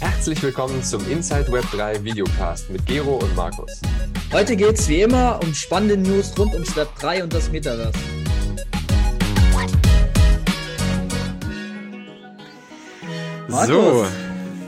Herzlich 0.00 0.42
willkommen 0.42 0.82
zum 0.82 1.08
Inside 1.10 1.50
Web 1.50 1.64
3 1.72 2.04
Videocast 2.04 2.68
mit 2.70 2.84
Gero 2.84 3.16
und 3.16 3.34
Markus. 3.34 3.80
Heute 4.30 4.56
geht 4.56 4.78
es 4.78 4.88
wie 4.88 5.00
immer 5.02 5.40
um 5.42 5.54
spannende 5.54 5.96
News 5.96 6.38
rund 6.38 6.52
ums 6.52 6.76
Web 6.76 6.88
3 6.98 7.22
und 7.22 7.32
das 7.32 7.50
Metaverse. 7.50 7.98
Markus. 13.48 13.68
So, 13.68 14.06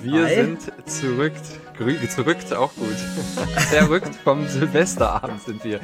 wir 0.03 0.25
Hi. 0.25 0.35
sind 0.35 0.61
zurück, 0.87 1.35
zurück 2.09 2.39
auch 2.53 2.75
gut. 2.75 2.97
Zerrückt 3.71 4.15
vom 4.25 4.49
Silvesterabend 4.49 5.43
sind 5.43 5.63
wir. 5.63 5.81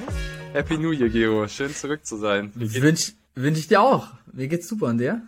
Happy 0.55 0.79
New 0.79 0.93
Year, 0.93 1.11
Gero. 1.11 1.47
Schön 1.49 1.75
zurück 1.75 2.07
zu 2.07 2.17
sein. 2.17 2.51
Wünsche 2.55 3.13
wünsch 3.35 3.59
ich 3.59 3.69
dir 3.69 3.83
auch. 3.83 4.09
Mir 4.33 4.49
geht's 4.49 4.69
super 4.69 4.87
an 4.87 4.97
dir? 4.97 5.21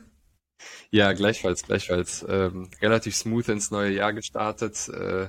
Ja, 0.90 1.12
gleichfalls, 1.12 1.62
gleichfalls. 1.62 2.24
Ähm, 2.28 2.68
relativ 2.80 3.16
smooth 3.16 3.48
ins 3.48 3.70
neue 3.70 3.92
Jahr 3.92 4.12
gestartet. 4.12 4.88
Äh, 4.88 5.28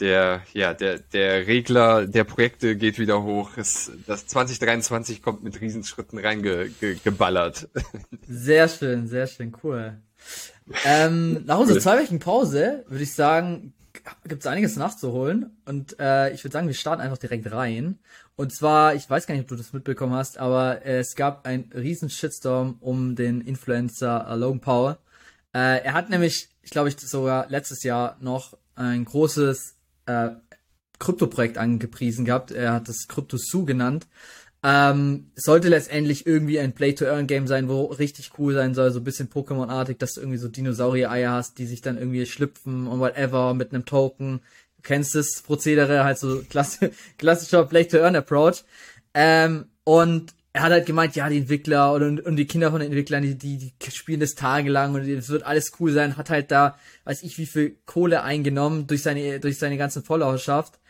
der, 0.00 0.42
ja, 0.52 0.74
der, 0.74 0.98
der 0.98 1.46
Regler 1.46 2.06
der 2.06 2.24
Projekte 2.24 2.76
geht 2.76 2.98
wieder 2.98 3.22
hoch. 3.22 3.50
Es, 3.56 3.90
das 4.06 4.26
2023 4.26 5.22
kommt 5.22 5.42
mit 5.42 5.60
Riesenschritten 5.60 6.18
reingeballert. 6.18 7.68
Ge, 7.74 7.82
sehr 8.28 8.68
schön, 8.68 9.08
sehr 9.08 9.26
schön, 9.26 9.56
cool. 9.62 10.00
Ähm, 10.84 11.44
nach 11.46 11.58
unserer 11.58 11.80
zwei 11.80 12.02
Wochen 12.02 12.18
Pause 12.18 12.84
würde 12.88 13.02
ich 13.02 13.14
sagen, 13.14 13.72
gibt 14.26 14.42
es 14.42 14.46
einiges 14.46 14.76
nachzuholen. 14.76 15.56
Und 15.64 15.98
äh, 15.98 16.32
ich 16.32 16.44
würde 16.44 16.52
sagen, 16.52 16.68
wir 16.68 16.74
starten 16.74 17.02
einfach 17.02 17.18
direkt 17.18 17.50
rein. 17.50 17.98
Und 18.38 18.52
zwar, 18.52 18.94
ich 18.94 19.10
weiß 19.10 19.26
gar 19.26 19.34
nicht, 19.34 19.42
ob 19.42 19.48
du 19.48 19.56
das 19.56 19.72
mitbekommen 19.72 20.12
hast, 20.12 20.38
aber 20.38 20.86
es 20.86 21.16
gab 21.16 21.44
einen 21.44 21.72
riesen 21.74 22.08
Shitstorm 22.08 22.76
um 22.78 23.16
den 23.16 23.40
Influencer 23.40 24.28
äh, 24.30 24.36
Logan 24.36 24.60
Paul. 24.60 24.96
Äh, 25.52 25.82
er 25.82 25.92
hat 25.92 26.08
nämlich, 26.08 26.48
ich 26.62 26.70
glaube, 26.70 26.88
ich 26.88 26.96
sogar 27.00 27.48
letztes 27.48 27.82
Jahr 27.82 28.16
noch 28.20 28.56
ein 28.76 29.04
großes 29.04 29.74
äh, 30.06 30.28
Krypto-Projekt 31.00 31.58
angepriesen 31.58 32.24
gehabt. 32.24 32.52
Er 32.52 32.74
hat 32.74 32.88
das 32.88 33.08
Crypto 33.08 33.38
Zoo 33.38 33.64
genannt. 33.64 34.06
Ähm, 34.62 35.32
sollte 35.34 35.68
letztendlich 35.68 36.24
irgendwie 36.24 36.60
ein 36.60 36.74
Play-to-Earn-Game 36.74 37.48
sein, 37.48 37.68
wo 37.68 37.86
richtig 37.86 38.30
cool 38.38 38.54
sein 38.54 38.72
soll, 38.72 38.92
so 38.92 39.00
ein 39.00 39.04
bisschen 39.04 39.30
Pokémon-artig, 39.30 39.98
dass 39.98 40.12
du 40.12 40.20
irgendwie 40.20 40.38
so 40.38 40.46
Dinosaurier-Eier 40.46 41.32
hast, 41.32 41.58
die 41.58 41.66
sich 41.66 41.80
dann 41.80 41.98
irgendwie 41.98 42.24
schlüpfen 42.24 42.86
und 42.86 43.00
whatever 43.00 43.54
mit 43.54 43.74
einem 43.74 43.84
Token. 43.84 44.42
Kennst 44.88 45.14
das 45.14 45.42
Prozedere, 45.42 46.02
halt 46.02 46.16
so 46.16 46.42
klass 46.48 46.78
klassischer 47.18 47.66
Play-to-Earn-Approach. 47.66 48.64
Ähm, 49.12 49.66
und 49.84 50.32
er 50.54 50.62
hat 50.62 50.72
halt 50.72 50.86
gemeint, 50.86 51.14
ja, 51.14 51.28
die 51.28 51.36
Entwickler 51.36 51.92
und, 51.92 52.20
und 52.24 52.36
die 52.36 52.46
Kinder 52.46 52.70
von 52.70 52.80
den 52.80 52.88
Entwicklern, 52.88 53.22
die, 53.22 53.36
die, 53.36 53.58
die 53.58 53.90
spielen 53.90 54.20
das 54.20 54.34
tagelang 54.34 54.94
und 54.94 55.06
es 55.06 55.28
wird 55.28 55.42
alles 55.42 55.72
cool 55.78 55.92
sein, 55.92 56.16
hat 56.16 56.30
halt 56.30 56.50
da, 56.50 56.78
weiß 57.04 57.22
ich, 57.22 57.36
wie 57.36 57.44
viel 57.44 57.76
Kohle 57.84 58.22
eingenommen 58.22 58.86
durch 58.86 59.02
seine, 59.02 59.40
durch 59.40 59.58
seine 59.58 59.76
ganzen 59.76 60.02
Followerschaft. 60.02 60.80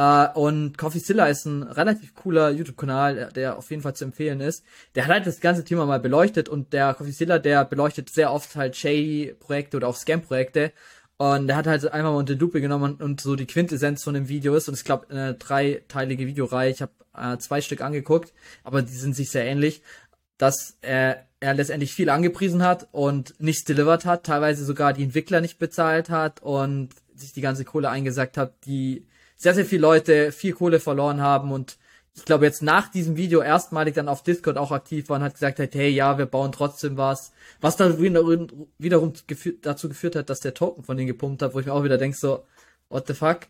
Uh, 0.00 0.28
und 0.34 0.78
CoffeeZilla 0.78 1.26
ist 1.26 1.44
ein 1.46 1.64
relativ 1.64 2.14
cooler 2.14 2.50
YouTube-Kanal, 2.50 3.30
der 3.34 3.58
auf 3.58 3.68
jeden 3.70 3.82
Fall 3.82 3.96
zu 3.96 4.04
empfehlen 4.04 4.40
ist. 4.40 4.64
Der 4.94 5.04
hat 5.04 5.10
halt 5.10 5.26
das 5.26 5.40
ganze 5.40 5.64
Thema 5.64 5.86
mal 5.86 5.98
beleuchtet 5.98 6.48
und 6.48 6.72
der 6.72 6.94
CoffeeZilla, 6.94 7.40
der 7.40 7.64
beleuchtet 7.64 8.08
sehr 8.08 8.32
oft 8.32 8.54
halt 8.54 8.76
Shady-Projekte 8.76 9.76
oder 9.76 9.88
auch 9.88 9.96
Scam-Projekte. 9.96 10.70
Und 11.18 11.48
der 11.48 11.56
hat 11.56 11.66
halt 11.66 11.84
einfach 11.84 12.12
mal 12.12 12.16
unter 12.16 12.36
Lupe 12.36 12.60
genommen 12.60 12.94
und 12.94 13.20
so 13.20 13.34
die 13.34 13.46
Quintessenz 13.46 14.04
von 14.04 14.14
dem 14.14 14.28
Video 14.28 14.54
ist. 14.54 14.68
Und 14.68 14.74
ich 14.74 14.84
glaube, 14.84 15.10
eine 15.10 15.34
dreiteilige 15.34 16.26
Videoreihe. 16.28 16.70
Ich 16.70 16.80
habe 16.80 16.92
äh, 17.12 17.36
zwei 17.38 17.60
Stück 17.60 17.80
angeguckt, 17.80 18.32
aber 18.62 18.82
die 18.82 18.92
sind 18.92 19.16
sich 19.16 19.30
sehr 19.30 19.44
ähnlich. 19.44 19.82
Dass 20.38 20.78
er, 20.80 21.26
er 21.40 21.54
letztendlich 21.54 21.92
viel 21.92 22.08
angepriesen 22.08 22.62
hat 22.62 22.86
und 22.92 23.34
nichts 23.40 23.64
delivered 23.64 24.04
hat, 24.04 24.24
teilweise 24.24 24.64
sogar 24.64 24.92
die 24.92 25.02
Entwickler 25.02 25.40
nicht 25.40 25.58
bezahlt 25.58 26.08
hat 26.08 26.40
und 26.40 26.90
sich 27.16 27.32
die 27.32 27.40
ganze 27.40 27.64
Kohle 27.64 27.90
eingesackt 27.90 28.36
hat, 28.36 28.54
die 28.64 29.04
sehr, 29.36 29.54
sehr 29.54 29.66
viele 29.66 29.82
Leute 29.82 30.30
viel 30.30 30.52
Kohle 30.52 30.78
verloren 30.78 31.20
haben 31.20 31.50
und 31.50 31.78
ich 32.18 32.24
glaube 32.24 32.44
jetzt 32.44 32.62
nach 32.62 32.88
diesem 32.88 33.16
Video 33.16 33.40
erstmalig 33.40 33.94
dann 33.94 34.08
auf 34.08 34.24
Discord 34.24 34.58
auch 34.58 34.72
aktiv 34.72 35.08
war 35.08 35.18
und 35.18 35.22
hat 35.22 35.34
gesagt 35.34 35.60
hat, 35.60 35.74
hey, 35.74 35.88
ja, 35.88 36.18
wir 36.18 36.26
bauen 36.26 36.50
trotzdem 36.50 36.96
was. 36.96 37.32
Was 37.60 37.76
dann 37.76 37.98
wiederum 37.98 39.12
geführt, 39.28 39.58
dazu 39.62 39.88
geführt 39.88 40.16
hat, 40.16 40.28
dass 40.28 40.40
der 40.40 40.54
Token 40.54 40.82
von 40.82 40.96
denen 40.96 41.06
gepumpt 41.06 41.42
hat, 41.42 41.54
wo 41.54 41.60
ich 41.60 41.66
mir 41.66 41.72
auch 41.72 41.84
wieder 41.84 41.96
denke 41.96 42.16
so, 42.18 42.44
what 42.88 43.06
the 43.06 43.14
fuck? 43.14 43.42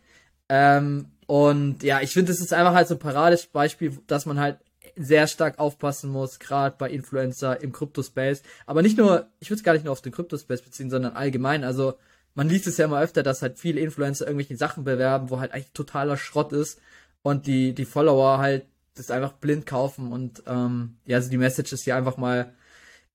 Ähm, 0.49 1.07
und 1.25 1.81
ja, 1.81 2.01
ich 2.01 2.13
finde, 2.13 2.31
das 2.31 2.41
ist 2.41 2.53
einfach 2.53 2.75
halt 2.75 2.87
so 2.87 2.95
ein 2.95 2.99
Paradebeispiel, 2.99 3.97
dass 4.05 4.27
man 4.27 4.39
halt 4.39 4.59
sehr 4.95 5.27
stark 5.27 5.57
aufpassen 5.57 6.11
muss, 6.11 6.37
gerade 6.37 6.75
bei 6.77 6.91
Influencer 6.91 7.61
im 7.61 7.71
Kryptospace. 7.71 8.43
Aber 8.67 8.83
nicht 8.83 8.97
nur, 8.97 9.29
ich 9.39 9.49
würde 9.49 9.59
es 9.59 9.63
gar 9.63 9.73
nicht 9.73 9.85
nur 9.85 9.93
auf 9.93 10.01
den 10.01 10.11
Kryptospace 10.11 10.61
beziehen, 10.61 10.91
sondern 10.91 11.13
allgemein. 11.13 11.63
Also 11.63 11.95
man 12.35 12.49
liest 12.49 12.67
es 12.67 12.77
ja 12.77 12.85
immer 12.85 13.01
öfter, 13.01 13.23
dass 13.23 13.41
halt 13.41 13.57
viele 13.57 13.81
Influencer 13.81 14.27
irgendwelche 14.27 14.57
Sachen 14.57 14.83
bewerben, 14.83 15.31
wo 15.31 15.39
halt 15.39 15.53
eigentlich 15.53 15.71
totaler 15.73 16.17
Schrott 16.17 16.53
ist 16.53 16.79
und 17.21 17.47
die, 17.47 17.73
die 17.73 17.85
Follower 17.85 18.37
halt 18.37 18.65
das 18.95 19.11
einfach 19.11 19.33
blind 19.33 19.65
kaufen 19.65 20.11
und 20.11 20.43
ähm, 20.45 20.97
ja, 21.05 21.17
also 21.17 21.29
die 21.29 21.37
Message 21.37 21.71
ist 21.73 21.83
hier 21.83 21.95
einfach 21.95 22.17
mal 22.17 22.53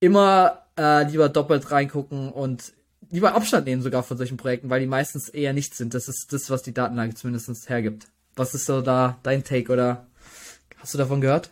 immer 0.00 0.66
äh, 0.78 1.04
lieber 1.04 1.28
doppelt 1.28 1.70
reingucken 1.70 2.30
und 2.30 2.72
lieber 3.10 3.34
Abstand 3.34 3.66
nehmen 3.66 3.82
sogar 3.82 4.02
von 4.02 4.16
solchen 4.16 4.36
Projekten, 4.36 4.70
weil 4.70 4.80
die 4.80 4.86
meistens 4.86 5.28
eher 5.28 5.52
nicht 5.52 5.74
sind. 5.74 5.94
Das 5.94 6.08
ist 6.08 6.32
das, 6.32 6.50
was 6.50 6.62
die 6.62 6.74
Datenlage 6.74 7.14
zumindest 7.14 7.68
hergibt. 7.68 8.06
Was 8.34 8.54
ist 8.54 8.66
so 8.66 8.80
da 8.80 9.18
dein 9.22 9.44
Take 9.44 9.72
oder 9.72 10.06
hast 10.78 10.94
du 10.94 10.98
davon 10.98 11.20
gehört? 11.20 11.50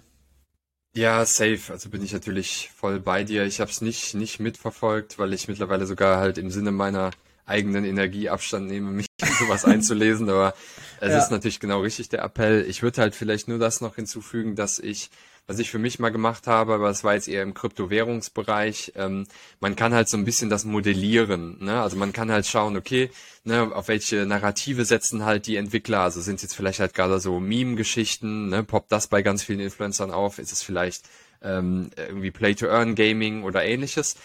Ja, 0.94 1.24
safe. 1.24 1.60
Also 1.70 1.88
bin 1.88 2.02
ich 2.02 2.12
natürlich 2.12 2.70
voll 2.74 3.00
bei 3.00 3.24
dir. 3.24 3.44
Ich 3.44 3.60
habe 3.60 3.70
es 3.70 3.80
nicht 3.80 4.14
nicht 4.14 4.40
mitverfolgt, 4.40 5.18
weil 5.18 5.32
ich 5.32 5.48
mittlerweile 5.48 5.86
sogar 5.86 6.18
halt 6.18 6.36
im 6.36 6.50
Sinne 6.50 6.72
meiner 6.72 7.12
eigenen 7.46 7.84
Energie 7.84 8.28
Abstand 8.28 8.68
nehme, 8.68 8.90
mich 8.90 9.06
sowas 9.44 9.64
einzulesen, 9.64 10.28
aber 10.28 10.54
es 11.00 11.10
ja. 11.10 11.18
ist 11.18 11.30
natürlich 11.30 11.60
genau 11.60 11.80
richtig 11.80 12.08
der 12.08 12.22
Appell. 12.22 12.64
Ich 12.68 12.82
würde 12.82 13.00
halt 13.00 13.14
vielleicht 13.14 13.48
nur 13.48 13.58
das 13.58 13.80
noch 13.80 13.96
hinzufügen, 13.96 14.54
dass 14.54 14.78
ich, 14.78 15.10
was 15.46 15.58
ich 15.58 15.70
für 15.70 15.78
mich 15.78 15.98
mal 15.98 16.10
gemacht 16.10 16.46
habe, 16.46 16.74
aber 16.74 16.90
es 16.90 17.02
war 17.02 17.14
jetzt 17.14 17.28
eher 17.28 17.42
im 17.42 17.54
Kryptowährungsbereich, 17.54 18.92
ähm, 18.96 19.26
man 19.60 19.74
kann 19.74 19.92
halt 19.92 20.08
so 20.08 20.16
ein 20.16 20.24
bisschen 20.24 20.50
das 20.50 20.64
modellieren, 20.64 21.56
ne? 21.64 21.82
Also 21.82 21.96
man 21.96 22.12
kann 22.12 22.30
halt 22.30 22.46
schauen, 22.46 22.76
okay, 22.76 23.10
ne, 23.44 23.70
auf 23.74 23.88
welche 23.88 24.26
Narrative 24.26 24.84
setzen 24.84 25.24
halt 25.24 25.46
die 25.46 25.56
Entwickler, 25.56 26.00
also 26.00 26.20
sind 26.20 26.36
es 26.36 26.42
jetzt 26.42 26.54
vielleicht 26.54 26.80
halt 26.80 26.94
gerade 26.94 27.18
so 27.18 27.40
Meme-Geschichten, 27.40 28.48
ne, 28.48 28.62
poppt 28.62 28.92
das 28.92 29.08
bei 29.08 29.22
ganz 29.22 29.42
vielen 29.42 29.60
Influencern 29.60 30.12
auf, 30.12 30.38
ist 30.38 30.52
es 30.52 30.62
vielleicht 30.62 31.04
ähm, 31.42 31.90
irgendwie 31.96 32.30
Play-to-Earn-Gaming 32.30 33.42
oder 33.42 33.64
ähnliches. 33.64 34.16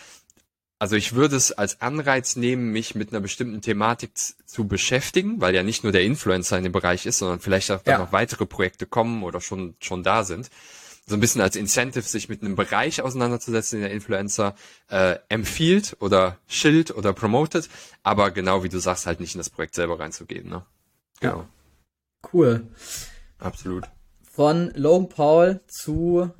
Also 0.80 0.96
ich 0.96 1.14
würde 1.14 1.36
es 1.36 1.52
als 1.52 1.82
Anreiz 1.82 2.36
nehmen, 2.36 2.72
mich 2.72 2.94
mit 2.94 3.12
einer 3.12 3.20
bestimmten 3.20 3.62
Thematik 3.62 4.12
zu 4.16 4.68
beschäftigen, 4.68 5.42
weil 5.42 5.56
ja 5.56 5.64
nicht 5.64 5.84
nur 5.84 5.92
der 5.92 6.04
Influencer 6.04 6.58
in 6.58 6.64
dem 6.64 6.72
Bereich 6.72 7.08
ist, 7.08 7.18
sondern 7.18 7.40
vielleicht 7.40 7.72
auch 7.72 7.82
ja. 7.86 7.98
noch 7.98 8.12
weitere 8.12 8.46
Projekte 8.46 8.86
kommen 8.86 9.24
oder 9.24 9.42
schon, 9.42 9.76
schon 9.80 10.04
da 10.04 10.24
sind. 10.24 10.52
So 11.08 11.16
ein 11.16 11.20
bisschen 11.20 11.42
als 11.42 11.56
Incentive, 11.56 12.04
sich 12.04 12.30
mit 12.30 12.44
einem 12.44 12.56
Bereich 12.56 13.02
auseinanderzusetzen, 13.02 13.80
den 13.80 13.88
der 13.88 13.94
Influencer 13.94 14.56
äh, 14.90 15.18
empfiehlt 15.30 15.98
oder 16.00 16.38
schild 16.48 16.92
oder 16.92 17.14
promotet, 17.14 17.70
aber 18.04 18.30
genau 18.30 18.64
wie 18.64 18.70
du 18.70 18.78
sagst, 18.78 19.08
halt 19.08 19.20
nicht 19.20 19.34
in 19.34 19.40
das 19.40 19.50
Projekt 19.50 19.74
selber 19.74 20.00
reinzugehen. 20.00 20.48
Ne? 20.48 20.64
Genau. 21.22 21.38
Ja. 21.38 21.50
Cool. 22.34 22.68
Absolut. 23.40 23.86
Von 24.32 24.72
Logan 24.76 25.10
Paul 25.10 25.62
zu 25.68 26.32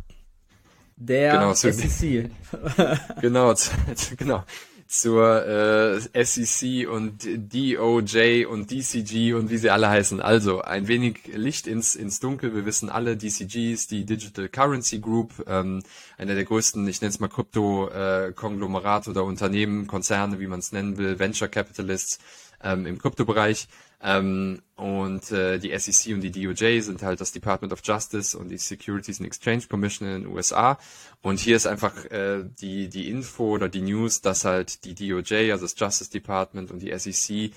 der 0.98 1.34
genau, 1.34 1.54
zu, 1.54 1.72
SEC. 1.72 2.30
genau, 3.22 3.54
zu, 3.54 3.72
genau. 4.18 4.44
Zur 4.88 5.46
äh, 5.46 6.26
SEC 6.26 6.90
und 6.90 7.28
DOJ 7.28 8.46
und 8.46 8.72
DCG 8.72 9.34
und 9.34 9.50
wie 9.50 9.58
sie 9.58 9.70
alle 9.70 9.90
heißen. 9.90 10.22
Also 10.22 10.62
ein 10.62 10.88
wenig 10.88 11.28
Licht 11.34 11.68
ins, 11.68 11.96
ins 11.96 12.22
Dunkel. 12.22 12.56
Wir 12.56 12.66
wissen 12.66 12.90
alle, 12.90 13.18
DCG 13.18 13.74
ist 13.74 13.92
die 13.92 14.06
Digital 14.06 14.48
Currency 14.48 15.00
Group, 15.00 15.46
ähm, 15.46 15.84
einer 16.18 16.36
der 16.36 16.46
größten, 16.46 16.88
ich 16.88 17.02
nenne 17.02 17.10
es 17.10 17.20
mal 17.20 17.28
Krypto-Konglomerate 17.28 19.10
äh, 19.10 19.12
oder 19.12 19.26
Unternehmen, 19.26 19.88
Konzerne, 19.88 20.40
wie 20.40 20.48
man 20.48 20.60
es 20.60 20.72
nennen 20.72 20.98
will, 20.98 21.20
Venture 21.20 21.50
Capitalists 21.50 22.20
ähm, 22.64 22.86
im 22.86 22.98
Kryptobereich. 22.98 23.68
Ähm, 24.02 24.62
und 24.76 25.32
äh, 25.32 25.58
die 25.58 25.78
SEC 25.78 26.14
und 26.14 26.22
die 26.22 26.32
DOJ 26.32 26.82
sind 26.82 27.02
halt 27.02 27.20
das 27.20 27.32
Department 27.32 27.74
of 27.74 27.82
Justice 27.84 28.38
und 28.38 28.50
die 28.50 28.58
Securities 28.58 29.20
and 29.20 29.28
Exchange 29.28 29.64
Commission 29.70 30.08
in 30.08 30.24
den 30.24 30.32
USA. 30.32 30.78
Und 31.22 31.40
hier 31.40 31.56
ist 31.56 31.66
einfach 31.66 32.06
äh, 32.06 32.44
die, 32.62 32.90
die 32.90 33.10
Info 33.10 33.46
oder 33.56 33.70
die 33.70 33.82
News, 33.82 34.22
dass 34.22 34.46
halt 34.46 34.86
die 34.86 34.94
DOJ, 34.94 35.52
also 35.52 35.66
das 35.66 35.76
Justice 35.78 36.12
Department 36.12 36.70
und 36.70 36.80
die 36.80 36.98
SEC 36.98 37.52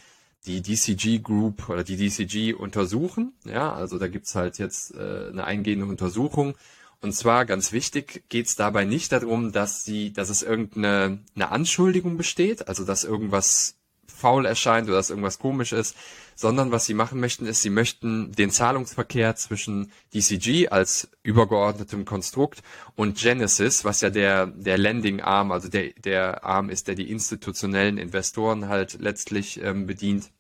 die 0.47 0.63
DCG 0.63 1.19
Group 1.23 1.69
oder 1.69 1.85
die 1.85 1.97
DCG 1.97 2.55
untersuchen. 2.55 3.35
Ja, 3.45 3.73
also 3.73 3.99
da 3.99 4.09
gibt's 4.09 4.35
halt 4.35 4.59
jetzt 4.59 4.95
äh, 4.95 5.29
eine 5.29 5.45
eingehende 5.45 5.87
Untersuchung. 5.87 6.55
Und 7.03 7.13
zwar 7.13 7.47
ganz 7.47 7.73
wichtig, 7.73 8.25
geht's 8.29 8.57
dabei 8.57 8.85
nicht 8.85 9.13
darum, 9.13 9.53
dass 9.53 9.85
sie, 9.85 10.13
dass 10.13 10.29
es 10.29 10.43
irgendeine 10.43 11.21
eine 11.35 11.51
Anschuldigung 11.51 12.17
besteht, 12.17 12.69
also 12.69 12.85
dass 12.85 13.05
irgendwas 13.05 13.77
faul 14.07 14.45
erscheint 14.45 14.87
oder 14.89 14.97
dass 14.97 15.11
irgendwas 15.11 15.39
komisch 15.39 15.73
ist, 15.73 15.97
sondern 16.41 16.73
was 16.73 16.87
sie 16.87 16.95
machen 16.95 17.21
möchten, 17.21 17.45
ist, 17.45 17.61
sie 17.61 17.69
möchten 17.69 18.33
den 18.33 18.51
Zahlungsverkehr 18.51 19.37
zwischen 19.37 19.93
DCG 20.15 20.69
als 20.71 21.11
übergeordnetem 21.23 22.07
Konstrukt 22.07 22.63
und 22.97 23.19
Genesis, 23.19 23.85
was 23.85 24.01
ja 24.01 24.09
der, 24.09 24.47
der 24.47 24.79
Lending 24.79 25.21
Arm, 25.21 25.53
also 25.53 25.69
der, 25.69 25.91
der 26.03 26.43
Arm 26.43 26.71
ist, 26.71 26.89
der 26.89 26.95
die 26.95 27.11
institutionellen 27.11 27.99
Investoren 27.99 28.69
halt 28.69 28.97
letztlich 29.01 29.63
ähm, 29.63 29.87
bedient, 29.87 30.31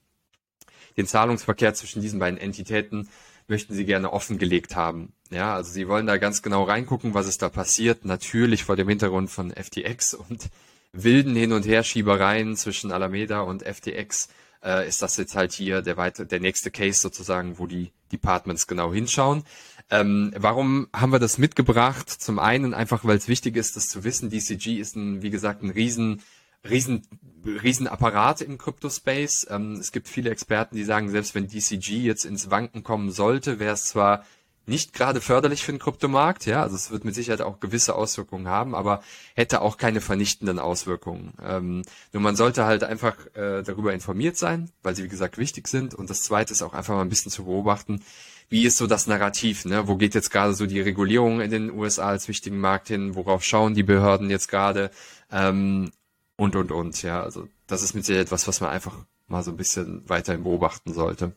den 0.96 1.06
Zahlungsverkehr 1.06 1.74
zwischen 1.74 2.00
diesen 2.00 2.18
beiden 2.18 2.38
Entitäten 2.38 3.10
möchten 3.46 3.74
sie 3.74 3.84
gerne 3.84 4.10
offengelegt 4.10 4.76
haben. 4.76 5.12
Ja, 5.30 5.54
also 5.54 5.70
sie 5.70 5.86
wollen 5.86 6.06
da 6.06 6.16
ganz 6.16 6.40
genau 6.40 6.62
reingucken, 6.62 7.12
was 7.12 7.28
ist 7.28 7.42
da 7.42 7.50
passiert. 7.50 8.06
Natürlich 8.06 8.64
vor 8.64 8.76
dem 8.76 8.88
Hintergrund 8.88 9.30
von 9.30 9.50
FTX 9.50 10.14
und 10.14 10.48
wilden 10.92 11.36
Hin- 11.36 11.52
und 11.52 11.66
Herschiebereien 11.66 12.56
zwischen 12.56 12.90
Alameda 12.90 13.40
und 13.40 13.62
FTX 13.62 14.28
äh, 14.64 14.86
ist 14.88 15.02
das 15.02 15.16
jetzt 15.16 15.34
halt 15.34 15.52
hier 15.52 15.82
der 15.82 15.96
weite, 15.96 16.26
der 16.26 16.40
nächste 16.40 16.70
Case 16.70 17.00
sozusagen, 17.00 17.58
wo 17.58 17.66
die 17.66 17.92
Departments 18.12 18.66
genau 18.66 18.92
hinschauen. 18.92 19.44
Ähm, 19.90 20.32
warum 20.36 20.88
haben 20.94 21.12
wir 21.12 21.18
das 21.18 21.38
mitgebracht? 21.38 22.08
Zum 22.08 22.38
einen 22.38 22.74
einfach, 22.74 23.04
weil 23.04 23.16
es 23.16 23.28
wichtig 23.28 23.56
ist, 23.56 23.76
das 23.76 23.88
zu 23.88 24.04
wissen. 24.04 24.30
DCG 24.30 24.78
ist 24.78 24.96
ein, 24.96 25.22
wie 25.22 25.30
gesagt, 25.30 25.62
ein 25.62 25.70
riesen 25.70 26.22
riesen, 26.68 27.02
riesen 27.44 27.86
Apparat 27.86 28.40
im 28.40 28.58
Crypto-Space. 28.58 29.46
Ähm, 29.50 29.74
es 29.74 29.92
gibt 29.92 30.08
viele 30.08 30.30
Experten, 30.30 30.76
die 30.76 30.84
sagen, 30.84 31.10
selbst 31.10 31.34
wenn 31.34 31.48
DCG 31.48 32.02
jetzt 32.02 32.24
ins 32.24 32.50
Wanken 32.50 32.82
kommen 32.82 33.10
sollte, 33.10 33.58
wäre 33.58 33.74
es 33.74 33.84
zwar 33.84 34.24
nicht 34.66 34.92
gerade 34.92 35.20
förderlich 35.20 35.64
für 35.64 35.72
den 35.72 35.78
Kryptomarkt, 35.78 36.46
ja, 36.46 36.62
also 36.62 36.76
es 36.76 36.90
wird 36.90 37.04
mit 37.04 37.14
Sicherheit 37.14 37.40
auch 37.40 37.60
gewisse 37.60 37.94
Auswirkungen 37.94 38.48
haben, 38.48 38.74
aber 38.74 39.02
hätte 39.34 39.62
auch 39.62 39.76
keine 39.76 40.00
vernichtenden 40.00 40.58
Auswirkungen. 40.58 41.32
Ähm, 41.42 41.82
nur 42.12 42.22
man 42.22 42.36
sollte 42.36 42.64
halt 42.64 42.84
einfach 42.84 43.16
äh, 43.34 43.62
darüber 43.62 43.92
informiert 43.92 44.36
sein, 44.36 44.70
weil 44.82 44.94
sie 44.94 45.04
wie 45.04 45.08
gesagt 45.08 45.38
wichtig 45.38 45.66
sind. 45.66 45.94
Und 45.94 46.10
das 46.10 46.22
Zweite 46.22 46.52
ist 46.52 46.62
auch 46.62 46.74
einfach 46.74 46.94
mal 46.94 47.02
ein 47.02 47.08
bisschen 47.08 47.32
zu 47.32 47.44
beobachten, 47.44 48.02
wie 48.48 48.64
ist 48.64 48.76
so 48.76 48.86
das 48.86 49.06
Narrativ, 49.06 49.64
ne? 49.64 49.86
Wo 49.86 49.96
geht 49.96 50.14
jetzt 50.14 50.30
gerade 50.30 50.54
so 50.54 50.66
die 50.66 50.80
Regulierung 50.80 51.40
in 51.40 51.52
den 51.52 51.70
USA 51.70 52.08
als 52.08 52.26
wichtigen 52.26 52.58
Markt 52.58 52.88
hin? 52.88 53.14
Worauf 53.14 53.44
schauen 53.44 53.74
die 53.74 53.84
Behörden 53.84 54.28
jetzt 54.28 54.48
gerade? 54.48 54.90
Ähm, 55.30 55.92
und, 56.36 56.56
und, 56.56 56.72
und, 56.72 57.00
ja. 57.02 57.22
Also 57.22 57.48
das 57.68 57.82
ist 57.82 57.94
mit 57.94 58.04
Sicherheit 58.04 58.26
etwas, 58.26 58.48
was 58.48 58.60
man 58.60 58.70
einfach 58.70 58.96
mal 59.28 59.44
so 59.44 59.52
ein 59.52 59.56
bisschen 59.56 60.02
weiterhin 60.08 60.42
beobachten 60.42 60.92
sollte. 60.92 61.32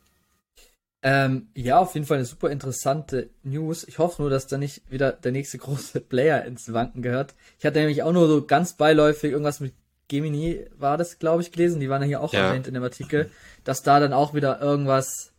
Ähm, 1.06 1.48
ja, 1.54 1.78
auf 1.78 1.94
jeden 1.94 2.06
Fall 2.06 2.16
eine 2.16 2.26
super 2.26 2.50
interessante 2.50 3.28
News. 3.42 3.86
Ich 3.86 3.98
hoffe 3.98 4.22
nur, 4.22 4.30
dass 4.30 4.46
da 4.46 4.58
nicht 4.58 4.90
wieder 4.90 5.12
der 5.12 5.32
nächste 5.32 5.58
große 5.58 6.00
Player 6.00 6.44
ins 6.44 6.72
Wanken 6.72 7.02
gehört. 7.02 7.34
Ich 7.58 7.66
hatte 7.66 7.78
nämlich 7.78 8.02
auch 8.02 8.12
nur 8.12 8.26
so 8.26 8.44
ganz 8.44 8.72
beiläufig 8.72 9.30
irgendwas 9.30 9.60
mit 9.60 9.74
Gemini 10.08 10.66
war 10.76 10.98
das, 10.98 11.18
glaube 11.18 11.42
ich, 11.42 11.52
gelesen. 11.52 11.80
Die 11.80 11.88
waren 11.88 12.02
ja 12.02 12.08
hier 12.08 12.20
auch 12.20 12.32
ja. 12.32 12.48
erwähnt 12.48 12.66
in 12.66 12.74
dem 12.74 12.82
Artikel, 12.82 13.30
dass 13.62 13.82
da 13.82 14.00
dann 14.00 14.12
auch 14.12 14.34
wieder 14.34 14.60
irgendwas 14.60 15.32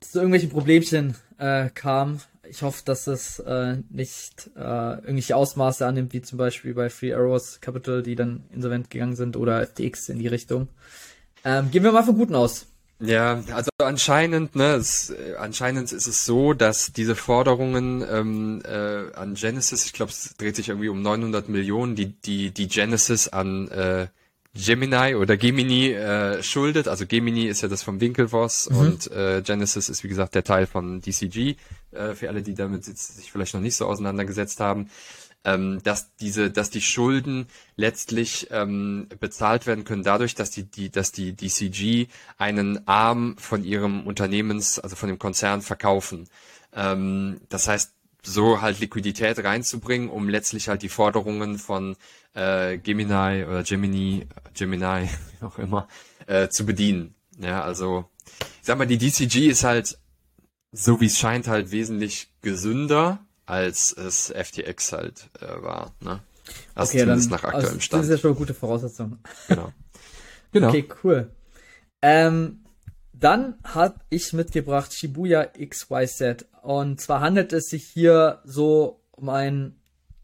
zu 0.00 0.18
irgendwelchen 0.18 0.50
Problemchen 0.50 1.16
äh, 1.38 1.70
kam 1.70 2.20
ich 2.48 2.62
hoffe, 2.62 2.82
dass 2.84 3.06
es 3.06 3.38
äh, 3.40 3.78
nicht 3.90 4.50
äh, 4.56 4.60
irgendwelche 4.60 5.36
Ausmaße 5.36 5.86
annimmt, 5.86 6.12
wie 6.12 6.22
zum 6.22 6.38
Beispiel 6.38 6.74
bei 6.74 6.90
Free 6.90 7.14
Arrows 7.14 7.60
Capital, 7.60 8.02
die 8.02 8.14
dann 8.14 8.44
insolvent 8.52 8.90
gegangen 8.90 9.16
sind, 9.16 9.36
oder 9.36 9.66
FTX 9.66 10.08
in 10.08 10.18
die 10.18 10.28
Richtung. 10.28 10.68
Ähm, 11.44 11.70
gehen 11.70 11.82
wir 11.82 11.92
mal 11.92 12.02
von 12.02 12.16
Guten 12.16 12.34
aus. 12.34 12.66
Ja, 13.06 13.42
also 13.52 13.70
anscheinend, 13.78 14.56
ne, 14.56 14.74
es, 14.74 15.10
äh, 15.10 15.34
anscheinend 15.38 15.92
ist 15.92 16.06
es 16.06 16.24
so, 16.24 16.52
dass 16.54 16.92
diese 16.92 17.14
Forderungen 17.14 18.04
ähm, 18.08 18.62
äh, 18.64 19.14
an 19.14 19.34
Genesis, 19.34 19.86
ich 19.86 19.92
glaube, 19.92 20.12
es 20.12 20.34
dreht 20.36 20.56
sich 20.56 20.68
irgendwie 20.68 20.88
um 20.88 21.02
900 21.02 21.48
Millionen, 21.48 21.94
die 21.96 22.06
die 22.06 22.50
die 22.50 22.68
Genesis 22.68 23.28
an 23.28 23.68
äh, 23.68 24.06
Gemini 24.54 25.16
oder 25.16 25.36
Gemini 25.36 25.90
äh, 25.90 26.42
schuldet. 26.42 26.86
Also 26.86 27.06
Gemini 27.06 27.46
ist 27.46 27.62
ja 27.62 27.68
das 27.68 27.82
vom 27.82 28.00
Winklevoss 28.00 28.70
mhm. 28.70 28.78
und 28.78 29.10
äh, 29.10 29.42
Genesis 29.42 29.88
ist 29.88 30.04
wie 30.04 30.08
gesagt 30.08 30.34
der 30.34 30.44
Teil 30.44 30.66
von 30.66 31.00
DCG, 31.00 31.56
äh, 31.90 32.14
für 32.14 32.28
alle, 32.28 32.42
die 32.42 32.54
damit 32.54 32.84
sich 32.84 33.32
vielleicht 33.32 33.54
noch 33.54 33.60
nicht 33.60 33.74
so 33.74 33.86
auseinandergesetzt 33.86 34.60
haben. 34.60 34.90
Ähm, 35.46 35.80
dass 35.82 36.16
diese, 36.16 36.50
dass 36.50 36.70
die 36.70 36.80
Schulden 36.80 37.48
letztlich 37.76 38.48
ähm, 38.50 39.08
bezahlt 39.20 39.66
werden 39.66 39.84
können 39.84 40.02
dadurch, 40.02 40.34
dass 40.34 40.50
die, 40.50 40.64
die, 40.64 40.88
dass 40.88 41.12
die 41.12 41.36
DCG 41.36 42.08
einen 42.38 42.88
Arm 42.88 43.36
von 43.38 43.62
ihrem 43.62 44.06
Unternehmens, 44.06 44.78
also 44.78 44.96
von 44.96 45.10
dem 45.10 45.18
Konzern 45.18 45.60
verkaufen. 45.60 46.28
Ähm, 46.72 47.40
das 47.50 47.68
heißt, 47.68 47.92
so 48.26 48.62
halt 48.62 48.80
Liquidität 48.80 49.42
reinzubringen, 49.44 50.08
um 50.08 50.28
letztlich 50.28 50.68
halt 50.68 50.82
die 50.82 50.88
Forderungen 50.88 51.58
von 51.58 51.96
äh, 52.34 52.78
Gemini 52.78 53.44
oder 53.44 53.62
Gemini, 53.62 54.26
Gemini, 54.54 55.08
wie 55.40 55.44
auch 55.44 55.58
immer, 55.58 55.88
äh, 56.26 56.48
zu 56.48 56.66
bedienen. 56.66 57.14
Ja, 57.38 57.62
also 57.62 58.08
ich 58.60 58.66
sag 58.66 58.78
mal, 58.78 58.86
die 58.86 58.98
DCG 58.98 59.48
ist 59.48 59.64
halt, 59.64 59.98
so 60.72 61.00
wie 61.00 61.06
es 61.06 61.18
scheint, 61.18 61.48
halt 61.48 61.70
wesentlich 61.70 62.30
gesünder, 62.42 63.24
als 63.46 63.92
es 63.92 64.32
FTX 64.32 64.92
halt 64.92 65.28
äh, 65.40 65.62
war. 65.62 65.92
Ne? 66.00 66.20
Also 66.74 66.90
okay, 66.90 67.00
zumindest 67.00 67.30
dann, 67.30 67.36
nach 67.38 67.44
aktuellem 67.44 67.68
also, 67.68 67.80
Stand. 67.80 68.02
Das 68.02 68.08
ist 68.08 68.16
ja 68.16 68.18
schon 68.18 68.30
eine 68.30 68.38
gute 68.38 68.54
Voraussetzung. 68.54 69.18
Genau. 69.48 69.72
genau. 70.52 70.68
Okay, 70.68 70.88
cool. 71.02 71.30
Ähm, 72.02 72.64
dann 73.12 73.54
habe 73.64 74.00
ich 74.10 74.32
mitgebracht 74.32 74.92
Shibuya 74.92 75.46
XYZ. 75.46 76.46
Und 76.62 77.00
zwar 77.00 77.20
handelt 77.20 77.52
es 77.52 77.66
sich 77.66 77.84
hier 77.84 78.40
so 78.44 79.00
um 79.12 79.28
ein 79.28 79.76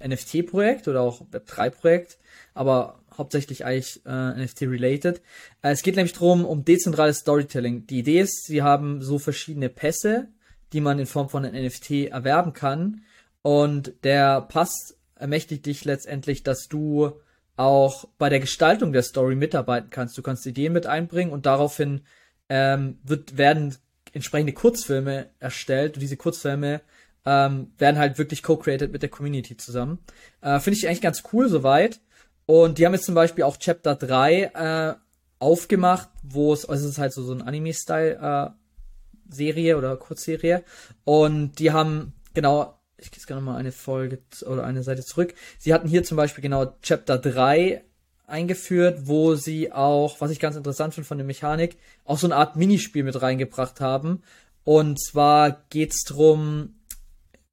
NFT-Projekt 0.05 0.89
oder 0.89 1.03
auch 1.03 1.23
Web3-Projekt, 1.31 2.19
aber 2.55 3.01
hauptsächlich 3.17 3.65
eigentlich 3.65 4.05
äh, 4.07 4.45
NFT-related. 4.45 5.21
Äh, 5.63 5.71
es 5.71 5.83
geht 5.83 5.97
nämlich 5.97 6.15
darum, 6.15 6.45
um 6.45 6.65
dezentrales 6.65 7.19
Storytelling. 7.19 7.87
Die 7.87 8.01
Idee 8.01 8.21
ist, 8.21 8.47
sie 8.47 8.63
haben 8.63 9.03
so 9.03 9.19
verschiedene 9.19 9.69
Pässe, 9.69 10.29
die 10.73 10.81
man 10.81 10.99
in 10.99 11.07
Form 11.07 11.29
von 11.29 11.45
einem 11.45 11.67
NFT 11.67 12.09
erwerben 12.11 12.53
kann. 12.53 13.03
Und 13.43 13.93
der 14.05 14.43
Pass 14.43 14.97
ermächtigt 15.15 15.67
dich 15.67 15.85
letztendlich, 15.85 16.43
dass 16.43 16.69
du 16.69 17.13
auch 17.57 18.07
bei 18.19 18.29
der 18.29 18.41
Gestaltung 18.41 18.93
der 18.93 19.03
Story 19.03 19.35
mitarbeiten 19.35 19.91
kannst. 19.91 20.17
Du 20.17 20.23
kannst 20.23 20.47
Ideen 20.47 20.73
mit 20.73 20.87
einbringen 20.87 21.33
und 21.33 21.47
daraufhin 21.47 22.03
ähm, 22.49 22.99
wird, 23.05 23.37
werden 23.37 23.77
entsprechende 24.13 24.53
Kurzfilme 24.53 25.29
erstellt 25.39 25.95
und 25.95 26.01
diese 26.01 26.17
Kurzfilme 26.17 26.81
ähm, 27.27 27.73
werden 27.79 27.99
halt 27.99 28.19
wirklich 28.19 28.43
co-created 28.43 28.93
mit 28.93 29.03
der 29.03 29.11
Community 29.11 29.57
zusammen. 29.57 29.99
Äh, 30.41 30.59
Finde 30.61 30.79
ich 30.79 30.89
eigentlich 30.89 31.03
ganz 31.03 31.23
cool 31.33 31.49
soweit. 31.49 32.01
Und 32.47 32.79
die 32.79 32.87
haben 32.87 32.95
jetzt 32.95 33.05
zum 33.05 33.15
Beispiel 33.15 33.45
auch 33.45 33.59
Chapter 33.59 33.95
3 33.95 34.43
äh, 34.43 34.95
aufgemacht, 35.39 36.09
wo 36.23 36.53
es, 36.53 36.65
also 36.65 36.87
es 36.87 36.93
ist 36.93 36.99
halt 36.99 37.13
so, 37.13 37.23
so 37.23 37.33
ein 37.33 37.43
Anime-Style 37.43 38.17
äh, 38.17 39.33
Serie 39.33 39.77
oder 39.77 39.97
Kurzserie. 39.97 40.65
Und 41.05 41.59
die 41.59 41.73
haben, 41.73 42.15
genau, 42.35 42.80
ich 43.01 43.11
gehe 43.11 43.19
jetzt 43.19 43.27
gerne 43.27 43.43
mal 43.43 43.57
eine 43.57 43.73
Folge 43.73 44.19
oder 44.47 44.65
eine 44.65 44.83
Seite 44.83 45.03
zurück. 45.05 45.35
Sie 45.59 45.73
hatten 45.73 45.89
hier 45.89 46.05
zum 46.05 46.17
Beispiel 46.17 46.43
genau 46.43 46.75
Chapter 46.83 47.19
3 47.19 47.83
eingeführt, 48.27 49.01
wo 49.07 49.35
sie 49.35 49.73
auch, 49.73 50.21
was 50.21 50.31
ich 50.31 50.39
ganz 50.39 50.57
interessant 50.57 50.95
finde 50.95 51.09
von 51.09 51.19
der 51.19 51.27
Mechanik, 51.27 51.77
auch 52.05 52.19
so 52.19 52.27
eine 52.27 52.37
Art 52.37 52.57
Minispiel 52.57 53.03
mit 53.03 53.21
reingebracht 53.21 53.81
haben. 53.81 54.23
Und 54.65 55.01
zwar 55.01 55.65
geht's 55.71 56.05
drum, 56.05 56.75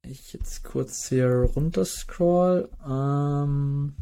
ich 0.02 0.32
jetzt 0.32 0.64
kurz 0.64 1.08
hier 1.08 1.28
runterscroll. 1.54 2.68
Ähm, 2.84 3.94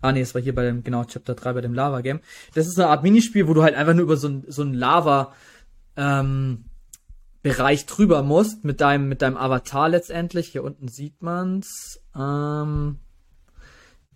ah 0.00 0.12
nee, 0.12 0.20
es 0.20 0.34
war 0.34 0.42
hier 0.42 0.54
bei 0.54 0.64
dem, 0.64 0.82
genau, 0.82 1.04
Chapter 1.04 1.34
3 1.34 1.52
bei 1.52 1.60
dem 1.60 1.74
Lava 1.74 2.00
Game. 2.00 2.20
Das 2.54 2.66
ist 2.66 2.78
eine 2.78 2.88
Art 2.88 3.02
Minispiel, 3.02 3.46
wo 3.46 3.54
du 3.54 3.62
halt 3.62 3.74
einfach 3.74 3.94
nur 3.94 4.04
über 4.04 4.16
so 4.16 4.28
ein, 4.28 4.44
so 4.48 4.62
ein 4.62 4.74
Lava, 4.74 5.32
ähm, 5.96 6.64
Bereich 7.44 7.84
drüber 7.84 8.22
musst, 8.22 8.64
mit 8.64 8.80
deinem, 8.80 9.06
mit 9.06 9.20
deinem 9.20 9.36
Avatar 9.36 9.90
letztendlich. 9.90 10.48
Hier 10.48 10.64
unten 10.64 10.88
sieht 10.88 11.20
man's. 11.20 12.00
Ähm, 12.16 12.98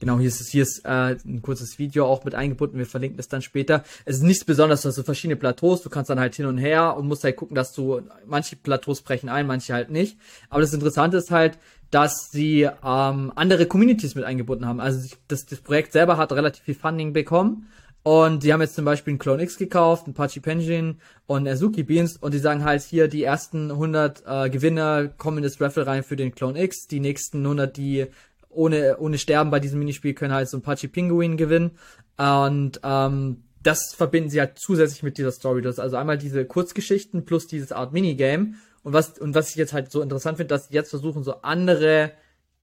Genau, 0.00 0.20
hier 0.20 0.28
ist, 0.28 0.48
hier 0.48 0.62
ist 0.62 0.84
äh, 0.84 1.16
ein 1.26 1.42
kurzes 1.42 1.80
Video 1.80 2.06
auch 2.06 2.24
mit 2.24 2.36
eingebunden, 2.36 2.78
wir 2.78 2.86
verlinken 2.86 3.18
es 3.18 3.26
dann 3.26 3.42
später. 3.42 3.82
Es 4.04 4.18
ist 4.18 4.22
nichts 4.22 4.44
Besonderes, 4.44 4.82
du 4.82 4.88
hast 4.88 4.94
so 4.94 5.02
verschiedene 5.02 5.34
Plateaus, 5.34 5.82
du 5.82 5.90
kannst 5.90 6.08
dann 6.08 6.20
halt 6.20 6.36
hin 6.36 6.46
und 6.46 6.56
her 6.56 6.96
und 6.96 7.08
musst 7.08 7.24
halt 7.24 7.34
gucken, 7.34 7.56
dass 7.56 7.72
du, 7.72 8.02
manche 8.24 8.54
Plateaus 8.54 9.02
brechen 9.02 9.28
ein, 9.28 9.48
manche 9.48 9.74
halt 9.74 9.90
nicht. 9.90 10.16
Aber 10.50 10.60
das 10.60 10.72
Interessante 10.72 11.16
ist 11.16 11.32
halt, 11.32 11.58
dass 11.90 12.30
sie 12.30 12.62
ähm, 12.62 13.32
andere 13.34 13.66
Communities 13.66 14.14
mit 14.14 14.22
eingebunden 14.22 14.66
haben. 14.66 14.78
Also 14.78 15.08
das, 15.26 15.46
das 15.46 15.60
Projekt 15.60 15.90
selber 15.90 16.16
hat 16.16 16.30
relativ 16.30 16.62
viel 16.62 16.76
Funding 16.76 17.12
bekommen 17.12 17.66
und 18.08 18.42
die 18.42 18.54
haben 18.54 18.62
jetzt 18.62 18.74
zum 18.74 18.86
Beispiel 18.86 19.10
einen 19.10 19.18
Clone 19.18 19.42
X 19.42 19.58
gekauft, 19.58 20.06
einen 20.06 20.14
Pachi 20.14 20.40
Penjin 20.40 20.96
und 21.26 21.46
Azuki 21.46 21.82
Beans 21.82 22.16
und 22.16 22.32
die 22.32 22.38
sagen 22.38 22.64
halt 22.64 22.80
hier, 22.80 23.06
die 23.06 23.22
ersten 23.22 23.70
100 23.70 24.22
äh, 24.26 24.48
Gewinner 24.48 25.08
kommen 25.08 25.36
in 25.36 25.42
das 25.42 25.60
Raffle 25.60 25.86
rein 25.86 26.02
für 26.02 26.16
den 26.16 26.34
Clone 26.34 26.58
X, 26.58 26.86
die 26.86 27.00
nächsten 27.00 27.40
100, 27.40 27.76
die 27.76 28.06
ohne, 28.48 28.96
ohne 28.96 29.18
Sterben 29.18 29.50
bei 29.50 29.60
diesem 29.60 29.80
Minispiel 29.80 30.14
können 30.14 30.32
halt 30.32 30.48
so 30.48 30.56
ein 30.56 30.62
Pachi 30.62 30.88
Pinguin 30.88 31.36
gewinnen. 31.36 31.72
Und 32.16 32.80
ähm, 32.82 33.42
das 33.62 33.92
verbinden 33.94 34.30
sie 34.30 34.40
halt 34.40 34.58
zusätzlich 34.58 35.02
mit 35.02 35.18
dieser 35.18 35.30
Story. 35.30 35.60
Das 35.60 35.74
ist 35.74 35.80
also 35.80 35.96
einmal 35.98 36.16
diese 36.16 36.46
Kurzgeschichten 36.46 37.26
plus 37.26 37.46
dieses 37.46 37.72
Art 37.72 37.92
Minigame. 37.92 38.54
Und 38.84 38.94
was, 38.94 39.18
und 39.18 39.34
was 39.34 39.50
ich 39.50 39.56
jetzt 39.56 39.74
halt 39.74 39.92
so 39.92 40.00
interessant 40.00 40.38
finde, 40.38 40.54
dass 40.54 40.68
sie 40.68 40.74
jetzt 40.74 40.88
versuchen, 40.88 41.24
so 41.24 41.42
andere 41.42 42.12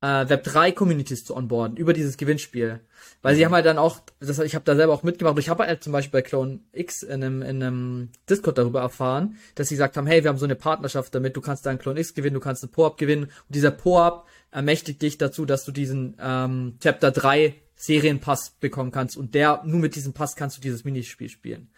äh, 0.05 0.25
Web3-Communities 0.27 1.25
zu 1.25 1.35
onboarden 1.35 1.77
über 1.77 1.93
dieses 1.93 2.17
Gewinnspiel. 2.17 2.79
Weil 3.23 3.33
mhm. 3.33 3.37
sie 3.37 3.45
haben 3.45 3.53
halt 3.53 3.65
dann 3.65 3.79
auch, 3.79 4.01
das, 4.19 4.37
ich 4.39 4.53
habe 4.53 4.63
da 4.63 4.75
selber 4.75 4.93
auch 4.93 5.01
mitgemacht, 5.01 5.37
ich 5.39 5.49
habe 5.49 5.65
halt 5.65 5.83
zum 5.83 5.93
Beispiel 5.93 6.11
bei 6.11 6.21
Clone 6.21 6.59
X 6.73 7.01
in 7.01 7.23
einem, 7.23 7.41
in 7.41 7.63
einem 7.63 8.09
Discord 8.29 8.59
darüber 8.59 8.81
erfahren, 8.81 9.37
dass 9.55 9.69
sie 9.69 9.75
gesagt 9.75 9.97
haben, 9.97 10.05
hey, 10.05 10.23
wir 10.23 10.29
haben 10.29 10.37
so 10.37 10.45
eine 10.45 10.55
Partnerschaft 10.55 11.15
damit, 11.15 11.35
du 11.35 11.41
kannst 11.41 11.65
da 11.65 11.71
einen 11.71 11.79
Clone 11.79 11.99
X 11.99 12.13
gewinnen, 12.13 12.35
du 12.35 12.39
kannst 12.39 12.63
einen 12.63 12.71
Po-Up 12.71 12.97
gewinnen 12.97 13.23
und 13.23 13.55
dieser 13.55 13.71
Po-Up 13.71 14.27
ermächtigt 14.51 15.01
dich 15.01 15.17
dazu, 15.17 15.45
dass 15.45 15.65
du 15.65 15.71
diesen 15.71 16.15
ähm, 16.21 16.77
Chapter 16.79 17.09
3 17.11 17.55
Serienpass 17.75 18.51
bekommen 18.59 18.91
kannst 18.91 19.17
und 19.17 19.33
der, 19.33 19.63
nur 19.65 19.79
mit 19.79 19.95
diesem 19.95 20.13
Pass 20.13 20.35
kannst 20.35 20.57
du 20.57 20.61
dieses 20.61 20.85
Minispiel 20.85 21.29
spielen. 21.29 21.69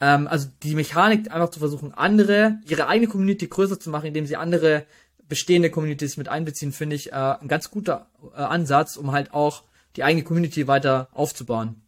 Ähm, 0.00 0.26
also 0.26 0.48
die 0.62 0.74
Mechanik 0.74 1.30
einfach 1.30 1.50
zu 1.50 1.60
versuchen, 1.60 1.94
andere, 1.94 2.58
ihre 2.68 2.88
eigene 2.88 3.08
Community 3.08 3.46
größer 3.46 3.78
zu 3.78 3.90
machen, 3.90 4.06
indem 4.06 4.26
sie 4.26 4.36
andere 4.36 4.84
bestehende 5.28 5.70
Communities 5.70 6.16
mit 6.16 6.28
einbeziehen, 6.28 6.72
finde 6.72 6.96
ich 6.96 7.12
äh, 7.12 7.14
ein 7.14 7.48
ganz 7.48 7.70
guter 7.70 8.08
äh, 8.34 8.40
Ansatz, 8.40 8.96
um 8.96 9.12
halt 9.12 9.32
auch 9.32 9.64
die 9.96 10.04
eigene 10.04 10.24
Community 10.24 10.66
weiter 10.66 11.08
aufzubauen. 11.12 11.82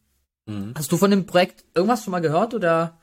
Mhm. 0.46 0.72
Hast 0.76 0.90
du 0.90 0.96
von 0.96 1.10
dem 1.10 1.26
Projekt 1.26 1.64
irgendwas 1.74 2.04
schon 2.04 2.12
mal 2.12 2.20
gehört 2.20 2.54
oder? 2.54 2.98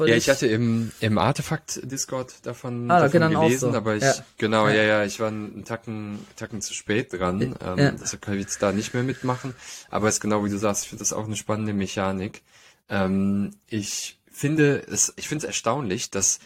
Ja, 0.00 0.16
ich 0.16 0.28
hatte 0.28 0.46
im, 0.46 0.90
im 1.00 1.18
Artefakt-Discord 1.18 2.44
davon, 2.44 2.90
ah, 2.90 3.08
davon 3.08 3.30
gelesen, 3.30 3.72
so. 3.72 3.76
aber 3.76 3.94
ich, 3.94 4.02
ja. 4.02 4.14
genau, 4.38 4.66
ja. 4.68 4.74
ja, 4.74 4.82
ja, 4.82 5.04
ich 5.04 5.20
war 5.20 5.28
einen 5.28 5.64
Tacken, 5.64 6.18
Tacken 6.36 6.60
zu 6.60 6.74
spät 6.74 7.12
dran, 7.12 7.40
ähm, 7.40 7.78
ja. 7.78 7.90
deshalb 7.92 8.22
kann 8.22 8.34
ich 8.34 8.40
jetzt 8.40 8.62
da 8.62 8.72
nicht 8.72 8.94
mehr 8.94 9.02
mitmachen, 9.02 9.54
aber 9.90 10.08
es 10.08 10.14
ist 10.14 10.20
genau 10.20 10.44
wie 10.44 10.50
du 10.50 10.58
sagst, 10.58 10.84
ich 10.84 10.88
finde 10.88 11.02
das 11.02 11.12
auch 11.12 11.24
eine 11.24 11.36
spannende 11.36 11.72
Mechanik. 11.72 12.42
Ähm, 12.88 13.52
ich 13.68 14.18
finde 14.30 14.84
es, 14.88 15.12
ich 15.16 15.28
finde 15.28 15.44
es 15.44 15.48
erstaunlich, 15.48 16.10
dass, 16.10 16.40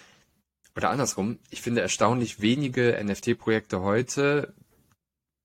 oder 0.77 0.91
andersrum, 0.91 1.39
ich 1.51 1.63
finde 1.63 1.81
erstaunlich 1.81 2.41
wenige 2.41 2.99
NFT-Projekte 3.03 3.81
heute 3.81 4.55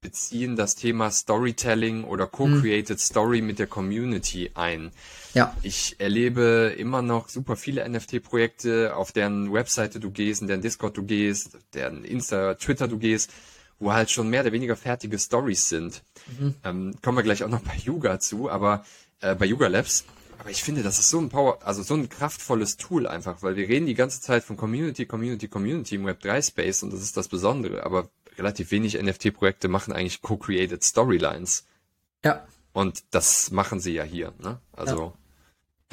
beziehen 0.04 0.56
das 0.56 0.76
Thema 0.76 1.10
Storytelling 1.10 2.04
oder 2.04 2.28
Co-Created 2.28 2.98
mhm. 2.98 3.02
Story 3.02 3.42
mit 3.42 3.58
der 3.58 3.66
Community 3.66 4.52
ein. 4.54 4.92
Ja. 5.34 5.56
Ich 5.64 5.96
erlebe 6.00 6.76
immer 6.78 7.02
noch 7.02 7.30
super 7.30 7.56
viele 7.56 7.88
NFT-Projekte, 7.90 8.96
auf 8.96 9.12
deren 9.12 9.52
Webseite 9.52 10.00
du 10.00 10.12
gehst, 10.12 10.44
in 10.44 10.48
deren 10.48 10.62
Discord 10.62 10.96
du 10.98 11.04
gehst, 11.04 11.58
deren 11.74 12.04
Insta, 12.04 12.54
Twitter 12.56 12.88
du 12.88 13.00
gehst, 13.00 13.32
wo 13.80 13.94
halt 13.94 14.12
schon 14.12 14.30
mehr 14.30 14.42
oder 14.42 14.52
weniger 14.52 14.76
fertige 14.76 15.18
Stories 15.18 15.70
sind. 15.70 16.04
Mhm. 16.38 16.56
Ähm, 16.64 16.96
kommen 17.02 17.18
wir 17.18 17.24
gleich 17.24 17.44
auch 17.44 17.50
noch 17.50 17.62
bei 17.62 17.76
Yuga 17.84 18.20
zu, 18.20 18.52
aber 18.52 18.86
äh, 19.22 19.34
bei 19.34 19.46
Yuga 19.46 19.68
Labs. 19.68 20.06
Aber 20.44 20.52
ich 20.52 20.62
finde, 20.62 20.84
das 20.84 21.00
ist 21.00 21.10
so 21.10 21.20
ein 21.20 21.30
Power, 21.30 21.60
also 21.64 21.84
so 21.84 21.94
ein 21.94 22.10
kraftvolles 22.10 22.76
Tool 22.76 23.08
einfach, 23.08 23.42
weil 23.44 23.56
wir 23.56 23.70
reden 23.70 23.86
die 23.86 23.94
ganze 23.94 24.20
Zeit 24.20 24.44
von 24.44 24.58
Community, 24.58 25.06
Community, 25.06 25.48
Community 25.48 25.96
im 25.96 26.06
Web 26.06 26.20
3 26.20 26.42
Space 26.42 26.84
und 26.84 26.92
das 26.92 27.02
ist 27.02 27.16
das 27.16 27.30
Besondere. 27.30 27.86
Aber 27.86 28.10
relativ 28.38 28.72
wenig 28.72 29.02
NFT-Projekte 29.02 29.70
machen 29.70 29.94
eigentlich 29.94 30.22
co-created 30.22 30.84
Storylines. 30.84 31.66
Ja. 32.26 32.46
Und 32.74 33.06
das 33.12 33.52
machen 33.52 33.80
sie 33.80 33.94
ja 33.94 34.04
hier, 34.04 34.34
ne? 34.44 34.60
Also. 34.74 35.14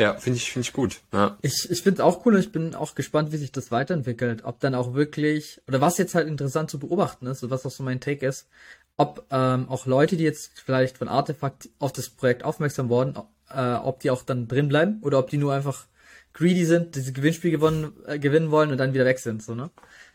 Ja, 0.00 0.14
ja 0.14 0.18
finde 0.18 0.38
ich, 0.38 0.50
finde 0.50 0.66
ich 0.66 0.72
gut. 0.72 1.00
Ja. 1.12 1.38
Ich, 1.42 1.70
ich 1.70 1.82
finde 1.82 2.02
es 2.02 2.04
auch 2.04 2.26
cool 2.26 2.34
und 2.34 2.40
ich 2.40 2.50
bin 2.50 2.74
auch 2.74 2.96
gespannt, 2.96 3.30
wie 3.30 3.36
sich 3.36 3.52
das 3.52 3.70
weiterentwickelt. 3.70 4.42
Ob 4.42 4.58
dann 4.58 4.74
auch 4.74 4.94
wirklich, 4.94 5.60
oder 5.68 5.80
was 5.80 5.96
jetzt 5.96 6.16
halt 6.16 6.26
interessant 6.26 6.72
zu 6.72 6.80
beobachten 6.80 7.28
ist, 7.28 7.48
was 7.48 7.64
auch 7.66 7.70
so 7.70 7.84
mein 7.84 8.00
Take 8.00 8.26
ist, 8.26 8.48
ob 8.96 9.26
ähm, 9.30 9.68
auch 9.68 9.86
Leute, 9.86 10.16
die 10.16 10.24
jetzt 10.24 10.58
vielleicht 10.58 10.98
von 10.98 11.06
Artefakt 11.06 11.68
auf 11.78 11.92
das 11.92 12.08
Projekt 12.08 12.42
aufmerksam 12.42 12.88
wurden, 12.88 13.16
äh, 13.54 13.74
ob 13.74 14.00
die 14.00 14.10
auch 14.10 14.22
dann 14.22 14.48
drin 14.48 14.68
bleiben 14.68 14.98
oder 15.02 15.18
ob 15.18 15.30
die 15.30 15.38
nur 15.38 15.52
einfach 15.52 15.86
greedy 16.32 16.64
sind, 16.64 16.94
dieses 16.94 17.12
Gewinnspiel 17.12 17.50
gewonnen, 17.50 17.92
äh, 18.06 18.18
gewinnen 18.18 18.50
wollen 18.50 18.70
und 18.70 18.78
dann 18.78 18.94
wieder 18.94 19.04
weg 19.04 19.18
sind, 19.18 19.42
so, 19.42 19.54
ne? 19.54 19.70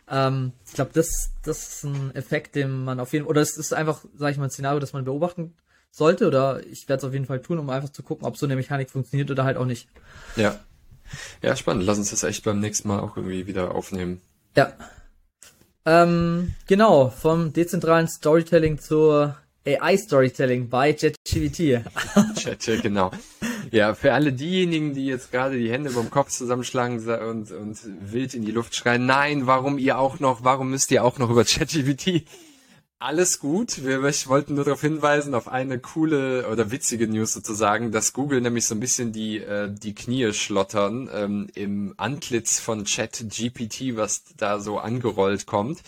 Ähm, 0.08 0.54
ich 0.66 0.74
glaube, 0.74 0.92
das, 0.94 1.32
das 1.44 1.68
ist 1.68 1.84
ein 1.84 2.16
Effekt, 2.16 2.56
den 2.56 2.84
man 2.84 3.00
auf 3.00 3.14
jeden 3.14 3.26
Fall, 3.26 3.32
oder 3.32 3.42
es 3.42 3.58
ist 3.58 3.74
einfach, 3.74 4.06
sage 4.16 4.32
ich 4.32 4.38
mal, 4.38 4.46
ein 4.46 4.52
Szenario, 4.52 4.80
das 4.80 4.94
man 4.94 5.04
beobachten 5.04 5.56
sollte, 5.92 6.28
oder 6.28 6.66
ich 6.68 6.88
werde 6.88 7.00
es 7.00 7.04
auf 7.06 7.14
jeden 7.14 7.26
Fall 7.26 7.42
tun, 7.42 7.58
um 7.58 7.70
einfach 7.70 7.90
zu 7.90 8.04
gucken, 8.04 8.28
ob 8.28 8.38
so 8.38 8.46
eine 8.46 8.56
Mechanik 8.56 8.90
funktioniert 8.90 9.32
oder 9.32 9.46
halt 9.46 9.58
auch 9.58 9.66
nicht. 9.66 9.90
Ja. 10.36 10.60
Ja, 11.42 11.56
spannend. 11.56 11.86
Lass 11.86 11.98
uns 11.98 12.10
das 12.10 12.24
echt 12.24 12.44
beim 12.44 12.60
nächsten 12.60 12.88
Mal 12.88 13.00
auch 13.00 13.16
irgendwie 13.16 13.48
wieder 13.48 13.74
aufnehmen. 13.74 14.22
Ja. 14.56 14.74
Ähm, 15.86 16.56
genau, 16.68 17.10
vom 17.10 17.54
dezentralen 17.54 18.08
Storytelling 18.08 18.80
zur 18.80 19.38
AI-Storytelling 19.66 20.70
bei 20.70 20.94
ChatGPT. 20.94 21.84
Chat, 22.36 22.82
genau. 22.84 23.12
Ja, 23.72 23.96
für 23.96 24.14
alle 24.14 24.32
diejenigen, 24.32 24.94
die 24.94 25.08
jetzt 25.08 25.32
gerade 25.32 25.58
die 25.58 25.72
Hände 25.72 25.90
beim 25.92 26.12
Kopf 26.12 26.30
zusammenschlagen 26.30 27.00
und, 27.00 27.52
und 27.52 27.80
wild 28.00 28.36
in 28.36 28.46
die 28.46 28.52
Luft 28.52 28.76
schreien, 28.76 29.06
nein, 29.06 29.48
warum 29.48 29.78
ihr 29.78 29.98
auch 29.98 30.20
noch, 30.20 30.44
warum 30.44 30.70
müsst 30.70 30.92
ihr 30.92 31.04
auch 31.04 31.18
noch 31.18 31.30
über 31.30 31.44
ChatGPT? 31.44 32.26
Alles 32.98 33.40
gut. 33.40 33.84
Wir 33.84 34.02
wollten 34.02 34.56
nur 34.56 34.64
darauf 34.64 34.82
hinweisen, 34.82 35.36
auf 35.36 35.48
eine 35.48 35.80
coole 35.80 36.48
oder 36.50 36.72
witzige 36.72 37.08
News 37.08 37.34
sozusagen, 37.34 37.92
dass 37.92 38.14
Google 38.14 38.42
nämlich 38.42 38.66
so 38.66 38.74
ein 38.74 38.80
bisschen 38.80 39.12
die, 39.12 39.38
äh, 39.40 39.70
die 39.72 39.94
Knie 39.94 40.32
schlottern 40.34 41.10
ähm, 41.14 41.48
im 41.56 41.94
Antlitz 41.98 42.60
von 42.60 42.86
ChatGPT, 42.86 43.98
was 43.98 44.24
da 44.38 44.60
so 44.60 44.80
angerollt 44.80 45.46
kommt. 45.46 45.82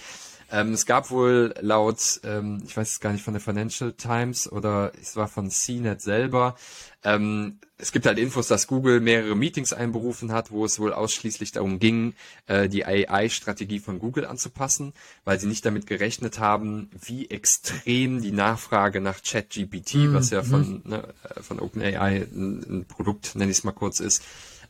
Ähm, 0.51 0.73
es 0.73 0.85
gab 0.85 1.11
wohl 1.11 1.53
laut, 1.59 2.21
ähm, 2.23 2.63
ich 2.65 2.75
weiß 2.75 2.91
es 2.91 2.99
gar 2.99 3.11
nicht, 3.11 3.23
von 3.23 3.33
der 3.33 3.41
Financial 3.41 3.91
Times 3.93 4.51
oder 4.51 4.91
es 5.01 5.15
war 5.15 5.27
von 5.27 5.49
CNET 5.49 6.01
selber, 6.01 6.55
ähm, 7.03 7.59
es 7.77 7.91
gibt 7.91 8.05
halt 8.07 8.17
Infos, 8.17 8.47
dass 8.47 8.65
Google 8.65 8.99
mehrere 8.99 9.35
Meetings 9.35 9.71
einberufen 9.71 10.31
hat, 10.31 10.51
wo 10.51 10.65
es 10.65 10.79
wohl 10.79 10.93
ausschließlich 10.93 11.51
darum 11.51 11.79
ging, 11.79 12.15
äh, 12.47 12.67
die 12.67 12.85
AI-Strategie 12.85 13.79
von 13.79 13.99
Google 13.99 14.25
anzupassen, 14.25 14.93
weil 15.23 15.39
sie 15.39 15.47
nicht 15.47 15.65
damit 15.65 15.85
gerechnet 15.85 16.39
haben, 16.39 16.89
wie 17.05 17.29
extrem 17.29 18.21
die 18.21 18.31
Nachfrage 18.31 18.99
nach 18.99 19.21
ChatGPT, 19.21 19.95
mhm. 19.95 20.13
was 20.13 20.31
ja 20.31 20.41
von, 20.43 20.81
mhm. 20.83 20.89
ne, 20.89 21.13
äh, 21.35 21.41
von 21.41 21.59
OpenAI 21.59 22.27
ein, 22.33 22.65
ein 22.67 22.85
Produkt, 22.87 23.35
nenne 23.35 23.51
ich 23.51 23.59
es 23.59 23.63
mal 23.63 23.73
kurz, 23.73 23.99
ist, 23.99 24.23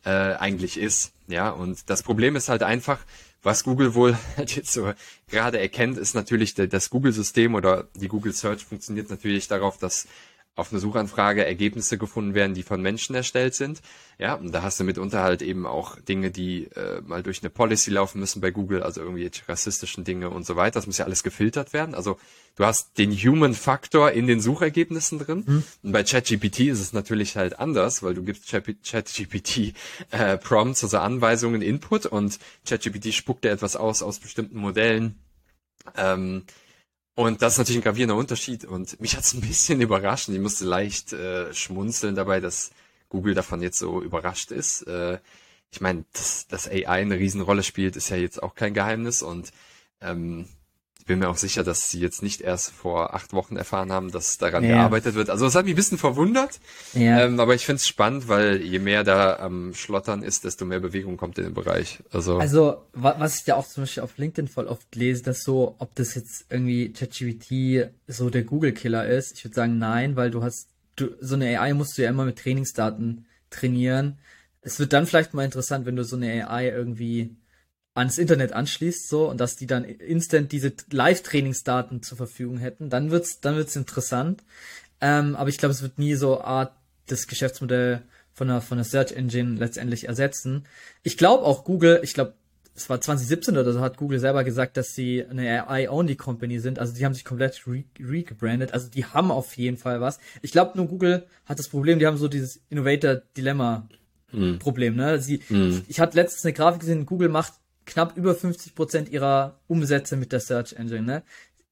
äh, 0.04 0.10
eigentlich 0.10 0.78
ist. 0.78 1.14
Ja, 1.28 1.50
und 1.50 1.90
das 1.90 2.04
Problem 2.04 2.36
ist 2.36 2.50
halt 2.50 2.64
einfach, 2.64 3.00
was 3.48 3.64
Google 3.64 3.96
wohl 3.96 4.18
halt 4.38 4.56
jetzt 4.56 4.74
so 4.74 4.94
gerade 5.30 5.60
erkennt, 5.60 5.98
ist 5.98 6.14
natürlich 6.14 6.54
das 6.54 6.90
Google-System 6.90 7.56
oder 7.56 7.88
die 7.96 8.10
Google 8.10 8.34
Search 8.34 8.66
funktioniert 8.66 9.10
natürlich 9.10 9.48
darauf, 9.48 9.78
dass 9.78 10.06
auf 10.58 10.72
eine 10.72 10.82
Suchanfrage 10.82 11.46
Ergebnisse 11.46 11.98
gefunden 12.00 12.34
werden, 12.34 12.56
die 12.56 12.64
von 12.64 12.82
Menschen 12.82 13.16
erstellt 13.16 13.54
sind. 13.54 13.82
Ja, 14.18 14.34
und 14.34 14.52
da 14.52 14.64
hast 14.64 14.80
du 14.80 14.84
mitunter 14.84 15.22
halt 15.22 15.44
eben 15.44 15.68
auch 15.68 16.00
Dinge, 16.02 16.32
die 16.32 16.64
äh, 16.76 17.02
mal 17.02 17.22
durch 17.22 17.44
eine 17.44 17.52
Policy 17.52 17.92
laufen 17.92 18.20
müssen 18.20 18.42
bei 18.42 18.50
Google, 18.50 18.82
also 18.82 19.00
irgendwie 19.00 19.30
rassistischen 19.48 20.04
Dinge 20.04 20.32
und 20.32 20.48
so 20.48 20.56
weiter. 20.56 20.74
Das 20.74 20.88
muss 20.88 20.98
ja 20.98 21.06
alles 21.06 21.22
gefiltert 21.22 21.74
werden. 21.74 21.94
Also 21.94 22.18
du 22.56 22.66
hast 22.66 22.98
den 22.98 23.12
Human 23.12 23.54
Faktor 23.54 24.12
in 24.12 24.26
den 24.26 24.42
Suchergebnissen 24.42 25.20
drin. 25.20 25.44
Mhm. 25.46 25.64
Und 25.84 25.92
bei 25.92 26.04
ChatGPT 26.04 26.62
ist 26.62 26.80
es 26.80 26.92
natürlich 26.92 27.38
halt 27.38 27.60
anders, 27.60 28.02
weil 28.02 28.16
du 28.16 28.24
gibst 28.24 28.50
ChatGPT 28.50 29.76
äh, 30.10 30.38
Prompts, 30.38 30.84
also 30.84 30.98
Anweisungen, 30.98 31.62
Input 31.62 32.08
und 32.08 32.40
ChatGPT 32.68 33.14
spuckt 33.14 33.44
dir 33.44 33.52
etwas 33.52 33.76
aus 33.76 34.02
aus 34.02 34.18
bestimmten 34.18 34.58
Modellen. 34.58 35.20
Ähm, 35.96 36.44
und 37.18 37.42
das 37.42 37.54
ist 37.54 37.58
natürlich 37.58 37.80
ein 37.80 37.84
gravierender 37.84 38.16
Unterschied 38.16 38.64
und 38.64 39.02
mich 39.02 39.18
hat 39.18 39.24
es 39.24 39.34
ein 39.34 39.42
bisschen 39.42 39.82
überrascht. 39.88 40.30
Ich 40.30 40.40
musste 40.40 40.66
leicht 40.66 41.14
äh, 41.14 41.52
schmunzeln 41.52 42.14
dabei, 42.14 42.40
dass 42.40 42.70
Google 43.10 43.34
davon 43.34 43.60
jetzt 43.64 43.80
so 43.80 44.04
überrascht 44.04 44.52
ist. 44.52 44.84
Äh, 44.84 45.18
ich 45.72 45.82
meine, 45.82 46.06
dass, 46.14 46.48
dass 46.48 46.70
AI 46.70 46.86
eine 46.86 47.18
Riesenrolle 47.18 47.64
spielt, 47.64 47.96
ist 47.96 48.10
ja 48.10 48.18
jetzt 48.18 48.44
auch 48.44 48.54
kein 48.54 48.76
Geheimnis 48.76 49.24
und 49.24 49.52
ähm, 50.00 50.48
bin 51.08 51.20
mir 51.20 51.30
auch 51.30 51.38
sicher, 51.38 51.64
dass 51.64 51.90
sie 51.90 52.00
jetzt 52.00 52.22
nicht 52.22 52.42
erst 52.42 52.72
vor 52.72 53.16
acht 53.16 53.34
Wochen 53.34 53.56
erfahren 53.56 53.92
haben, 53.92 54.12
dass 54.12 54.38
daran 54.38 54.64
ja. 54.64 54.76
gearbeitet 54.76 55.16
wird. 55.16 55.30
Also 55.30 55.46
das 55.46 55.56
hat 55.56 55.66
mich 55.66 55.74
ein 55.74 55.78
bisschen 55.78 55.98
verwundert. 55.98 56.60
Ja. 56.94 57.22
Ähm, 57.22 57.40
aber 57.40 57.56
ich 57.56 57.66
finde 57.66 57.78
es 57.78 57.88
spannend, 57.88 58.28
weil 58.28 58.62
je 58.62 58.80
mehr 58.80 59.04
da 59.04 59.38
am 59.38 59.74
Schlottern 59.74 60.22
ist, 60.22 60.44
desto 60.44 60.66
mehr 60.66 60.80
Bewegung 60.80 61.18
kommt 61.18 61.38
in 61.40 61.46
den 61.46 61.54
Bereich. 61.54 62.04
Also, 62.12 62.38
also 62.38 62.86
was 62.94 63.40
ich 63.40 63.48
ja 63.48 63.56
auch 63.56 63.68
zum 63.68 63.84
Beispiel 63.84 64.04
auf 64.04 64.18
LinkedIn 64.18 64.48
voll 64.48 64.68
oft 64.68 64.96
lese, 64.96 65.24
dass 65.24 65.44
so, 65.44 65.76
ob 65.80 65.96
das 65.96 66.14
jetzt 66.14 66.46
irgendwie 66.50 66.92
ChatGPT 66.92 67.90
so 68.08 68.30
der 68.30 68.44
Google-Killer 68.44 69.08
ist. 69.08 69.38
Ich 69.38 69.46
würde 69.46 69.56
sagen, 69.56 69.78
nein, 69.80 70.16
weil 70.16 70.30
du 70.30 70.44
hast, 70.44 70.68
du, 70.98 71.16
so 71.22 71.36
eine 71.36 71.60
AI 71.60 71.74
musst 71.74 71.98
du 71.98 72.04
ja 72.04 72.10
immer 72.10 72.26
mit 72.26 72.38
Trainingsdaten 72.38 73.26
trainieren. 73.50 74.20
Es 74.62 74.80
wird 74.80 74.92
dann 74.94 75.08
vielleicht 75.08 75.34
mal 75.34 75.46
interessant, 75.46 75.86
wenn 75.86 75.96
du 75.96 76.04
so 76.04 76.18
eine 76.18 76.50
AI 76.50 76.70
irgendwie 76.70 77.36
ans 77.98 78.18
Internet 78.20 78.54
anschließt, 78.54 79.10
so, 79.10 79.30
und 79.30 79.42
dass 79.42 79.56
die 79.56 79.66
dann 79.66 79.84
instant 79.84 80.52
diese 80.52 80.72
Live-Trainingsdaten 80.92 82.04
zur 82.04 82.18
Verfügung 82.18 82.60
hätten, 82.60 82.90
dann 82.90 83.10
wird's, 83.12 83.40
dann 83.42 83.56
wird's 83.56 83.76
interessant. 83.76 84.44
Ähm, 85.02 85.36
aber 85.36 85.50
ich 85.50 85.58
glaube, 85.58 85.74
es 85.74 85.82
wird 85.82 85.98
nie 85.98 86.14
so 86.14 86.40
Art 86.42 86.74
das 87.08 87.26
Geschäftsmodell 87.28 88.04
von 88.34 88.50
der, 88.50 88.62
von 88.62 88.78
der 88.78 88.86
Search 88.86 89.14
Engine 89.14 89.58
letztendlich 89.58 90.08
ersetzen. 90.08 90.68
Ich 91.02 91.18
glaube 91.18 91.44
auch 91.44 91.64
Google, 91.64 92.02
ich 92.04 92.14
glaube, 92.14 92.36
es 92.76 92.88
war 92.88 93.02
2017 93.02 93.58
oder 93.58 93.74
so, 93.74 93.82
hat 93.82 93.98
Google 93.98 94.20
selber 94.20 94.44
gesagt, 94.44 94.78
dass 94.78 94.94
sie 94.94 95.26
eine 95.26 95.68
AI-Only-Company 95.68 96.60
sind. 96.60 96.78
Also 96.78 96.94
die 96.94 97.04
haben 97.04 97.16
sich 97.16 97.26
komplett 97.26 97.64
re-gebrandet. 97.66 98.74
also 98.74 98.92
die 98.92 99.06
haben 99.06 99.32
auf 99.32 99.58
jeden 99.58 99.78
Fall 99.78 100.02
was. 100.02 100.20
Ich 100.44 100.52
glaube 100.52 100.78
nur 100.78 100.88
Google 100.88 101.26
hat 101.48 101.58
das 101.58 101.70
Problem, 101.70 101.98
die 101.98 102.06
haben 102.06 102.18
so 102.18 102.28
dieses 102.28 102.62
Innovator-Dilemma-Problem. 102.70 104.94
Mm. 104.94 104.98
Ne? 104.98 105.20
Sie, 105.20 105.42
mm. 105.50 105.82
Ich 105.88 106.00
hatte 106.00 106.16
letztens 106.16 106.46
eine 106.46 106.54
Grafik 106.54 106.82
gesehen, 106.82 107.08
Google 107.08 107.30
macht 107.30 107.54
knapp 107.88 108.16
über 108.16 108.36
50 108.36 108.76
Prozent 108.76 109.10
ihrer 109.10 109.60
Umsätze 109.68 110.16
mit 110.16 110.32
der 110.32 110.40
Search 110.40 110.74
Engine. 110.74 111.02
Ne? 111.02 111.24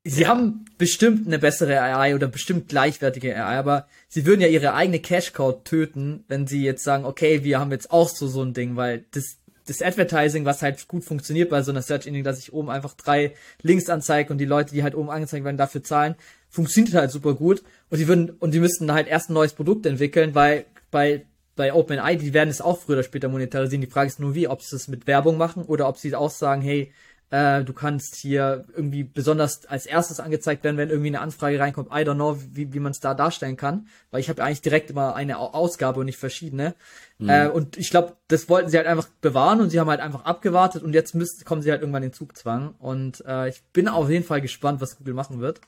sie 0.05 0.21
ja. 0.21 0.27
haben 0.29 0.65
bestimmt 0.77 1.27
eine 1.27 1.39
bessere 1.39 1.81
AI 1.81 2.15
oder 2.15 2.27
bestimmt 2.27 2.69
gleichwertige 2.69 3.35
AI, 3.35 3.57
aber 3.57 3.87
sie 4.07 4.25
würden 4.25 4.41
ja 4.41 4.47
ihre 4.47 4.73
eigene 4.75 4.99
Cash-Cow 4.99 5.63
töten, 5.63 6.23
wenn 6.27 6.47
sie 6.47 6.63
jetzt 6.63 6.83
sagen, 6.83 7.05
okay, 7.05 7.43
wir 7.43 7.59
haben 7.59 7.71
jetzt 7.71 7.91
auch 7.91 8.07
so 8.07 8.27
so 8.27 8.43
ein 8.43 8.53
Ding, 8.53 8.75
weil 8.75 9.05
das 9.11 9.37
das 9.67 9.81
Advertising, 9.81 10.45
was 10.45 10.61
halt 10.61 10.87
gut 10.87 11.03
funktioniert 11.03 11.49
bei 11.49 11.63
so 11.63 11.71
einer 11.71 11.81
Search 11.81 12.05
Engine, 12.05 12.23
dass 12.23 12.37
ich 12.37 12.53
oben 12.53 12.69
einfach 12.69 12.93
drei 12.93 13.33
Links 13.63 13.89
anzeige 13.89 14.31
und 14.31 14.37
die 14.37 14.45
Leute, 14.45 14.75
die 14.75 14.83
halt 14.83 14.93
oben 14.93 15.09
angezeigt 15.09 15.43
werden, 15.43 15.57
dafür 15.57 15.83
zahlen, 15.83 16.13
funktioniert 16.49 16.93
halt 16.93 17.09
super 17.09 17.33
gut. 17.33 17.63
Und 17.89 17.97
die 17.97 18.07
würden, 18.07 18.29
und 18.29 18.53
die 18.53 18.59
müssten 18.59 18.91
halt 18.93 19.07
erst 19.07 19.31
ein 19.31 19.33
neues 19.33 19.53
Produkt 19.53 19.87
entwickeln, 19.87 20.35
weil 20.35 20.65
bei, 20.91 21.25
bei 21.55 21.73
OpenAI, 21.73 22.15
die 22.15 22.33
werden 22.33 22.49
es 22.49 22.61
auch 22.61 22.79
früher 22.79 22.97
oder 22.97 23.03
später 23.03 23.29
monetarisieren. 23.29 23.81
Die 23.81 23.89
Frage 23.89 24.07
ist 24.07 24.19
nur 24.19 24.35
wie, 24.35 24.47
ob 24.47 24.61
sie 24.61 24.75
es 24.75 24.87
mit 24.87 25.07
Werbung 25.07 25.37
machen 25.37 25.63
oder 25.63 25.87
ob 25.87 25.97
sie 25.97 26.13
auch 26.15 26.29
sagen, 26.29 26.61
hey, 26.61 26.91
äh, 27.31 27.63
du 27.63 27.73
kannst 27.73 28.15
hier 28.15 28.65
irgendwie 28.75 29.03
besonders 29.03 29.65
als 29.65 29.85
erstes 29.85 30.19
angezeigt 30.19 30.63
werden, 30.63 30.77
wenn 30.77 30.89
irgendwie 30.89 31.09
eine 31.09 31.21
Anfrage 31.21 31.59
reinkommt. 31.59 31.89
I 31.89 32.03
don't 32.03 32.15
know, 32.15 32.37
wie, 32.51 32.73
wie 32.73 32.79
man 32.79 32.91
es 32.91 32.99
da 32.99 33.13
darstellen 33.13 33.57
kann, 33.57 33.87
weil 34.11 34.19
ich 34.19 34.29
habe 34.29 34.43
eigentlich 34.43 34.61
direkt 34.61 34.89
immer 34.89 35.15
eine 35.15 35.37
Ausgabe 35.37 35.99
und 35.99 36.05
nicht 36.05 36.19
verschiedene. 36.19 36.75
Mhm. 37.17 37.29
Äh, 37.29 37.47
und 37.47 37.77
ich 37.77 37.89
glaube, 37.89 38.13
das 38.27 38.47
wollten 38.47 38.69
sie 38.69 38.77
halt 38.77 38.87
einfach 38.87 39.07
bewahren 39.21 39.61
und 39.61 39.69
sie 39.69 39.79
haben 39.79 39.89
halt 39.89 40.01
einfach 40.01 40.25
abgewartet 40.25 40.83
und 40.83 40.93
jetzt 40.93 41.15
müssen, 41.15 41.43
kommen 41.45 41.61
sie 41.61 41.71
halt 41.71 41.81
irgendwann 41.81 42.03
in 42.03 42.13
Zugzwang. 42.13 42.75
Und 42.79 43.23
äh, 43.25 43.49
ich 43.49 43.63
bin 43.73 43.87
auf 43.87 44.09
jeden 44.09 44.25
Fall 44.25 44.41
gespannt, 44.41 44.81
was 44.81 44.97
Google 44.97 45.15
machen 45.15 45.39
wird. 45.39 45.61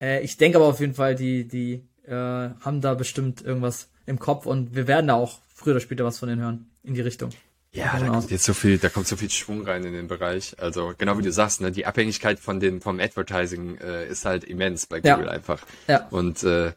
Äh, 0.00 0.22
ich 0.22 0.36
denke 0.36 0.58
aber 0.58 0.66
auf 0.66 0.80
jeden 0.80 0.94
Fall, 0.94 1.14
die, 1.14 1.46
die 1.46 1.84
äh, 2.06 2.12
haben 2.12 2.80
da 2.80 2.94
bestimmt 2.94 3.42
irgendwas 3.42 3.90
im 4.06 4.18
Kopf 4.18 4.46
und 4.46 4.74
wir 4.74 4.86
werden 4.86 5.08
da 5.08 5.14
auch 5.14 5.40
früher 5.54 5.74
oder 5.74 5.80
später 5.80 6.04
was 6.04 6.18
von 6.18 6.28
denen 6.28 6.40
hören 6.40 6.70
in 6.82 6.94
die 6.94 7.00
Richtung. 7.00 7.30
Ja, 7.72 7.98
da 7.98 8.08
kommt 8.08 8.30
jetzt 8.30 8.44
so 8.44 8.54
viel, 8.54 8.78
da 8.78 8.88
kommt 8.88 9.06
so 9.06 9.16
viel 9.16 9.28
Schwung 9.30 9.62
rein 9.66 9.84
in 9.84 9.92
den 9.92 10.08
Bereich. 10.08 10.56
Also 10.58 10.94
genau 10.96 11.18
wie 11.18 11.22
du 11.22 11.30
sagst, 11.30 11.60
ne, 11.60 11.70
die 11.70 11.84
Abhängigkeit 11.84 12.38
von 12.38 12.58
den 12.58 12.80
vom 12.80 13.00
Advertising 13.00 13.76
äh, 13.78 14.08
ist 14.08 14.24
halt 14.24 14.44
immens 14.44 14.86
bei 14.86 15.00
Google 15.00 15.26
ja. 15.26 15.30
einfach. 15.30 15.60
Ja. 15.86 16.06
Und 16.10 16.42
äh, 16.42 16.72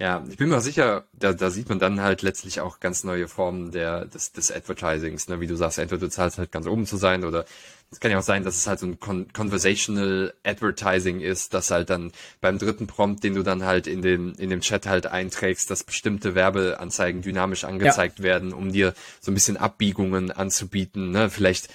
ja, 0.00 0.24
ich 0.30 0.36
bin 0.36 0.48
mir 0.48 0.60
sicher, 0.60 1.04
da, 1.12 1.32
da 1.32 1.50
sieht 1.50 1.68
man 1.68 1.80
dann 1.80 2.00
halt 2.00 2.22
letztlich 2.22 2.60
auch 2.60 2.78
ganz 2.78 3.02
neue 3.02 3.26
Formen 3.26 3.72
der, 3.72 4.04
des, 4.04 4.30
des 4.30 4.52
Advertisings, 4.52 5.28
ne? 5.28 5.40
wie 5.40 5.48
du 5.48 5.56
sagst, 5.56 5.78
entweder 5.78 6.00
du 6.00 6.08
zahlst 6.08 6.38
halt 6.38 6.52
ganz 6.52 6.66
oben 6.68 6.86
zu 6.86 6.96
sein 6.96 7.24
oder 7.24 7.44
es 7.90 8.00
kann 8.00 8.10
ja 8.10 8.18
auch 8.18 8.22
sein, 8.22 8.44
dass 8.44 8.56
es 8.56 8.66
halt 8.66 8.78
so 8.78 8.86
ein 8.86 9.00
Con 9.00 9.32
Conversational 9.32 10.34
Advertising 10.44 11.20
ist, 11.20 11.54
dass 11.54 11.70
halt 11.70 11.88
dann 11.90 12.12
beim 12.40 12.58
dritten 12.58 12.86
Prompt, 12.86 13.24
den 13.24 13.34
du 13.34 13.42
dann 13.42 13.64
halt 13.64 13.86
in 13.86 14.02
den, 14.02 14.34
in 14.34 14.50
dem 14.50 14.60
Chat 14.60 14.86
halt 14.86 15.06
einträgst, 15.06 15.70
dass 15.70 15.84
bestimmte 15.84 16.34
Werbeanzeigen 16.34 17.22
dynamisch 17.22 17.64
angezeigt 17.64 18.18
ja. 18.18 18.24
werden, 18.24 18.52
um 18.52 18.72
dir 18.72 18.94
so 19.20 19.30
ein 19.30 19.34
bisschen 19.34 19.56
Abbiegungen 19.56 20.30
anzubieten, 20.30 21.10
ne? 21.10 21.30
Vielleicht 21.30 21.68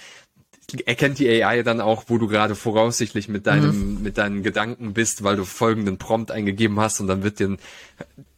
erkennt 0.86 1.18
die 1.18 1.28
AI 1.28 1.62
dann 1.62 1.80
auch, 1.80 2.04
wo 2.08 2.18
du 2.18 2.26
gerade 2.26 2.54
voraussichtlich 2.54 3.28
mit 3.28 3.46
deinem, 3.46 3.96
mhm. 3.96 4.02
mit 4.02 4.18
deinen 4.18 4.42
Gedanken 4.42 4.94
bist, 4.94 5.22
weil 5.22 5.36
du 5.36 5.44
folgenden 5.44 5.98
Prompt 5.98 6.30
eingegeben 6.30 6.80
hast 6.80 7.00
und 7.00 7.06
dann 7.06 7.22
wird 7.22 7.38
dir 7.38 7.56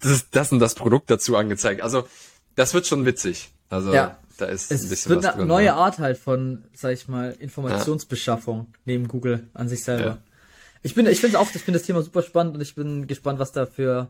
das, 0.00 0.30
das 0.30 0.52
und 0.52 0.58
das 0.58 0.74
Produkt 0.74 1.10
dazu 1.10 1.36
angezeigt. 1.36 1.82
Also, 1.82 2.06
das 2.54 2.74
wird 2.74 2.86
schon 2.86 3.06
witzig. 3.06 3.50
Also, 3.68 3.92
ja. 3.92 4.18
da 4.38 4.46
ist 4.46 4.70
es 4.70 4.84
ein 4.84 4.88
bisschen 4.88 5.10
wird 5.10 5.24
was 5.24 5.26
eine 5.26 5.38
drin, 5.38 5.48
neue 5.48 5.66
ja. 5.66 5.76
Art 5.76 5.98
halt 5.98 6.18
von, 6.18 6.64
sag 6.74 6.92
ich 6.92 7.08
mal, 7.08 7.34
Informationsbeschaffung 7.38 8.58
ja. 8.58 8.78
neben 8.84 9.08
Google 9.08 9.48
an 9.54 9.68
sich 9.68 9.84
selber. 9.84 10.18
Ich 10.82 10.94
bin, 10.94 11.06
ich 11.06 11.20
finde 11.20 11.38
auch, 11.38 11.48
ich 11.52 11.62
finde 11.62 11.78
das 11.78 11.86
Thema 11.86 12.02
super 12.02 12.22
spannend 12.22 12.54
und 12.54 12.60
ich 12.60 12.74
bin 12.74 13.06
gespannt, 13.06 13.38
was 13.38 13.52
da 13.52 13.66
für 13.66 14.08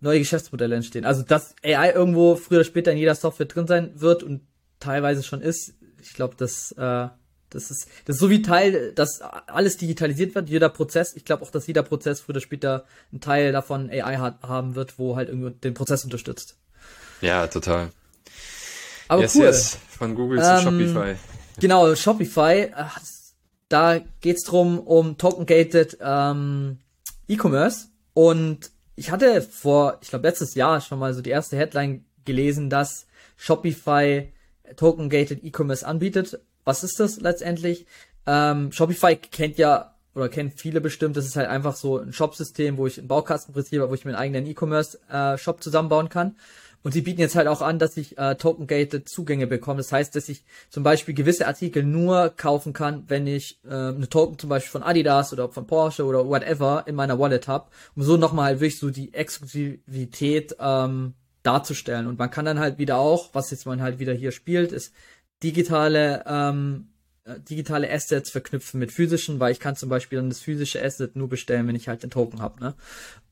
neue 0.00 0.18
Geschäftsmodelle 0.18 0.76
entstehen. 0.76 1.04
Also, 1.04 1.22
dass 1.22 1.54
AI 1.64 1.92
irgendwo 1.92 2.36
früher 2.36 2.58
oder 2.58 2.64
später 2.64 2.92
in 2.92 2.98
jeder 2.98 3.14
Software 3.14 3.46
drin 3.46 3.66
sein 3.66 3.92
wird 4.00 4.22
und 4.22 4.42
teilweise 4.80 5.22
schon 5.22 5.40
ist, 5.40 5.74
ich 6.02 6.14
glaube, 6.14 6.34
das, 6.36 6.72
äh, 6.72 7.08
das 7.56 7.70
ist, 7.70 7.88
das 8.04 8.16
ist 8.16 8.20
so 8.20 8.30
wie 8.30 8.42
Teil, 8.42 8.92
dass 8.92 9.20
alles 9.20 9.76
digitalisiert 9.76 10.34
wird, 10.34 10.48
jeder 10.48 10.68
Prozess. 10.68 11.16
Ich 11.16 11.24
glaube 11.24 11.42
auch, 11.42 11.50
dass 11.50 11.66
jeder 11.66 11.82
Prozess 11.82 12.20
früher 12.20 12.34
oder 12.34 12.40
später 12.40 12.84
einen 13.10 13.20
Teil 13.20 13.52
davon 13.52 13.90
AI 13.90 14.16
hat, 14.18 14.42
haben 14.42 14.74
wird, 14.74 14.98
wo 14.98 15.16
halt 15.16 15.28
irgendwie 15.28 15.50
den 15.50 15.74
Prozess 15.74 16.04
unterstützt. 16.04 16.56
Ja, 17.20 17.46
total. 17.46 17.90
Aber 19.08 19.22
yes, 19.22 19.34
cool. 19.34 19.44
Yes. 19.44 19.78
Von 19.88 20.14
Google 20.14 20.38
ähm, 20.38 20.58
zu 20.58 20.62
Shopify. 20.62 21.16
Genau, 21.60 21.94
Shopify. 21.94 22.70
Äh, 22.74 22.84
da 23.68 24.00
geht's 24.20 24.44
drum 24.44 24.78
um 24.78 25.18
Token-Gated 25.18 25.98
ähm, 26.00 26.78
E-Commerce. 27.28 27.88
Und 28.14 28.70
ich 28.94 29.10
hatte 29.10 29.42
vor, 29.42 29.98
ich 30.02 30.08
glaube 30.08 30.26
letztes 30.28 30.54
Jahr 30.54 30.80
schon 30.80 30.98
mal 30.98 31.14
so 31.14 31.22
die 31.22 31.30
erste 31.30 31.56
Headline 31.56 32.04
gelesen, 32.24 32.70
dass 32.70 33.06
Shopify 33.36 34.32
Token-Gated 34.76 35.44
E-Commerce 35.44 35.86
anbietet. 35.86 36.40
Was 36.66 36.84
ist 36.84 37.00
das 37.00 37.18
letztendlich? 37.20 37.86
Ähm, 38.26 38.72
Shopify 38.72 39.16
kennt 39.16 39.56
ja 39.56 39.94
oder 40.14 40.28
kennt 40.28 40.58
viele 40.58 40.80
bestimmt, 40.80 41.16
das 41.16 41.26
ist 41.26 41.36
halt 41.36 41.48
einfach 41.48 41.76
so 41.76 41.98
ein 41.98 42.12
Shop-System, 42.12 42.78
wo 42.78 42.86
ich 42.86 42.98
einen 42.98 43.06
Baukastenprinzip 43.06 43.80
habe, 43.80 43.90
wo 43.90 43.94
ich 43.94 44.04
meinen 44.04 44.14
eigenen 44.14 44.46
E-Commerce-Shop 44.46 45.56
äh, 45.58 45.60
zusammenbauen 45.60 46.08
kann. 46.08 46.36
Und 46.82 46.92
sie 46.92 47.02
bieten 47.02 47.20
jetzt 47.20 47.34
halt 47.34 47.48
auch 47.48 47.62
an, 47.62 47.78
dass 47.78 47.96
ich 47.96 48.16
äh, 48.16 48.36
token-gated 48.36 49.08
Zugänge 49.08 49.46
bekomme. 49.46 49.78
Das 49.78 49.92
heißt, 49.92 50.14
dass 50.14 50.28
ich 50.28 50.44
zum 50.70 50.84
Beispiel 50.84 51.14
gewisse 51.14 51.46
Artikel 51.46 51.82
nur 51.82 52.30
kaufen 52.30 52.72
kann, 52.72 53.04
wenn 53.08 53.26
ich 53.26 53.58
äh, 53.64 53.74
eine 53.74 54.08
Token 54.08 54.38
zum 54.38 54.50
Beispiel 54.50 54.70
von 54.70 54.82
Adidas 54.82 55.32
oder 55.32 55.48
von 55.48 55.66
Porsche 55.66 56.04
oder 56.04 56.26
whatever 56.26 56.84
in 56.86 56.94
meiner 56.94 57.18
Wallet 57.18 57.48
habe, 57.48 57.66
um 57.94 58.02
so 58.02 58.16
nochmal 58.16 58.46
halt 58.46 58.60
wirklich 58.60 58.78
so 58.78 58.90
die 58.90 59.12
Exklusivität 59.12 60.56
ähm, 60.60 61.14
darzustellen. 61.42 62.06
Und 62.06 62.18
man 62.18 62.30
kann 62.30 62.44
dann 62.44 62.58
halt 62.58 62.78
wieder 62.78 62.98
auch, 62.98 63.30
was 63.32 63.50
jetzt 63.50 63.66
man 63.66 63.82
halt 63.82 63.98
wieder 63.98 64.12
hier 64.14 64.32
spielt, 64.32 64.72
ist 64.72 64.92
digitale 65.42 66.24
ähm, 66.26 66.88
äh, 67.24 67.40
digitale 67.40 67.90
Assets 67.90 68.30
verknüpfen 68.30 68.78
mit 68.78 68.92
physischen, 68.92 69.40
weil 69.40 69.50
ich 69.50 69.60
kann 69.60 69.74
zum 69.74 69.88
Beispiel 69.88 70.18
dann 70.18 70.28
das 70.28 70.40
physische 70.40 70.82
Asset 70.82 71.16
nur 71.16 71.28
bestellen, 71.28 71.66
wenn 71.66 71.74
ich 71.74 71.88
halt 71.88 72.02
den 72.02 72.10
Token 72.10 72.40
habe. 72.40 72.60
Ne? 72.60 72.74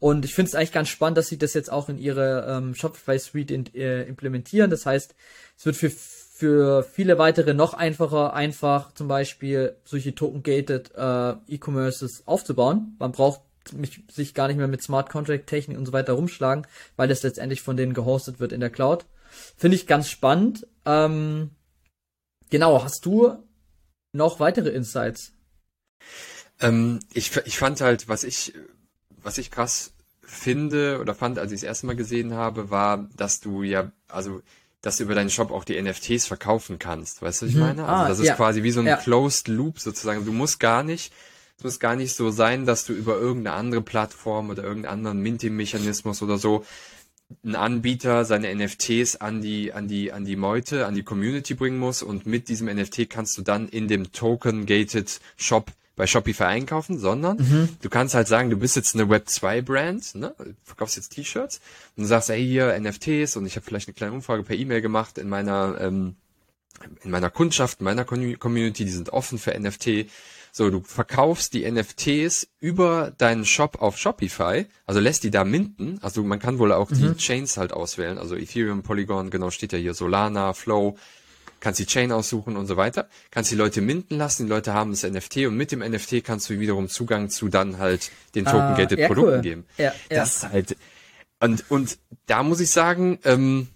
Und 0.00 0.24
ich 0.24 0.34
finde 0.34 0.48
es 0.48 0.54
eigentlich 0.54 0.72
ganz 0.72 0.88
spannend, 0.88 1.16
dass 1.16 1.28
sie 1.28 1.38
das 1.38 1.54
jetzt 1.54 1.70
auch 1.70 1.88
in 1.88 1.98
ihre 1.98 2.44
ähm, 2.48 2.74
Shopify 2.74 3.18
Suite 3.18 3.52
in, 3.52 3.74
äh, 3.74 4.02
implementieren. 4.02 4.70
Das 4.70 4.84
heißt, 4.84 5.14
es 5.56 5.66
wird 5.66 5.76
für 5.76 5.90
für 6.36 6.82
viele 6.82 7.16
weitere 7.16 7.54
noch 7.54 7.74
einfacher, 7.74 8.34
einfach 8.34 8.92
zum 8.94 9.06
Beispiel 9.06 9.76
solche 9.84 10.16
Token-Gated 10.16 10.90
äh, 10.96 11.34
E-Commerces 11.46 12.24
aufzubauen. 12.26 12.96
Man 12.98 13.12
braucht 13.12 13.40
mich, 13.72 14.02
sich 14.10 14.34
gar 14.34 14.48
nicht 14.48 14.56
mehr 14.56 14.66
mit 14.66 14.82
Smart 14.82 15.10
Contract 15.10 15.46
Technik 15.46 15.78
und 15.78 15.86
so 15.86 15.92
weiter 15.92 16.14
rumschlagen, 16.14 16.66
weil 16.96 17.06
das 17.06 17.22
letztendlich 17.22 17.62
von 17.62 17.76
denen 17.76 17.94
gehostet 17.94 18.40
wird 18.40 18.50
in 18.50 18.58
der 18.58 18.70
Cloud. 18.70 19.06
Finde 19.56 19.76
ich 19.76 19.86
ganz 19.86 20.08
spannend. 20.08 20.66
Ähm, 20.84 21.50
Genau, 22.50 22.82
hast 22.82 23.04
du 23.06 23.36
noch 24.12 24.40
weitere 24.40 24.70
Insights? 24.70 25.32
Ähm, 26.60 27.00
ich, 27.12 27.36
ich 27.44 27.58
fand 27.58 27.80
halt, 27.80 28.08
was 28.08 28.24
ich, 28.24 28.54
was 29.22 29.38
ich 29.38 29.50
krass 29.50 29.92
finde 30.22 30.98
oder 31.00 31.14
fand, 31.14 31.38
als 31.38 31.52
ich 31.52 31.60
das 31.60 31.68
erste 31.68 31.86
Mal 31.86 31.96
gesehen 31.96 32.34
habe, 32.34 32.70
war, 32.70 33.08
dass 33.16 33.40
du 33.40 33.62
ja, 33.62 33.90
also, 34.08 34.42
dass 34.80 34.98
du 34.98 35.04
über 35.04 35.14
deinen 35.14 35.30
Shop 35.30 35.50
auch 35.50 35.64
die 35.64 35.80
NFTs 35.80 36.26
verkaufen 36.26 36.78
kannst. 36.78 37.22
Weißt 37.22 37.42
du, 37.42 37.46
was 37.46 37.50
ich 37.50 37.56
mhm. 37.56 37.62
meine? 37.62 37.84
Also, 37.84 38.04
ah, 38.04 38.08
das 38.08 38.18
ist 38.18 38.26
ja. 38.26 38.34
quasi 38.34 38.62
wie 38.62 38.70
so 38.70 38.80
ein 38.80 38.86
ja. 38.86 38.96
Closed 38.96 39.48
Loop 39.48 39.80
sozusagen. 39.80 40.24
Du 40.24 40.32
musst 40.32 40.60
gar 40.60 40.82
nicht, 40.82 41.12
es 41.56 41.64
muss 41.64 41.80
gar 41.80 41.96
nicht 41.96 42.14
so 42.14 42.30
sein, 42.30 42.66
dass 42.66 42.84
du 42.84 42.92
über 42.92 43.16
irgendeine 43.16 43.56
andere 43.56 43.82
Plattform 43.82 44.50
oder 44.50 44.62
irgendeinen 44.62 44.92
anderen 44.92 45.20
Minting-Mechanismus 45.20 46.22
oder 46.22 46.38
so 46.38 46.64
ein 47.44 47.56
Anbieter 47.56 48.24
seine 48.24 48.54
NFTs 48.54 49.16
an 49.16 49.40
die, 49.40 49.72
an 49.72 49.88
die, 49.88 50.12
an 50.12 50.24
die 50.24 50.36
Meute, 50.36 50.86
an 50.86 50.94
die 50.94 51.02
Community 51.02 51.54
bringen 51.54 51.78
muss 51.78 52.02
und 52.02 52.26
mit 52.26 52.48
diesem 52.48 52.68
NFT 52.68 53.08
kannst 53.08 53.36
du 53.38 53.42
dann 53.42 53.68
in 53.68 53.88
dem 53.88 54.12
Token-Gated 54.12 55.20
Shop 55.36 55.70
bei 55.96 56.06
Shopify 56.06 56.44
einkaufen, 56.44 56.98
sondern 56.98 57.36
mhm. 57.38 57.68
du 57.80 57.88
kannst 57.88 58.14
halt 58.14 58.26
sagen, 58.26 58.50
du 58.50 58.56
bist 58.56 58.76
jetzt 58.76 58.94
eine 58.94 59.04
Web2-Brand, 59.04 60.16
ne? 60.16 60.34
Du 60.38 60.54
verkaufst 60.64 60.96
jetzt 60.96 61.10
T-Shirts 61.10 61.60
und 61.96 62.02
du 62.02 62.08
sagst, 62.08 62.30
hey, 62.30 62.44
hier 62.44 62.78
NFTs 62.78 63.36
und 63.36 63.46
ich 63.46 63.56
habe 63.56 63.64
vielleicht 63.64 63.88
eine 63.88 63.94
kleine 63.94 64.12
Umfrage 64.12 64.42
per 64.42 64.56
E-Mail 64.56 64.80
gemacht 64.80 65.18
in 65.18 65.28
meiner 65.28 65.80
ähm, 65.80 66.16
in 67.04 67.10
meiner 67.10 67.30
Kundschaft, 67.30 67.80
in 67.80 67.84
meiner 67.84 68.04
Community, 68.04 68.84
die 68.84 68.90
sind 68.90 69.10
offen 69.10 69.38
für 69.38 69.58
NFT 69.58 70.06
so, 70.56 70.70
du 70.70 70.82
verkaufst 70.84 71.52
die 71.52 71.68
NFTs 71.68 72.46
über 72.60 73.12
deinen 73.18 73.44
Shop 73.44 73.82
auf 73.82 73.98
Shopify, 73.98 74.66
also 74.86 75.00
lässt 75.00 75.24
die 75.24 75.32
da 75.32 75.42
minden. 75.42 75.98
Also 76.00 76.22
man 76.22 76.38
kann 76.38 76.60
wohl 76.60 76.72
auch 76.72 76.90
mhm. 76.90 76.94
die 76.94 77.14
Chains 77.16 77.56
halt 77.56 77.72
auswählen. 77.72 78.18
Also 78.18 78.36
Ethereum, 78.36 78.84
Polygon, 78.84 79.30
genau 79.30 79.50
steht 79.50 79.72
ja 79.72 79.78
hier 79.80 79.94
Solana, 79.94 80.52
Flow. 80.52 80.96
Kannst 81.58 81.80
die 81.80 81.86
Chain 81.86 82.12
aussuchen 82.12 82.56
und 82.56 82.68
so 82.68 82.76
weiter. 82.76 83.08
Kannst 83.32 83.50
die 83.50 83.56
Leute 83.56 83.80
minden 83.80 84.16
lassen. 84.16 84.44
Die 84.44 84.48
Leute 84.48 84.74
haben 84.74 84.92
das 84.92 85.02
NFT 85.02 85.38
und 85.38 85.56
mit 85.56 85.72
dem 85.72 85.80
NFT 85.80 86.22
kannst 86.22 86.48
du 86.48 86.60
wiederum 86.60 86.88
Zugang 86.88 87.30
zu 87.30 87.48
dann 87.48 87.78
halt 87.78 88.12
den 88.36 88.44
Token-Gated 88.44 88.98
uh, 88.98 89.00
ja, 89.00 89.06
Produkten 89.08 89.34
cool. 89.34 89.40
geben. 89.40 89.64
Ja, 89.76 89.86
ja. 89.86 89.92
Das 90.08 90.36
ist 90.36 90.48
halt, 90.50 90.76
und, 91.40 91.68
und 91.68 91.98
da 92.26 92.44
muss 92.44 92.60
ich 92.60 92.70
sagen, 92.70 93.18
ähm, 93.24 93.66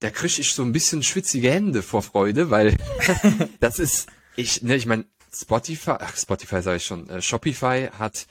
da 0.00 0.10
krieg 0.10 0.38
ich 0.38 0.52
so 0.52 0.62
ein 0.62 0.72
bisschen 0.72 1.02
schwitzige 1.02 1.50
Hände 1.50 1.82
vor 1.82 2.02
Freude, 2.02 2.50
weil 2.50 2.76
das 3.60 3.78
ist, 3.78 4.08
ich, 4.36 4.60
ne, 4.60 4.76
ich 4.76 4.84
meine, 4.84 5.06
Spotify, 5.40 5.96
ach, 6.00 6.16
Spotify 6.16 6.62
sage 6.62 6.76
ich 6.78 6.86
schon, 6.86 7.08
äh, 7.08 7.22
Shopify 7.22 7.88
hat, 7.98 8.26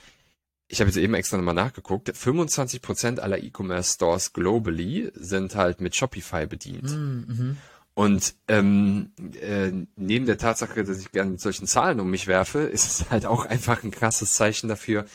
ich 0.68 0.80
habe 0.80 0.88
jetzt 0.90 0.96
eben 0.96 1.14
extra 1.14 1.36
nochmal 1.36 1.54
nachgeguckt, 1.54 2.08
25% 2.08 3.20
aller 3.20 3.42
E-Commerce 3.42 3.94
Stores 3.94 4.32
globally 4.32 5.10
sind 5.14 5.54
halt 5.54 5.80
mit 5.80 5.94
Shopify 5.94 6.46
bedient. 6.46 6.90
Mm, 6.90 7.24
mhm. 7.26 7.56
Und 7.94 8.34
ähm, 8.48 9.12
äh, 9.40 9.72
neben 9.96 10.26
der 10.26 10.36
Tatsache, 10.36 10.84
dass 10.84 11.00
ich 11.00 11.12
gerne 11.12 11.30
mit 11.30 11.40
solchen 11.40 11.66
Zahlen 11.66 11.98
um 11.98 12.10
mich 12.10 12.26
werfe, 12.26 12.60
ist 12.60 12.86
es 12.86 13.10
halt 13.10 13.24
auch 13.24 13.46
einfach 13.46 13.82
ein 13.84 13.90
krasses 13.90 14.34
Zeichen 14.34 14.68
dafür, 14.68 15.06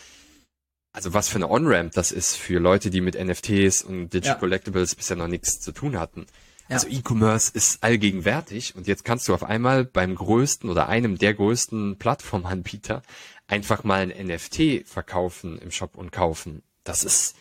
also 0.93 1.13
was 1.13 1.30
für 1.30 1.36
eine 1.36 1.49
On-Ramp 1.49 1.93
das 1.93 2.12
ist 2.12 2.36
für 2.36 2.60
Leute, 2.60 2.89
die 2.89 3.01
mit 3.01 3.15
NFTs 3.15 3.84
und 3.84 4.10
Digital 4.13 4.34
Ja. 4.34 4.39
Collectibles 4.39 4.95
bisher 4.95 5.15
noch 5.15 5.27
nichts 5.27 5.60
zu 5.60 5.71
tun 5.71 5.99
hatten. 5.99 6.25
Ja. 6.71 6.77
Also 6.77 6.88
E-Commerce 6.88 7.51
ist 7.53 7.84
allgegenwärtig 7.84 8.75
und 8.77 8.88
jetzt 8.88 9.03
kannst 9.03 9.27
du 9.27 9.34
auf 9.34 9.43
einmal 9.43 9.84
beim 9.84 10.15
größten 10.15 10.69
oder 10.69 10.88
einem 10.88 11.17
der 11.17 11.34
größten 11.34 11.97
Plattformanbieter 11.97 13.01
einfach 13.47 13.84
mal 13.84 13.99
ein 13.99 14.27
NFT 14.27 14.88
verkaufen 14.88 15.57
im 15.57 15.71
Shop 15.71 15.97
und 15.97 16.13
kaufen. 16.13 16.63
Das 16.86 17.03
ist, 17.03 17.36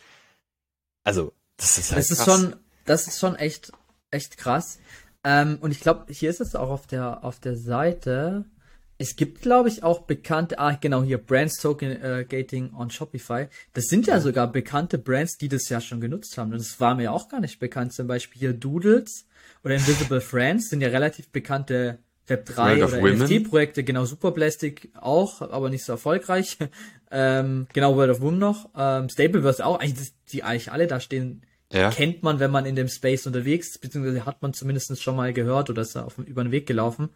also, 1.05 1.31
das 1.55 1.77
ist 1.77 1.91
halt 1.91 1.99
Das 1.99 2.11
ist 2.11 2.25
krass. 2.25 2.41
schon, 2.41 2.55
das 2.83 3.07
ist 3.07 3.19
schon 3.19 3.35
echt, 3.37 3.71
echt 4.09 4.37
krass. 4.37 4.79
Ähm, 5.23 5.59
und 5.61 5.71
ich 5.71 5.79
glaube, 5.79 6.11
hier 6.11 6.29
ist 6.29 6.41
es 6.41 6.53
auch 6.53 6.69
auf 6.69 6.85
der, 6.87 7.23
auf 7.23 7.39
der 7.39 7.55
Seite. 7.55 8.43
Es 9.01 9.15
gibt, 9.15 9.41
glaube 9.41 9.67
ich, 9.67 9.81
auch 9.81 10.01
bekannte, 10.01 10.59
ah, 10.59 10.77
genau, 10.79 11.01
hier, 11.01 11.17
Brands 11.17 11.55
Token 11.59 11.89
äh, 12.03 12.23
Gating 12.23 12.71
on 12.75 12.91
Shopify. 12.91 13.47
Das 13.73 13.85
sind 13.85 14.05
ja, 14.05 14.19
sogar 14.19 14.51
bekannte 14.51 14.99
Brands, 14.99 15.39
die 15.39 15.47
das 15.47 15.67
ja 15.69 15.81
schon 15.81 15.99
genutzt 15.99 16.37
haben. 16.37 16.51
Und 16.51 16.59
das 16.59 16.79
war 16.79 16.93
mir 16.93 17.11
auch 17.11 17.27
gar 17.27 17.39
nicht 17.39 17.59
bekannt. 17.59 17.93
Zum 17.93 18.05
Beispiel 18.05 18.39
hier 18.39 18.53
Doodles 18.53 19.25
oder 19.63 19.73
Invisible 19.73 20.21
Friends 20.21 20.69
sind 20.69 20.81
ja 20.81 20.89
relativ 20.89 21.29
bekannte 21.29 21.97
Web3 22.27 22.55
World 22.57 22.83
of 22.83 22.93
oder. 22.93 23.13
NFT-Projekte. 23.25 23.83
Genau, 23.83 24.05
Superplastic 24.05 24.91
auch, 24.93 25.41
aber 25.41 25.71
nicht 25.71 25.83
so 25.83 25.93
erfolgreich. 25.93 26.59
ähm, 27.11 27.65
genau, 27.73 27.95
World 27.95 28.11
of 28.11 28.21
Women 28.21 28.37
noch. 28.37 28.69
Ähm, 28.77 29.09
Stapleverse 29.09 29.65
auch. 29.65 29.79
Eigentlich, 29.79 30.11
die 30.31 30.43
eigentlich 30.43 30.71
alle 30.71 30.85
da 30.85 30.99
stehen, 30.99 31.41
Ja. 31.73 31.89
kennt 31.89 32.21
man, 32.21 32.39
wenn 32.39 32.51
man 32.51 32.67
in 32.67 32.75
dem 32.75 32.87
Space 32.87 33.25
unterwegs 33.25 33.69
ist, 33.69 33.81
beziehungsweise 33.81 34.27
hat 34.27 34.43
man 34.43 34.53
zumindest 34.53 35.01
schon 35.01 35.15
mal 35.15 35.33
gehört 35.33 35.71
oder 35.71 35.81
ist 35.81 35.97
auf, 35.97 36.19
über 36.19 36.43
den 36.43 36.51
Weg 36.51 36.67
gelaufen. 36.67 37.09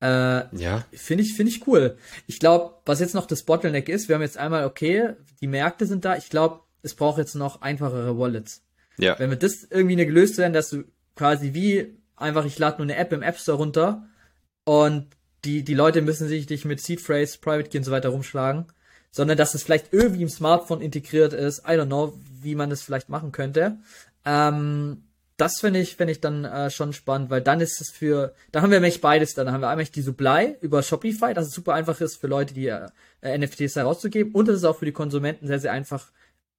Äh, 0.00 0.56
Ja, 0.56 0.84
Finde 0.92 1.24
ich, 1.24 1.34
finde 1.34 1.50
ich 1.52 1.66
cool. 1.66 1.96
Ich 2.26 2.38
glaube, 2.38 2.74
was 2.84 3.00
jetzt 3.00 3.14
noch 3.14 3.26
das 3.26 3.42
Bottleneck 3.42 3.88
ist, 3.88 4.08
wir 4.08 4.14
haben 4.14 4.22
jetzt 4.22 4.38
einmal, 4.38 4.64
okay, 4.64 5.14
die 5.40 5.46
Märkte 5.48 5.86
sind 5.86 6.04
da. 6.04 6.16
Ich 6.16 6.30
glaube, 6.30 6.60
es 6.82 6.94
braucht 6.94 7.18
jetzt 7.18 7.34
noch 7.34 7.62
einfachere 7.62 8.18
Wallets. 8.18 8.62
ja, 8.98 9.18
Wenn 9.18 9.30
wir 9.30 9.36
das 9.36 9.64
irgendwie 9.64 9.94
eine 9.94 10.06
gelöst 10.06 10.38
werden, 10.38 10.52
dass 10.52 10.70
du 10.70 10.84
quasi 11.16 11.52
wie 11.54 11.98
einfach, 12.16 12.44
ich 12.44 12.58
lade 12.58 12.78
nur 12.78 12.84
eine 12.86 12.96
App 12.96 13.12
im 13.12 13.22
App 13.22 13.38
Store 13.38 13.58
runter 13.58 14.06
und 14.64 15.06
die, 15.44 15.62
die 15.64 15.74
Leute 15.74 16.02
müssen 16.02 16.28
sich 16.28 16.48
nicht 16.48 16.64
mit 16.64 16.80
Seed 16.80 17.00
Phrase, 17.00 17.38
Private 17.40 17.68
Key 17.70 17.78
und 17.78 17.84
so 17.84 17.90
weiter 17.92 18.08
rumschlagen, 18.10 18.66
sondern 19.10 19.36
dass 19.36 19.54
es 19.54 19.62
vielleicht 19.62 19.92
irgendwie 19.92 20.22
im 20.22 20.28
Smartphone 20.28 20.80
integriert 20.80 21.32
ist. 21.32 21.60
I 21.60 21.72
don't 21.72 21.86
know, 21.86 22.18
wie 22.40 22.54
man 22.54 22.70
das 22.70 22.82
vielleicht 22.82 23.08
machen 23.08 23.32
könnte. 23.32 23.78
Ähm, 24.24 25.04
das 25.38 25.60
finde 25.60 25.78
ich, 25.78 25.96
finde 25.96 26.12
ich 26.12 26.20
dann 26.20 26.44
äh, 26.44 26.68
schon 26.68 26.92
spannend, 26.92 27.30
weil 27.30 27.40
dann 27.40 27.60
ist 27.60 27.80
es 27.80 27.90
für, 27.90 28.34
da 28.50 28.60
haben 28.60 28.72
wir 28.72 28.80
nämlich 28.80 29.00
beides, 29.00 29.34
dann 29.34 29.52
haben 29.52 29.60
wir 29.60 29.68
einmal 29.68 29.86
die 29.86 30.02
Supply 30.02 30.56
über 30.60 30.82
Shopify, 30.82 31.32
dass 31.32 31.46
es 31.46 31.54
super 31.54 31.74
einfach 31.74 32.00
ist 32.00 32.16
für 32.16 32.26
Leute, 32.26 32.54
die 32.54 32.66
äh, 32.66 33.38
NFTs 33.38 33.76
herauszugeben 33.76 34.32
und 34.32 34.48
es 34.48 34.56
ist 34.56 34.64
auch 34.64 34.76
für 34.76 34.84
die 34.84 34.92
Konsumenten 34.92 35.46
sehr, 35.46 35.60
sehr 35.60 35.72
einfach, 35.72 36.10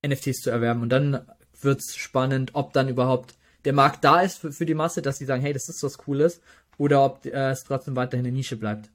NFTs 0.01 0.39
zu 0.39 0.49
erwerben. 0.49 0.81
Und 0.81 0.89
dann 0.89 1.27
wird's 1.61 1.97
spannend, 1.97 2.51
ob 2.53 2.71
dann 2.71 2.87
überhaupt 2.87 3.35
der 3.65 3.73
Markt 3.73 4.05
da 4.05 4.21
ist 4.21 4.37
für, 4.37 4.53
für 4.53 4.65
die 4.65 4.75
Masse, 4.75 5.01
dass 5.01 5.17
sie 5.17 5.25
sagen, 5.25 5.41
hey, 5.41 5.51
das 5.51 5.67
ist 5.67 5.83
was 5.83 5.97
Cooles, 5.97 6.39
oder 6.77 7.03
ob 7.03 7.25
äh, 7.25 7.51
es 7.51 7.65
trotzdem 7.65 7.97
weiterhin 7.97 8.25
eine 8.25 8.33
Nische 8.33 8.55
bleibt. 8.55 8.89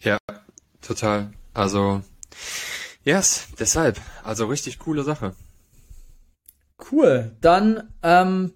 ja, 0.00 0.16
total. 0.80 1.30
Also, 1.52 2.00
yes, 3.04 3.48
deshalb. 3.58 4.00
Also 4.24 4.46
richtig 4.46 4.78
coole 4.78 5.04
Sache. 5.04 5.34
Cool. 6.90 7.36
Dann 7.42 7.92
ähm, 8.02 8.54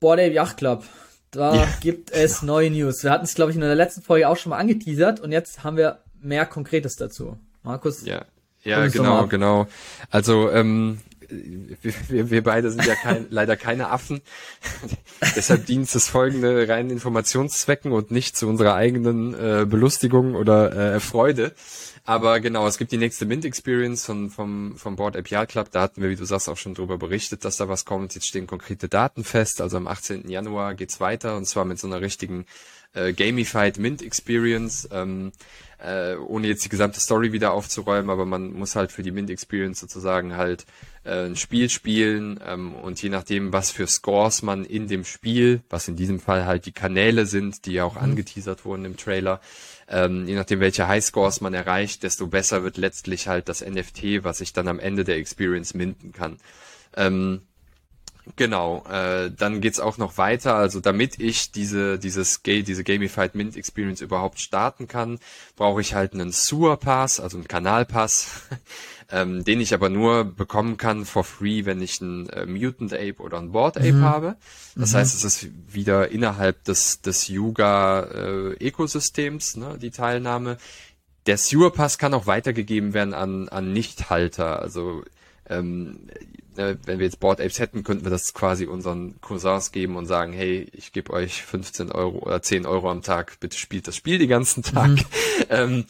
Board 0.00 0.20
Ape 0.20 0.32
Yacht 0.32 0.56
Club. 0.58 0.84
Da 1.30 1.54
Ja. 1.54 1.68
gibt 1.80 2.10
es 2.10 2.42
neue 2.42 2.70
News. 2.70 3.02
Wir 3.04 3.10
hatten 3.10 3.24
es, 3.24 3.34
glaube 3.34 3.50
ich, 3.50 3.56
in 3.56 3.60
der 3.60 3.74
letzten 3.74 4.02
Folge 4.02 4.28
auch 4.28 4.36
schon 4.36 4.50
mal 4.50 4.58
angeteasert 4.58 5.20
und 5.20 5.32
jetzt 5.32 5.62
haben 5.64 5.76
wir 5.76 5.98
mehr 6.20 6.46
Konkretes 6.46 6.96
dazu. 6.96 7.36
Markus, 7.62 8.04
Ja, 8.04 8.24
ja, 8.62 8.86
genau, 8.88 9.26
genau. 9.26 9.66
Also 10.10 10.50
ähm, 10.50 11.00
wir, 11.28 12.30
wir, 12.30 12.42
beide 12.42 12.70
sind 12.70 12.86
ja 12.86 12.94
kein, 12.94 13.26
leider 13.30 13.56
keine 13.56 13.90
Affen. 13.90 14.20
Deshalb 15.36 15.66
dient 15.66 15.94
es 15.94 16.08
folgende 16.08 16.66
reinen 16.68 16.90
Informationszwecken 16.90 17.92
und 17.92 18.10
nicht 18.10 18.36
zu 18.36 18.48
unserer 18.48 18.74
eigenen 18.74 19.34
äh, 19.34 19.66
Belustigung 19.68 20.34
oder 20.34 20.94
äh, 20.94 21.00
Freude. 21.00 21.52
Aber 22.08 22.40
genau, 22.40 22.66
es 22.66 22.78
gibt 22.78 22.90
die 22.90 22.96
nächste 22.96 23.26
Mint 23.26 23.44
Experience 23.44 24.06
von, 24.06 24.30
vom, 24.30 24.78
vom 24.78 24.96
Board 24.96 25.14
Apial 25.14 25.46
Club. 25.46 25.70
Da 25.72 25.82
hatten 25.82 26.00
wir, 26.00 26.08
wie 26.08 26.16
du 26.16 26.24
sagst, 26.24 26.48
auch 26.48 26.56
schon 26.56 26.72
drüber 26.72 26.96
berichtet, 26.96 27.44
dass 27.44 27.58
da 27.58 27.68
was 27.68 27.84
kommt. 27.84 28.14
Jetzt 28.14 28.26
stehen 28.26 28.46
konkrete 28.46 28.88
Daten 28.88 29.24
fest. 29.24 29.60
Also 29.60 29.76
am 29.76 29.86
18. 29.86 30.26
Januar 30.30 30.74
geht's 30.74 31.00
weiter 31.00 31.36
und 31.36 31.44
zwar 31.44 31.66
mit 31.66 31.78
so 31.78 31.86
einer 31.86 32.00
richtigen 32.00 32.46
äh, 32.94 33.12
Gamified 33.12 33.76
Mint 33.76 34.00
Experience. 34.00 34.88
Ähm, 34.90 35.32
äh, 35.78 36.16
ohne 36.16 36.48
jetzt 36.48 36.64
die 36.64 36.70
gesamte 36.70 36.98
Story 36.98 37.32
wieder 37.32 37.52
aufzuräumen, 37.52 38.10
aber 38.10 38.24
man 38.24 38.52
muss 38.52 38.74
halt 38.74 38.90
für 38.90 39.02
die 39.02 39.12
Mint 39.12 39.30
Experience 39.30 39.78
sozusagen 39.78 40.36
halt 40.36 40.66
äh, 41.04 41.26
ein 41.26 41.36
Spiel 41.36 41.68
spielen 41.68 42.40
ähm, 42.44 42.74
und 42.74 43.00
je 43.00 43.10
nachdem, 43.10 43.52
was 43.52 43.70
für 43.70 43.86
Scores 43.86 44.42
man 44.42 44.64
in 44.64 44.88
dem 44.88 45.04
Spiel, 45.04 45.62
was 45.70 45.86
in 45.86 45.94
diesem 45.94 46.18
Fall 46.18 46.46
halt 46.46 46.66
die 46.66 46.72
Kanäle 46.72 47.26
sind, 47.26 47.66
die 47.66 47.74
ja 47.74 47.84
auch 47.84 47.96
angeteasert 47.96 48.64
wurden 48.64 48.86
im 48.86 48.96
Trailer, 48.96 49.40
ähm, 49.90 50.26
je 50.26 50.34
nachdem, 50.34 50.60
welche 50.60 50.88
Highscores 50.88 51.40
man 51.40 51.54
erreicht, 51.54 52.02
desto 52.02 52.26
besser 52.26 52.62
wird 52.62 52.76
letztlich 52.76 53.28
halt 53.28 53.48
das 53.48 53.64
NFT, 53.64 54.24
was 54.24 54.40
ich 54.40 54.52
dann 54.52 54.68
am 54.68 54.78
Ende 54.78 55.04
der 55.04 55.16
Experience 55.16 55.74
minten 55.74 56.12
kann. 56.12 56.38
Ähm, 56.96 57.42
Genau, 58.36 58.84
äh, 58.90 59.30
dann 59.30 59.60
geht's 59.60 59.80
auch 59.80 59.98
noch 59.98 60.18
weiter. 60.18 60.54
Also 60.54 60.80
damit 60.80 61.18
ich 61.20 61.50
diese 61.52 61.98
dieses 61.98 62.42
Ga 62.42 62.62
diese 62.62 62.84
Gamified 62.84 63.34
Mint 63.34 63.56
Experience 63.56 64.00
überhaupt 64.00 64.40
starten 64.40 64.88
kann, 64.88 65.18
brauche 65.56 65.80
ich 65.80 65.94
halt 65.94 66.14
einen 66.14 66.32
Sewer 66.32 66.76
Pass, 66.76 67.20
also 67.20 67.38
einen 67.38 67.48
Kanalpass, 67.48 68.42
ähm, 69.10 69.44
den 69.44 69.60
ich 69.60 69.72
aber 69.72 69.88
nur 69.88 70.24
bekommen 70.24 70.76
kann 70.76 71.04
for 71.04 71.24
free, 71.24 71.64
wenn 71.64 71.80
ich 71.80 72.00
einen 72.02 72.28
äh, 72.28 72.46
Mutant 72.46 72.92
Ape 72.92 73.16
oder 73.18 73.38
einen 73.38 73.52
Board 73.52 73.78
Ape 73.78 74.00
habe. 74.00 74.36
Das 74.76 74.94
heißt, 74.94 75.14
es 75.14 75.24
ist 75.24 75.48
wieder 75.72 76.10
innerhalb 76.10 76.64
des 76.64 77.00
des 77.00 77.28
Yuga 77.28 78.02
äh, 78.02 78.72
ne, 79.56 79.78
die 79.80 79.90
Teilnahme. 79.90 80.58
Der 81.26 81.38
Sewer 81.38 81.72
Pass 81.72 81.98
kann 81.98 82.14
auch 82.14 82.26
weitergegeben 82.26 82.92
werden 82.94 83.14
an 83.14 83.48
an 83.48 83.72
Nichthalter, 83.72 84.60
also 84.60 85.02
ähm, 85.48 86.08
äh, 86.58 86.76
wenn 86.84 86.98
wir 86.98 87.06
jetzt 87.06 87.20
Board 87.20 87.40
Apes 87.40 87.58
hätten, 87.58 87.84
könnten 87.84 88.04
wir 88.04 88.10
das 88.10 88.34
quasi 88.34 88.66
unseren 88.66 89.20
Cousins 89.20 89.72
geben 89.72 89.96
und 89.96 90.06
sagen, 90.06 90.32
hey, 90.32 90.68
ich 90.72 90.92
gebe 90.92 91.12
euch 91.12 91.42
15 91.42 91.92
Euro 91.92 92.18
oder 92.18 92.42
10 92.42 92.66
Euro 92.66 92.90
am 92.90 93.02
Tag, 93.02 93.38
bitte 93.40 93.56
spielt 93.56 93.88
das 93.88 93.96
Spiel 93.96 94.18
den 94.18 94.28
ganzen 94.28 94.62
Tag. 94.62 94.90
Ähm, 95.50 95.84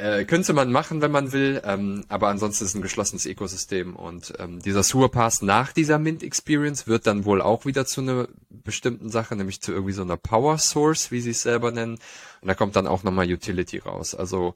äh, 0.00 0.24
könnte 0.24 0.52
man 0.52 0.72
machen, 0.72 1.02
wenn 1.02 1.10
man 1.10 1.32
will, 1.32 1.60
ähm, 1.64 2.04
aber 2.08 2.28
ansonsten 2.28 2.64
ist 2.64 2.74
ein 2.74 2.82
geschlossenes 2.82 3.26
Ökosystem 3.26 3.94
und 3.94 4.32
ähm, 4.38 4.60
dieser 4.60 4.82
Sewer 4.82 5.10
Pass 5.10 5.42
nach 5.42 5.72
dieser 5.72 5.98
Mint 5.98 6.22
Experience 6.22 6.86
wird 6.86 7.06
dann 7.06 7.24
wohl 7.24 7.42
auch 7.42 7.66
wieder 7.66 7.84
zu 7.84 8.00
einer 8.00 8.28
bestimmten 8.48 9.10
Sache, 9.10 9.36
nämlich 9.36 9.60
zu 9.60 9.72
irgendwie 9.72 9.92
so 9.92 10.02
einer 10.02 10.16
Power 10.16 10.58
Source, 10.58 11.10
wie 11.10 11.20
sie 11.20 11.30
es 11.30 11.42
selber 11.42 11.70
nennen. 11.70 11.98
Und 12.40 12.48
da 12.48 12.54
kommt 12.54 12.76
dann 12.76 12.86
auch 12.86 13.02
nochmal 13.02 13.30
Utility 13.30 13.78
raus. 13.78 14.14
Also 14.14 14.54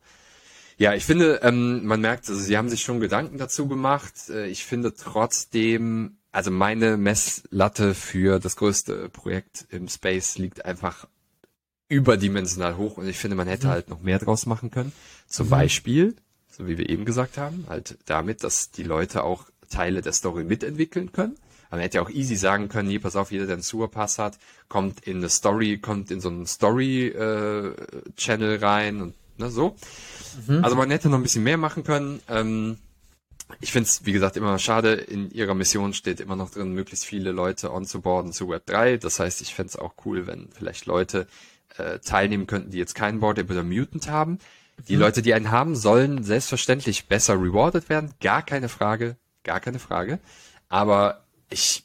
ja, 0.77 0.95
ich 0.95 1.05
finde, 1.05 1.41
ähm, 1.43 1.85
man 1.85 2.01
merkt, 2.01 2.29
also 2.29 2.41
sie 2.41 2.57
haben 2.57 2.69
sich 2.69 2.83
schon 2.83 3.01
Gedanken 3.01 3.39
dazu 3.39 3.69
gemacht. 3.69 4.15
Äh, 4.31 4.49
ich 4.49 4.65
finde 4.65 4.95
trotzdem, 4.95 6.17
also 6.33 6.51
meine 6.51 6.97
Messlatte 6.97 7.95
für 7.95 8.41
das 8.41 8.57
größte 8.57 9.09
Projekt 9.11 9.67
im 9.71 9.89
Space 9.89 10.39
liegt 10.39 10.65
einfach 10.65 11.07
überdimensional 11.89 12.77
hoch 12.77 12.97
und 12.97 13.09
ich 13.09 13.19
finde, 13.19 13.37
man 13.37 13.49
hätte 13.49 13.69
halt 13.69 13.89
noch 13.89 14.01
mehr 14.01 14.19
draus 14.19 14.47
machen 14.47 14.71
können. 14.71 14.93
Zum 15.27 15.51
Beispiel, 15.51 16.17
so 16.51 16.67
wie 16.67 16.79
wir 16.79 16.89
eben 16.89 17.05
gesagt 17.05 17.37
haben, 17.39 17.67
halt 17.69 17.99
damit, 18.07 18.43
dass 18.43 18.71
die 18.71 18.85
Leute 18.85 19.25
auch 19.25 19.45
Teile 19.71 20.03
der 20.03 20.13
Story 20.13 20.45
mitentwickeln 20.45 21.13
können. 21.13 21.37
Aber 21.67 21.77
man 21.77 21.83
hätte 21.83 21.99
ja 21.99 22.03
auch 22.03 22.11
easy 22.11 22.37
sagen 22.37 22.69
können, 22.69 22.89
hier, 22.89 23.01
pass 23.01 23.17
auf, 23.17 23.33
jeder, 23.33 23.47
der 23.47 23.55
einen 23.55 23.63
Sewer-Pass 23.63 24.19
hat, 24.19 24.39
kommt 24.69 25.01
in 25.01 25.17
eine 25.19 25.29
Story, 25.29 25.79
kommt 25.79 26.11
in 26.11 26.21
so 26.21 26.29
einen 26.29 26.47
Story-Channel 26.47 28.59
rein 28.59 29.03
und 29.03 29.15
ne, 29.39 29.51
so. 29.51 29.77
Also 30.63 30.77
man 30.77 30.91
hätte 30.91 31.09
noch 31.09 31.19
ein 31.19 31.23
bisschen 31.23 31.45
mehr 31.45 31.59
machen 31.59 31.85
können. 31.85 32.21
Ähm, 32.29 32.79
ich 33.61 33.73
finde 33.73 33.89
es, 33.89 34.07
wie 34.07 34.13
gesagt, 34.13 34.37
immer 34.37 34.59
schade. 34.59 34.95
In 34.95 35.31
ihrer 35.31 35.55
Mission 35.55 35.95
steht 35.95 36.21
immer 36.21 36.37
noch 36.37 36.51
drin, 36.51 36.73
möglichst 36.73 37.05
viele 37.05 37.33
Leute 37.33 37.73
onzuboarden 37.73 38.33
zu 38.33 38.49
Web 38.49 38.67
3. 38.67 38.97
Das 38.97 39.21
heißt, 39.21 39.43
ich 39.43 39.55
fände 39.55 39.71
es 39.71 39.77
auch 39.77 39.95
cool, 40.05 40.27
wenn 40.27 40.49
vielleicht 40.53 40.87
Leute 40.87 41.27
äh, 41.77 41.99
teilnehmen 41.99 42.47
könnten, 42.47 42.71
die 42.71 42.79
jetzt 42.79 42.95
keinen 42.95 43.21
Board 43.21 43.39
oder 43.39 43.63
Mutant 43.63 44.09
haben. 44.09 44.39
Die 44.89 44.97
Leute, 44.97 45.23
die 45.23 45.35
einen 45.35 45.51
haben, 45.51 45.77
sollen 45.77 46.25
selbstverständlich 46.25 47.07
besser 47.07 47.35
rewarded 47.35 47.89
werden. 47.89 48.13
Gar 48.21 48.43
keine 48.43 48.69
Frage. 48.69 49.17
Gar 49.45 49.61
keine 49.61 49.79
Frage. 49.79 50.19
Aber 50.69 51.25
ich 51.49 51.85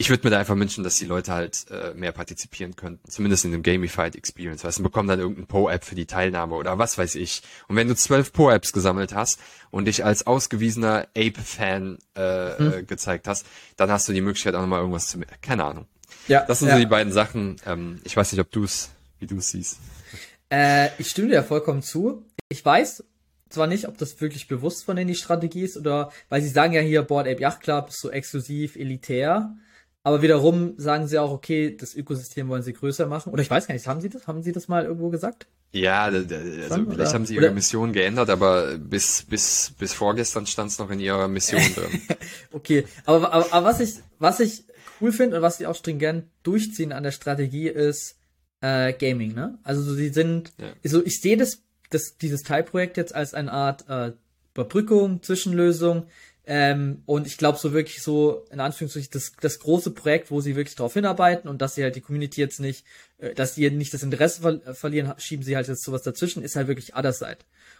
ich 0.00 0.08
würde 0.08 0.26
mir 0.26 0.30
da 0.30 0.38
einfach 0.38 0.56
wünschen, 0.56 0.82
dass 0.82 0.96
die 0.96 1.04
Leute 1.04 1.30
halt 1.30 1.66
äh, 1.70 1.92
mehr 1.92 2.12
partizipieren 2.12 2.74
könnten, 2.74 3.06
zumindest 3.10 3.44
in 3.44 3.52
dem 3.52 3.62
Gamified 3.62 4.16
Experience. 4.16 4.64
Weißt 4.64 4.78
du, 4.78 4.82
bekommen 4.82 5.10
dann 5.10 5.20
irgendein 5.20 5.46
Po-App 5.46 5.84
für 5.84 5.94
die 5.94 6.06
Teilnahme 6.06 6.54
oder 6.54 6.78
was 6.78 6.96
weiß 6.96 7.16
ich. 7.16 7.42
Und 7.68 7.76
wenn 7.76 7.86
du 7.86 7.94
zwölf 7.94 8.32
Po-Apps 8.32 8.72
gesammelt 8.72 9.14
hast 9.14 9.40
und 9.70 9.84
dich 9.84 10.02
als 10.02 10.26
ausgewiesener 10.26 11.06
Ape-Fan 11.14 11.98
äh, 12.16 12.78
äh, 12.78 12.82
gezeigt 12.82 13.28
hast, 13.28 13.44
dann 13.76 13.90
hast 13.90 14.08
du 14.08 14.14
die 14.14 14.22
Möglichkeit 14.22 14.54
auch 14.54 14.62
nochmal 14.62 14.80
irgendwas 14.80 15.08
zu... 15.08 15.20
Keine 15.42 15.64
Ahnung. 15.64 15.86
Ja, 16.30 16.44
Das 16.46 16.60
sind 16.60 16.68
ja. 16.68 16.74
so 16.74 16.80
die 16.80 16.86
beiden 16.86 17.12
Sachen. 17.12 17.56
Ähm, 17.66 18.00
ich 18.04 18.16
weiß 18.16 18.30
nicht, 18.30 18.40
ob 18.40 18.50
du 18.52 18.62
es, 18.62 18.90
wie 19.18 19.26
du 19.26 19.36
es 19.38 19.50
siehst. 19.50 19.78
Äh, 20.48 20.88
ich 20.98 21.08
stimme 21.08 21.28
dir 21.28 21.42
vollkommen 21.42 21.82
zu. 21.82 22.24
Ich 22.48 22.64
weiß, 22.64 23.04
zwar 23.48 23.66
nicht, 23.66 23.88
ob 23.88 23.98
das 23.98 24.20
wirklich 24.20 24.46
bewusst 24.46 24.84
von 24.84 24.94
denen 24.94 25.08
die 25.08 25.16
Strategie 25.16 25.62
ist 25.64 25.76
oder, 25.76 26.12
weil 26.28 26.40
sie 26.40 26.48
sagen 26.48 26.72
ja 26.72 26.80
hier, 26.80 27.02
Board 27.02 27.26
Ape 27.26 27.40
Yacht 27.40 27.60
Club 27.60 27.88
ist 27.88 28.00
so 28.00 28.10
exklusiv, 28.10 28.76
elitär. 28.76 29.56
Aber 30.04 30.22
wiederum 30.22 30.74
sagen 30.78 31.08
sie 31.08 31.18
auch, 31.18 31.32
okay, 31.32 31.76
das 31.76 31.94
Ökosystem 31.94 32.48
wollen 32.48 32.62
sie 32.62 32.72
größer 32.72 33.06
machen. 33.06 33.32
Oder 33.32 33.42
ich 33.42 33.50
weiß 33.50 33.66
gar 33.66 33.74
nicht, 33.74 33.86
haben 33.86 34.00
sie 34.00 34.08
das? 34.08 34.26
Haben 34.28 34.42
sie 34.42 34.52
das 34.52 34.68
mal 34.68 34.84
irgendwo 34.84 35.10
gesagt? 35.10 35.46
Ja, 35.72 36.04
also 36.04 36.20
Schon, 36.20 36.86
vielleicht 36.86 36.90
oder? 36.90 37.12
haben 37.12 37.26
sie 37.26 37.34
ihre 37.34 37.46
oder? 37.46 37.54
Mission 37.54 37.92
geändert, 37.92 38.30
aber 38.30 38.78
bis, 38.78 39.24
bis, 39.28 39.72
bis 39.78 39.92
vorgestern 39.92 40.46
stand 40.46 40.70
es 40.70 40.78
noch 40.78 40.90
in 40.90 41.00
ihrer 41.00 41.28
Mission 41.28 41.60
drin. 41.74 42.02
okay, 42.52 42.86
aber, 43.04 43.32
aber, 43.32 43.52
aber 43.52 43.66
was 43.66 43.80
ich, 43.80 43.96
was 44.18 44.40
ich 44.40 44.64
cool 45.00 45.12
finde 45.12 45.36
und 45.36 45.42
was 45.42 45.58
sie 45.58 45.66
auch 45.66 45.74
stringent 45.74 46.24
durchziehen 46.42 46.92
an 46.92 47.02
der 47.02 47.12
Strategie 47.12 47.68
ist 47.68 48.16
äh, 48.60 48.92
Gaming, 48.92 49.34
ne? 49.34 49.58
Also 49.62 49.82
so, 49.82 49.94
sie 49.94 50.08
sind, 50.10 50.52
ja. 50.58 50.72
so 50.84 51.04
ich 51.04 51.20
sehe 51.20 51.36
das, 51.36 51.62
das, 51.90 52.16
dieses 52.18 52.42
Teilprojekt 52.42 52.96
jetzt 52.96 53.14
als 53.14 53.34
eine 53.34 53.52
Art 53.52 53.88
äh, 53.88 54.12
Überbrückung, 54.52 55.22
Zwischenlösung, 55.22 56.06
ähm, 56.52 57.02
und 57.06 57.28
ich 57.28 57.36
glaube 57.36 57.58
so 57.58 57.72
wirklich 57.72 58.02
so, 58.02 58.44
in 58.50 58.58
Anführungszeichen, 58.58 59.10
das, 59.12 59.32
das 59.40 59.60
große 59.60 59.92
Projekt, 59.92 60.32
wo 60.32 60.40
sie 60.40 60.56
wirklich 60.56 60.74
darauf 60.74 60.94
hinarbeiten 60.94 61.48
und 61.48 61.62
dass 61.62 61.76
sie 61.76 61.82
halt 61.84 61.94
die 61.94 62.00
Community 62.00 62.40
jetzt 62.40 62.58
nicht, 62.58 62.84
äh, 63.18 63.34
dass 63.34 63.54
sie 63.54 63.70
nicht 63.70 63.94
das 63.94 64.02
Interesse 64.02 64.42
ver 64.42 64.74
verlieren, 64.74 65.14
schieben 65.18 65.44
sie 65.44 65.54
halt 65.54 65.68
jetzt 65.68 65.84
sowas 65.84 66.02
dazwischen, 66.02 66.42
ist 66.42 66.56
halt 66.56 66.66
wirklich 66.66 66.96
Other 66.96 67.12
Side. 67.12 67.38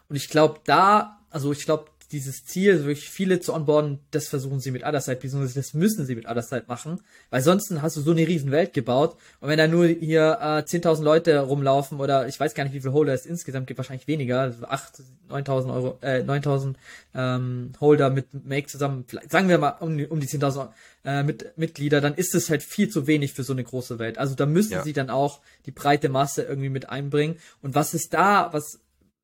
Und 0.09 0.15
ich 0.15 0.29
glaube 0.29 0.61
da, 0.67 1.21
also 1.31 1.51
ich 1.51 1.65
glaube, 1.65 1.87
dieses 2.13 2.45
Ziel, 2.45 2.85
wirklich 2.85 3.09
viele 3.09 3.41
zu 3.41 3.55
onboarden, 3.55 4.01
das 4.11 4.29
versuchen 4.29 4.59
sie 4.59 4.73
mit 4.73 4.85
Otherside, 4.85 5.17
beziehungsweise 5.17 5.61
das 5.61 5.75
müssen 5.75 6.07
sie 6.07 6.17
mit 6.17 6.29
Otherside 6.29 6.65
machen, 6.67 7.01
weil 7.31 7.41
sonst 7.41 7.71
hast 7.81 7.97
du 7.97 8.01
so 8.01 8.11
eine 8.11 8.27
riesen 8.27 8.51
Welt 8.51 8.73
gebaut 8.73 9.17
und 9.41 9.49
wenn 9.49 9.59
da 9.59 9.69
nur 9.69 9.87
hier 9.87 10.39
äh, 10.41 10.63
10.000 10.63 11.03
Leute 11.03 11.39
rumlaufen 11.39 12.01
oder 12.01 12.27
ich 12.27 12.39
weiß 12.39 12.55
gar 12.55 12.65
nicht, 12.65 12.73
wie 12.73 12.81
viel 12.81 12.93
Holder 12.93 13.15
es 13.15 13.27
insgesamt 13.27 13.69
gibt, 13.69 13.79
wahrscheinlich 13.79 14.09
weniger, 14.09 14.41
also 14.41 14.65
8, 14.65 15.03
9.000 15.31 15.75
Euro, 15.75 15.99
äh, 16.01 16.23
9.000 16.23 16.75
ähm, 17.15 17.73
Holder 17.81 18.11
mit 18.11 18.27
Make 18.45 18.67
zusammen, 18.67 19.05
vielleicht, 19.07 19.31
sagen 19.31 19.49
wir 19.49 19.59
mal 19.59 19.77
um, 19.81 19.97
die, 19.97 20.07
um 20.07 20.19
die 20.19 20.27
10.000 20.27 20.69
äh, 21.05 21.23
mit, 21.23 21.57
Mitglieder, 21.57 22.01
dann 22.01 22.15
ist 22.15 22.35
es 22.35 22.51
halt 22.51 22.63
viel 22.63 22.89
zu 22.89 23.07
wenig 23.07 23.33
für 23.35 23.45
so 23.45 23.53
eine 23.53 23.63
große 23.63 23.99
Welt. 23.99 24.19
Also 24.19 24.35
da 24.35 24.47
müssen 24.47 24.73
ja. 24.73 24.83
sie 24.83 24.93
dann 24.93 25.11
auch 25.11 25.41
die 25.67 25.71
breite 25.71 26.09
Masse 26.09 26.43
irgendwie 26.43 26.71
mit 26.71 26.89
einbringen 26.89 27.37
und 27.63 27.75
was 27.77 27.95
ist 27.95 28.13
da, 28.15 28.53
was 28.53 28.81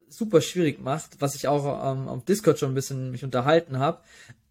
super 0.09 0.41
schwierig 0.41 0.81
macht, 0.81 1.21
was 1.21 1.35
ich 1.35 1.49
auch 1.49 1.93
ähm, 1.93 2.09
auf 2.09 2.25
Discord 2.25 2.59
schon 2.59 2.73
ein 2.73 2.75
bisschen 2.75 3.11
mich 3.11 3.25
unterhalten 3.25 3.79
habe, 3.79 4.03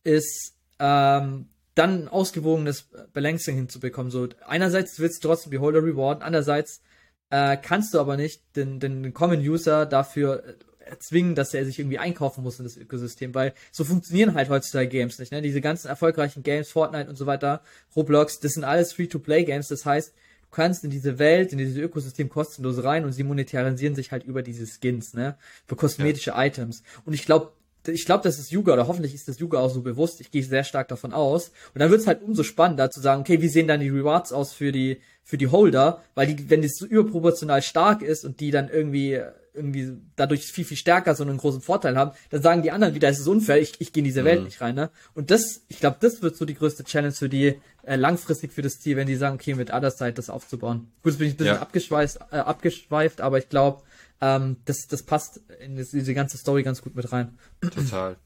ist 0.03 0.53
ähm, 0.79 1.47
dann 1.75 2.03
ein 2.03 2.07
ausgewogenes 2.07 2.89
Balancing 3.13 3.55
hinzubekommen. 3.55 4.11
So 4.11 4.29
einerseits 4.47 4.99
willst 4.99 5.23
du 5.23 5.27
trotzdem 5.27 5.51
die 5.51 5.59
Holder 5.59 5.83
rewarden, 5.83 6.23
andererseits 6.23 6.81
äh, 7.29 7.57
kannst 7.57 7.93
du 7.93 7.99
aber 7.99 8.17
nicht 8.17 8.43
den, 8.55 8.79
den, 8.79 9.13
Common 9.13 9.39
User 9.39 9.85
dafür 9.85 10.43
erzwingen, 10.79 11.35
dass 11.35 11.53
er 11.53 11.65
sich 11.65 11.79
irgendwie 11.79 11.97
einkaufen 11.97 12.43
muss 12.43 12.59
in 12.59 12.65
das 12.65 12.77
Ökosystem, 12.77 13.33
weil 13.33 13.53
so 13.71 13.83
funktionieren 13.83 14.35
halt 14.35 14.49
heutzutage 14.49 14.87
Games 14.87 15.17
nicht. 15.17 15.31
Ne? 15.31 15.41
Diese 15.41 15.59
ganzen 15.59 15.87
erfolgreichen 15.87 16.43
Games, 16.43 16.69
Fortnite 16.69 17.09
und 17.09 17.15
so 17.15 17.25
weiter, 17.25 17.61
Roblox, 17.95 18.39
das 18.39 18.53
sind 18.53 18.63
alles 18.63 18.93
Free-to-Play-Games. 18.93 19.67
Das 19.67 19.85
heißt, 19.85 20.13
kannst 20.55 20.83
in 20.83 20.89
diese 20.89 21.19
Welt, 21.19 21.51
in 21.51 21.57
dieses 21.57 21.77
Ökosystem 21.77 22.29
kostenlos 22.29 22.83
rein 22.83 23.03
und 23.05 23.11
sie 23.11 23.23
monetarisieren 23.23 23.95
sich 23.95 24.11
halt 24.11 24.23
über 24.23 24.41
diese 24.41 24.65
Skins, 24.65 25.13
ne? 25.13 25.35
Für 25.67 25.75
kosmetische 25.75 26.31
ja. 26.31 26.45
Items. 26.45 26.81
Und 27.05 27.13
ich 27.13 27.25
glaube, 27.25 27.51
ich 27.87 28.05
glaube, 28.05 28.23
das 28.23 28.39
ist 28.39 28.51
Yuga 28.51 28.73
oder 28.73 28.87
hoffentlich 28.87 29.13
ist 29.13 29.27
das 29.27 29.39
Yuga 29.39 29.59
auch 29.59 29.69
so 29.69 29.81
bewusst. 29.81 30.19
Ich 30.21 30.31
gehe 30.31 30.43
sehr 30.43 30.63
stark 30.63 30.87
davon 30.87 31.13
aus. 31.13 31.49
Und 31.73 31.79
dann 31.79 31.91
wird 31.91 32.01
es 32.01 32.07
halt 32.07 32.23
umso 32.23 32.41
spannender 32.43 32.89
zu 32.89 32.99
sagen, 32.99 33.21
okay, 33.21 33.41
wie 33.41 33.47
sehen 33.47 33.67
dann 33.67 33.79
die 33.79 33.89
Rewards 33.89 34.33
aus 34.33 34.53
für 34.53 34.71
die 34.71 35.01
für 35.23 35.37
die 35.37 35.47
Holder, 35.47 36.03
weil 36.13 36.27
die, 36.27 36.49
wenn 36.49 36.61
das 36.61 36.75
so 36.75 36.85
überproportional 36.85 37.63
stark 37.63 38.03
ist 38.03 38.25
und 38.25 38.39
die 38.39 38.51
dann 38.51 38.69
irgendwie 38.69 39.21
irgendwie 39.55 39.93
dadurch 40.15 40.45
viel, 40.45 40.65
viel 40.65 40.77
stärker 40.77 41.15
so 41.15 41.23
einen 41.23 41.37
großen 41.37 41.61
Vorteil 41.61 41.97
haben, 41.97 42.11
dann 42.29 42.41
sagen 42.41 42.61
die 42.61 42.71
anderen 42.71 42.93
wieder, 42.93 43.09
es 43.09 43.19
ist 43.19 43.27
unfair, 43.27 43.59
ich, 43.59 43.79
ich 43.79 43.93
gehe 43.93 44.01
in 44.01 44.05
diese 44.05 44.21
mhm. 44.21 44.25
Welt 44.25 44.43
nicht 44.43 44.61
rein. 44.61 44.75
Ne? 44.75 44.89
Und 45.13 45.31
das, 45.31 45.61
ich 45.67 45.79
glaube, 45.79 45.97
das 45.99 46.21
wird 46.21 46.35
so 46.35 46.45
die 46.45 46.55
größte 46.55 46.83
Challenge 46.83 47.13
für 47.13 47.29
die 47.29 47.59
äh, 47.83 47.95
langfristig 47.95 48.51
für 48.51 48.61
das 48.61 48.79
Ziel, 48.79 48.97
wenn 48.97 49.07
die 49.07 49.15
sagen, 49.15 49.35
okay, 49.35 49.55
mit 49.55 49.71
Other 49.71 49.91
Side 49.91 50.13
das 50.13 50.29
aufzubauen. 50.29 50.91
Gut, 51.03 51.13
jetzt 51.13 51.19
bin 51.19 51.27
ich 51.27 51.33
ein 51.33 51.37
bisschen 51.37 51.55
ja. 51.55 51.61
abgeschweißt, 51.61 52.19
äh, 52.31 52.37
abgeschweift, 52.37 53.21
aber 53.21 53.37
ich 53.37 53.49
glaube, 53.49 53.83
ähm, 54.21 54.57
das, 54.65 54.87
das 54.87 55.03
passt 55.03 55.41
in 55.59 55.75
diese 55.75 56.13
ganze 56.13 56.37
Story 56.37 56.63
ganz 56.63 56.81
gut 56.81 56.95
mit 56.95 57.11
rein. 57.11 57.37
Total. 57.61 58.17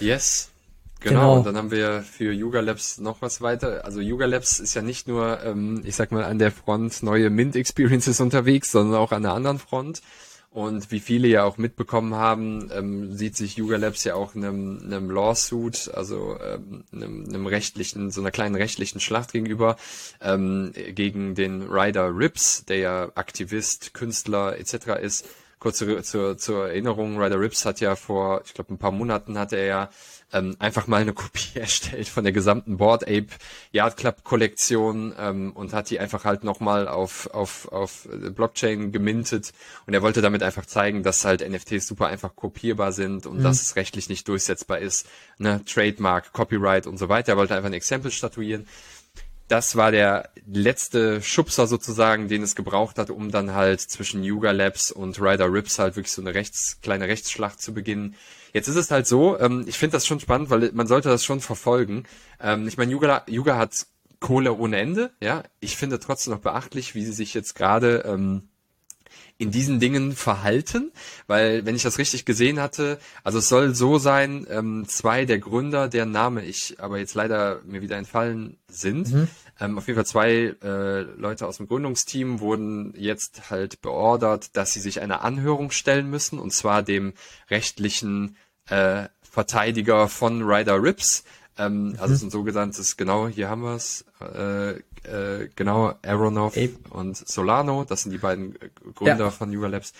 Yes. 0.00 0.50
Genau, 1.04 1.20
genau, 1.20 1.36
und 1.36 1.46
dann 1.46 1.56
haben 1.56 1.70
wir 1.70 2.02
für 2.02 2.32
Yuga 2.32 2.60
Labs 2.60 2.98
noch 2.98 3.20
was 3.20 3.42
weiter. 3.42 3.84
Also 3.84 4.00
Yuga 4.00 4.24
Labs 4.24 4.58
ist 4.58 4.72
ja 4.74 4.80
nicht 4.80 5.06
nur, 5.06 5.42
ähm, 5.44 5.82
ich 5.84 5.96
sag 5.96 6.12
mal, 6.12 6.24
an 6.24 6.38
der 6.38 6.50
Front 6.50 7.02
neue 7.02 7.28
Mint-Experiences 7.28 8.20
unterwegs, 8.20 8.72
sondern 8.72 8.98
auch 8.98 9.12
an 9.12 9.22
der 9.22 9.32
anderen 9.32 9.58
Front. 9.58 10.00
Und 10.48 10.90
wie 10.92 11.00
viele 11.00 11.28
ja 11.28 11.44
auch 11.44 11.58
mitbekommen 11.58 12.14
haben, 12.14 12.70
ähm, 12.72 13.12
sieht 13.12 13.36
sich 13.36 13.56
Yuga 13.56 13.76
Labs 13.76 14.04
ja 14.04 14.14
auch 14.14 14.34
einem, 14.34 14.80
einem 14.84 15.10
Lawsuit, 15.10 15.90
also 15.92 16.38
ähm, 16.40 16.84
einem, 16.92 17.24
einem 17.28 17.46
rechtlichen, 17.46 18.10
so 18.10 18.20
einer 18.20 18.30
kleinen 18.30 18.54
rechtlichen 18.54 19.00
Schlacht 19.00 19.32
gegenüber, 19.32 19.76
ähm, 20.22 20.72
gegen 20.72 21.34
den 21.34 21.62
Ryder 21.62 22.16
Rips, 22.16 22.64
der 22.64 22.78
ja 22.78 23.12
Aktivist, 23.14 23.92
Künstler 23.92 24.56
etc. 24.58 25.02
ist. 25.02 25.26
Kurz 25.58 25.78
zur, 25.78 26.02
zur, 26.02 26.38
zur 26.38 26.68
Erinnerung, 26.68 27.20
Ryder 27.20 27.40
Rips 27.40 27.64
hat 27.64 27.80
ja 27.80 27.96
vor, 27.96 28.42
ich 28.44 28.54
glaube, 28.54 28.72
ein 28.72 28.78
paar 28.78 28.92
Monaten 28.92 29.38
hat 29.38 29.52
er 29.52 29.64
ja 29.64 29.90
ähm, 30.34 30.56
einfach 30.58 30.86
mal 30.86 31.00
eine 31.00 31.12
Kopie 31.12 31.58
erstellt 31.58 32.08
von 32.08 32.24
der 32.24 32.32
gesamten 32.32 32.76
Board 32.76 33.04
Ape 33.04 33.28
Yard 33.72 33.96
Club 33.96 34.24
Kollektion 34.24 35.14
ähm, 35.18 35.52
und 35.52 35.72
hat 35.72 35.88
die 35.90 36.00
einfach 36.00 36.24
halt 36.24 36.44
nochmal 36.44 36.88
auf, 36.88 37.30
auf, 37.32 37.70
auf 37.72 38.08
Blockchain 38.34 38.92
gemintet 38.92 39.52
und 39.86 39.94
er 39.94 40.02
wollte 40.02 40.20
damit 40.20 40.42
einfach 40.42 40.66
zeigen, 40.66 41.02
dass 41.02 41.24
halt 41.24 41.48
NFTs 41.48 41.86
super 41.86 42.08
einfach 42.08 42.34
kopierbar 42.34 42.92
sind 42.92 43.26
und 43.26 43.38
mhm. 43.38 43.42
dass 43.42 43.62
es 43.62 43.76
rechtlich 43.76 44.08
nicht 44.08 44.28
durchsetzbar 44.28 44.78
ist, 44.78 45.06
ne, 45.38 45.62
Trademark, 45.64 46.32
Copyright 46.32 46.86
und 46.86 46.98
so 46.98 47.08
weiter. 47.08 47.32
Er 47.32 47.36
wollte 47.36 47.54
einfach 47.54 47.68
ein 47.68 47.74
Exempel 47.74 48.10
statuieren 48.10 48.66
das 49.48 49.76
war 49.76 49.90
der 49.90 50.30
letzte 50.46 51.22
Schubser 51.22 51.66
sozusagen, 51.66 52.28
den 52.28 52.42
es 52.42 52.54
gebraucht 52.54 52.98
hat, 52.98 53.10
um 53.10 53.30
dann 53.30 53.54
halt 53.54 53.80
zwischen 53.80 54.22
Yuga 54.22 54.52
Labs 54.52 54.90
und 54.90 55.20
Rider 55.20 55.52
Rips 55.52 55.78
halt 55.78 55.96
wirklich 55.96 56.12
so 56.12 56.22
eine 56.22 56.34
rechts, 56.34 56.80
kleine 56.80 57.08
Rechtsschlacht 57.08 57.60
zu 57.60 57.74
beginnen. 57.74 58.14
Jetzt 58.52 58.68
ist 58.68 58.76
es 58.76 58.90
halt 58.90 59.06
so, 59.06 59.38
ähm, 59.38 59.64
ich 59.66 59.78
finde 59.78 59.94
das 59.94 60.06
schon 60.06 60.20
spannend, 60.20 60.50
weil 60.50 60.70
man 60.72 60.86
sollte 60.86 61.08
das 61.08 61.24
schon 61.24 61.40
verfolgen. 61.40 62.04
Ähm, 62.40 62.66
ich 62.68 62.76
meine, 62.78 62.92
Yuga, 62.92 63.24
Yuga 63.26 63.56
hat 63.56 63.86
Kohle 64.20 64.54
ohne 64.54 64.78
Ende, 64.78 65.12
ja. 65.20 65.42
Ich 65.60 65.76
finde 65.76 65.98
trotzdem 65.98 66.32
noch 66.32 66.40
beachtlich, 66.40 66.94
wie 66.94 67.04
sie 67.04 67.12
sich 67.12 67.34
jetzt 67.34 67.54
gerade 67.54 68.04
ähm, 68.06 68.48
in 69.36 69.50
diesen 69.50 69.80
Dingen 69.80 70.14
verhalten, 70.14 70.92
weil 71.26 71.66
wenn 71.66 71.74
ich 71.74 71.82
das 71.82 71.98
richtig 71.98 72.24
gesehen 72.24 72.60
hatte, 72.60 72.98
also 73.24 73.38
es 73.38 73.48
soll 73.48 73.74
so 73.74 73.98
sein, 73.98 74.46
ähm, 74.48 74.84
zwei 74.86 75.24
der 75.24 75.38
Gründer, 75.38 75.88
deren 75.88 76.12
Name 76.12 76.44
ich 76.44 76.80
aber 76.80 76.98
jetzt 76.98 77.14
leider 77.14 77.60
mir 77.64 77.82
wieder 77.82 77.96
entfallen 77.96 78.58
sind, 78.68 79.12
mhm. 79.12 79.28
ähm, 79.60 79.76
auf 79.76 79.88
jeden 79.88 79.96
Fall 79.96 80.06
zwei 80.06 80.54
äh, 80.62 81.00
Leute 81.00 81.48
aus 81.48 81.56
dem 81.56 81.66
Gründungsteam 81.66 82.40
wurden 82.40 82.94
jetzt 82.96 83.50
halt 83.50 83.82
beordert, 83.82 84.56
dass 84.56 84.72
sie 84.72 84.80
sich 84.80 85.00
einer 85.00 85.22
Anhörung 85.22 85.72
stellen 85.72 86.08
müssen, 86.08 86.38
und 86.38 86.52
zwar 86.52 86.82
dem 86.82 87.12
rechtlichen 87.50 88.36
äh, 88.68 89.08
Verteidiger 89.22 90.08
von 90.08 90.42
Ryder 90.42 90.80
Rips, 90.80 91.24
ähm, 91.56 91.90
mhm. 91.90 91.96
Also 91.98 92.14
es 92.14 92.20
ist 92.20 92.24
ein 92.24 92.30
sogenanntes, 92.30 92.96
genau, 92.96 93.28
hier 93.28 93.48
haben 93.48 93.62
wir 93.62 93.76
es, 93.76 94.04
äh, 94.20 94.80
äh, 95.04 95.48
genau, 95.54 95.94
Aeronov 96.02 96.56
Ape. 96.56 96.76
und 96.90 97.16
Solano, 97.16 97.84
das 97.84 98.02
sind 98.02 98.12
die 98.12 98.18
beiden 98.18 98.58
Gründer 98.94 99.26
ja. 99.26 99.30
von 99.30 99.52
Yuga 99.52 99.68
Labs, 99.68 99.92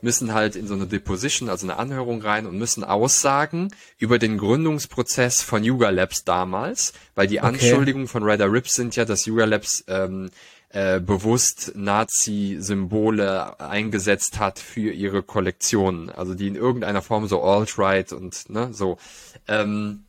müssen 0.00 0.34
halt 0.34 0.56
in 0.56 0.66
so 0.66 0.74
eine 0.74 0.86
Deposition, 0.86 1.48
also 1.48 1.66
eine 1.66 1.78
Anhörung 1.78 2.22
rein 2.22 2.46
und 2.46 2.58
müssen 2.58 2.84
aussagen 2.84 3.72
über 3.98 4.18
den 4.18 4.38
Gründungsprozess 4.38 5.42
von 5.42 5.64
Yuga 5.64 5.90
Labs 5.90 6.24
damals, 6.24 6.92
weil 7.14 7.26
die 7.28 7.38
okay. 7.38 7.48
Anschuldigungen 7.48 8.08
von 8.08 8.22
Ryder 8.22 8.52
Rips 8.52 8.74
sind 8.74 8.96
ja, 8.96 9.04
dass 9.04 9.26
Yuga 9.26 9.44
Labs 9.44 9.84
ähm, 9.86 10.30
äh, 10.70 11.00
bewusst 11.00 11.72
Nazi-Symbole 11.74 13.60
eingesetzt 13.60 14.38
hat 14.38 14.58
für 14.58 14.90
ihre 14.90 15.22
Kollektionen, 15.22 16.10
also 16.10 16.34
die 16.34 16.48
in 16.48 16.56
irgendeiner 16.56 17.02
Form 17.02 17.28
so 17.28 17.42
alt-right 17.42 18.12
und 18.12 18.48
ne, 18.50 18.70
so. 18.72 18.98
Ähm, 19.48 20.04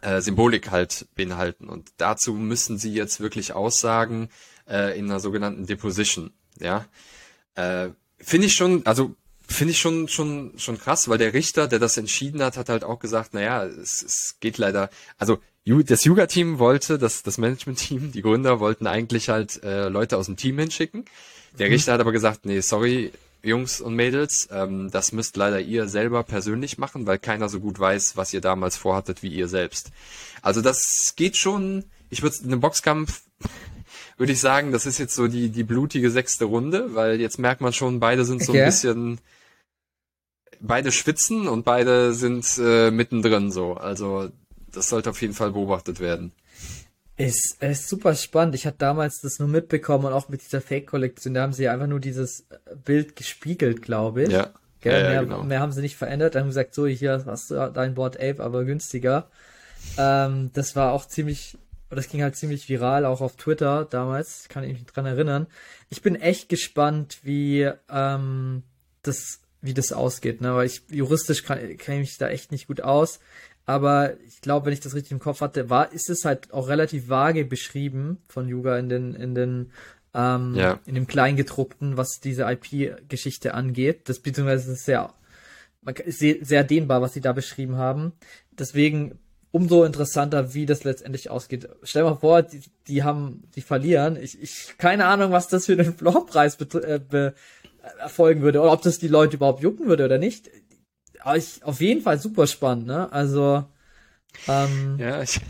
äh, 0.00 0.20
Symbolik 0.20 0.70
halt 0.70 1.06
beinhalten. 1.14 1.68
Und 1.68 1.90
dazu 1.96 2.34
müssen 2.34 2.78
sie 2.78 2.92
jetzt 2.92 3.20
wirklich 3.20 3.52
aussagen 3.52 4.28
äh, 4.68 4.98
in 4.98 5.06
einer 5.06 5.20
sogenannten 5.20 5.66
Deposition. 5.66 6.32
Ja, 6.60 6.86
äh, 7.54 7.90
finde 8.18 8.46
ich 8.46 8.54
schon, 8.54 8.84
also 8.86 9.14
finde 9.48 9.72
ich 9.72 9.80
schon 9.80 10.08
schon 10.08 10.52
schon 10.56 10.78
krass, 10.78 11.08
weil 11.08 11.18
der 11.18 11.34
Richter, 11.34 11.68
der 11.68 11.78
das 11.78 11.96
entschieden 11.96 12.42
hat, 12.42 12.56
hat 12.56 12.68
halt 12.68 12.84
auch 12.84 12.98
gesagt, 12.98 13.34
naja, 13.34 13.64
es, 13.64 14.02
es 14.02 14.36
geht 14.40 14.58
leider, 14.58 14.90
also 15.18 15.38
das 15.66 16.04
Yuga-Team 16.04 16.60
wollte, 16.60 16.96
das, 16.96 17.24
das 17.24 17.38
Management-Team, 17.38 18.12
die 18.12 18.22
Gründer 18.22 18.60
wollten 18.60 18.86
eigentlich 18.86 19.28
halt 19.28 19.62
äh, 19.64 19.88
Leute 19.88 20.16
aus 20.16 20.26
dem 20.26 20.36
Team 20.36 20.58
hinschicken. 20.58 21.04
Der 21.58 21.66
mhm. 21.66 21.72
Richter 21.72 21.92
hat 21.94 22.00
aber 22.00 22.12
gesagt, 22.12 22.46
nee, 22.46 22.60
sorry, 22.60 23.12
Jungs 23.46 23.80
und 23.80 23.94
Mädels, 23.94 24.48
ähm, 24.50 24.90
das 24.90 25.12
müsst 25.12 25.36
leider 25.36 25.60
ihr 25.60 25.88
selber 25.88 26.22
persönlich 26.22 26.78
machen, 26.78 27.06
weil 27.06 27.18
keiner 27.18 27.48
so 27.48 27.60
gut 27.60 27.78
weiß, 27.78 28.16
was 28.16 28.34
ihr 28.34 28.40
damals 28.40 28.76
vorhattet 28.76 29.22
wie 29.22 29.28
ihr 29.28 29.48
selbst. 29.48 29.90
Also 30.42 30.62
das 30.62 31.14
geht 31.16 31.36
schon, 31.36 31.84
ich 32.10 32.22
würde 32.22 32.36
in 32.42 32.52
einem 32.52 32.60
Boxkampf 32.60 33.22
würde 34.16 34.32
ich 34.32 34.40
sagen, 34.40 34.72
das 34.72 34.86
ist 34.86 34.98
jetzt 34.98 35.14
so 35.14 35.28
die, 35.28 35.50
die 35.50 35.64
blutige 35.64 36.10
sechste 36.10 36.46
Runde, 36.46 36.94
weil 36.94 37.20
jetzt 37.20 37.38
merkt 37.38 37.60
man 37.60 37.72
schon, 37.72 38.00
beide 38.00 38.24
sind 38.24 38.42
so 38.42 38.52
okay. 38.52 38.62
ein 38.62 38.66
bisschen, 38.66 39.20
beide 40.60 40.92
schwitzen 40.92 41.48
und 41.48 41.64
beide 41.64 42.14
sind 42.14 42.46
äh, 42.58 42.90
mittendrin 42.90 43.50
so. 43.50 43.74
Also 43.74 44.30
das 44.72 44.88
sollte 44.88 45.10
auf 45.10 45.20
jeden 45.20 45.34
Fall 45.34 45.52
beobachtet 45.52 46.00
werden. 46.00 46.32
Ist, 47.18 47.62
ist 47.62 47.88
super 47.88 48.14
spannend. 48.14 48.54
Ich 48.54 48.66
hatte 48.66 48.78
damals 48.78 49.20
das 49.22 49.38
nur 49.38 49.48
mitbekommen 49.48 50.04
und 50.04 50.12
auch 50.12 50.28
mit 50.28 50.42
dieser 50.42 50.60
Fake-Kollektion, 50.60 51.32
da 51.32 51.42
haben 51.42 51.54
sie 51.54 51.68
einfach 51.68 51.86
nur 51.86 52.00
dieses 52.00 52.46
Bild 52.84 53.16
gespiegelt, 53.16 53.80
glaube 53.80 54.24
ich. 54.24 54.30
Ja. 54.30 54.52
Gell? 54.80 54.92
Ja, 54.92 54.98
ja, 54.98 55.08
mehr, 55.08 55.22
genau. 55.24 55.42
mehr 55.42 55.60
haben 55.60 55.72
sie 55.72 55.80
nicht 55.80 55.96
verändert. 55.96 56.34
Dann 56.34 56.42
haben 56.42 56.50
sie 56.50 56.60
gesagt, 56.60 56.74
so, 56.74 56.86
hier 56.86 57.24
hast 57.24 57.50
du 57.50 57.70
dein 57.72 57.94
Board 57.94 58.16
Ape, 58.20 58.42
aber 58.42 58.64
günstiger. 58.64 59.30
Ähm, 59.96 60.50
das 60.52 60.76
war 60.76 60.92
auch 60.92 61.06
ziemlich, 61.06 61.56
das 61.88 62.08
ging 62.08 62.22
halt 62.22 62.36
ziemlich 62.36 62.68
viral, 62.68 63.04
auch 63.06 63.22
auf 63.22 63.36
Twitter 63.36 63.86
damals, 63.88 64.48
kann 64.48 64.64
ich 64.64 64.74
mich 64.74 64.84
dran 64.84 65.06
erinnern. 65.06 65.46
Ich 65.88 66.02
bin 66.02 66.16
echt 66.16 66.48
gespannt, 66.48 67.20
wie 67.22 67.70
ähm, 67.90 68.62
das, 69.02 69.40
wie 69.62 69.74
das 69.74 69.92
ausgeht, 69.92 70.40
ne? 70.40 70.54
Weil 70.54 70.66
ich 70.66 70.82
juristisch 70.90 71.44
kann, 71.44 71.58
kenne 71.78 72.00
ich 72.00 72.10
mich 72.10 72.18
da 72.18 72.28
echt 72.28 72.52
nicht 72.52 72.66
gut 72.66 72.82
aus. 72.82 73.20
Aber 73.66 74.18
ich 74.20 74.40
glaube, 74.40 74.66
wenn 74.66 74.72
ich 74.72 74.80
das 74.80 74.94
richtig 74.94 75.12
im 75.12 75.18
Kopf 75.18 75.40
hatte, 75.40 75.68
war, 75.68 75.92
ist 75.92 76.08
es 76.08 76.24
halt 76.24 76.52
auch 76.52 76.68
relativ 76.68 77.08
vage 77.08 77.44
beschrieben 77.44 78.18
von 78.28 78.48
Yuga 78.48 78.78
in 78.78 78.88
den, 78.88 79.14
in 79.14 79.34
den, 79.34 79.72
ähm, 80.14 80.54
Ja. 80.54 80.78
in 80.86 80.94
dem 80.94 81.08
Kleingedruckten, 81.08 81.96
was 81.96 82.20
diese 82.20 82.44
IP-Geschichte 82.44 83.54
angeht. 83.54 84.08
Das 84.08 84.20
beziehungsweise 84.20 84.72
ist 84.72 84.84
sehr, 84.84 85.12
ist 86.04 86.20
sehr, 86.20 86.64
dehnbar, 86.64 87.02
was 87.02 87.12
sie 87.12 87.20
da 87.20 87.32
beschrieben 87.32 87.76
haben. 87.76 88.12
Deswegen 88.52 89.18
umso 89.50 89.84
interessanter, 89.84 90.54
wie 90.54 90.66
das 90.66 90.84
letztendlich 90.84 91.30
ausgeht. 91.30 91.68
Stell 91.82 92.02
dir 92.02 92.10
mal 92.10 92.16
vor, 92.16 92.42
die, 92.42 92.60
die 92.86 93.02
haben, 93.02 93.44
die 93.56 93.62
verlieren. 93.62 94.16
Ich, 94.20 94.40
ich, 94.40 94.74
keine 94.78 95.06
Ahnung, 95.06 95.32
was 95.32 95.48
das 95.48 95.66
für 95.66 95.78
äh, 95.78 97.00
be, 97.00 97.34
äh, 97.82 98.00
erfolgen 98.00 98.42
würde 98.42 98.60
oder 98.60 98.72
ob 98.72 98.82
das 98.82 98.98
die 98.98 99.08
Leute 99.08 99.36
überhaupt 99.36 99.62
jucken 99.62 99.86
würde 99.88 100.04
oder 100.04 100.18
nicht. 100.18 100.50
Ich, 101.36 101.62
auf 101.64 101.80
jeden 101.80 102.02
Fall 102.02 102.18
super 102.20 102.46
spannend, 102.46 102.86
ne? 102.86 103.10
Also, 103.12 103.64
ähm, 104.48 104.96
Ja, 104.98 105.22
ich, 105.24 105.40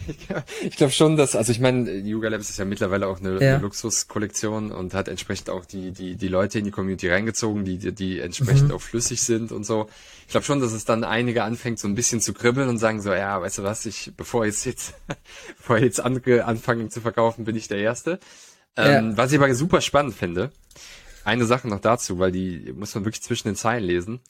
ich 0.62 0.76
glaube 0.76 0.92
schon, 0.92 1.16
dass, 1.16 1.34
also 1.34 1.50
ich 1.52 1.58
meine, 1.60 1.90
Yuga 1.98 2.28
Labs 2.28 2.50
ist 2.50 2.58
ja 2.58 2.64
mittlerweile 2.64 3.08
auch 3.08 3.18
eine, 3.20 3.32
Ja. 3.42 3.54
eine 3.54 3.58
Luxuskollektion 3.62 4.70
und 4.72 4.94
hat 4.94 5.08
entsprechend 5.08 5.50
auch 5.50 5.64
die, 5.64 5.90
die, 5.90 6.16
die 6.16 6.28
Leute 6.28 6.58
in 6.60 6.64
die 6.64 6.70
Community 6.70 7.08
reingezogen, 7.08 7.64
die, 7.64 7.78
die, 7.78 7.92
die 7.92 8.20
entsprechend 8.20 8.72
auch 8.72 8.80
flüssig 8.80 9.22
sind 9.22 9.50
und 9.52 9.64
so. 9.64 9.88
Ich 10.26 10.28
glaube 10.32 10.44
schon, 10.44 10.60
dass 10.60 10.72
es 10.72 10.84
dann 10.84 11.04
einige 11.04 11.42
anfängt, 11.42 11.78
so 11.78 11.88
ein 11.88 11.94
bisschen 11.94 12.20
zu 12.20 12.32
kribbeln 12.32 12.68
und 12.68 12.78
sagen 12.78 13.00
so, 13.02 13.12
ja, 13.12 13.40
weißt 13.40 13.58
du 13.58 13.62
was, 13.64 13.86
ich, 13.86 14.12
bevor 14.16 14.44
jetzt 14.46 14.64
jetzt, 14.66 14.94
bevor 15.56 15.78
jetzt 15.78 16.00
ange, 16.00 16.44
anfangen 16.44 16.90
zu 16.90 17.00
verkaufen, 17.00 17.44
bin 17.44 17.56
ich 17.56 17.68
der 17.68 17.78
Erste. 17.78 18.18
Ähm, 18.76 19.10
Ja. 19.10 19.16
Was 19.16 19.32
ich 19.32 19.38
aber 19.38 19.52
super 19.54 19.80
spannend 19.80 20.14
finde, 20.14 20.52
eine 21.24 21.44
Sache 21.44 21.66
noch 21.66 21.80
dazu, 21.80 22.20
weil 22.20 22.30
die 22.30 22.72
muss 22.76 22.94
man 22.94 23.04
wirklich 23.04 23.22
zwischen 23.22 23.48
den 23.48 23.56
Zeilen 23.56 23.82
lesen, 23.82 24.20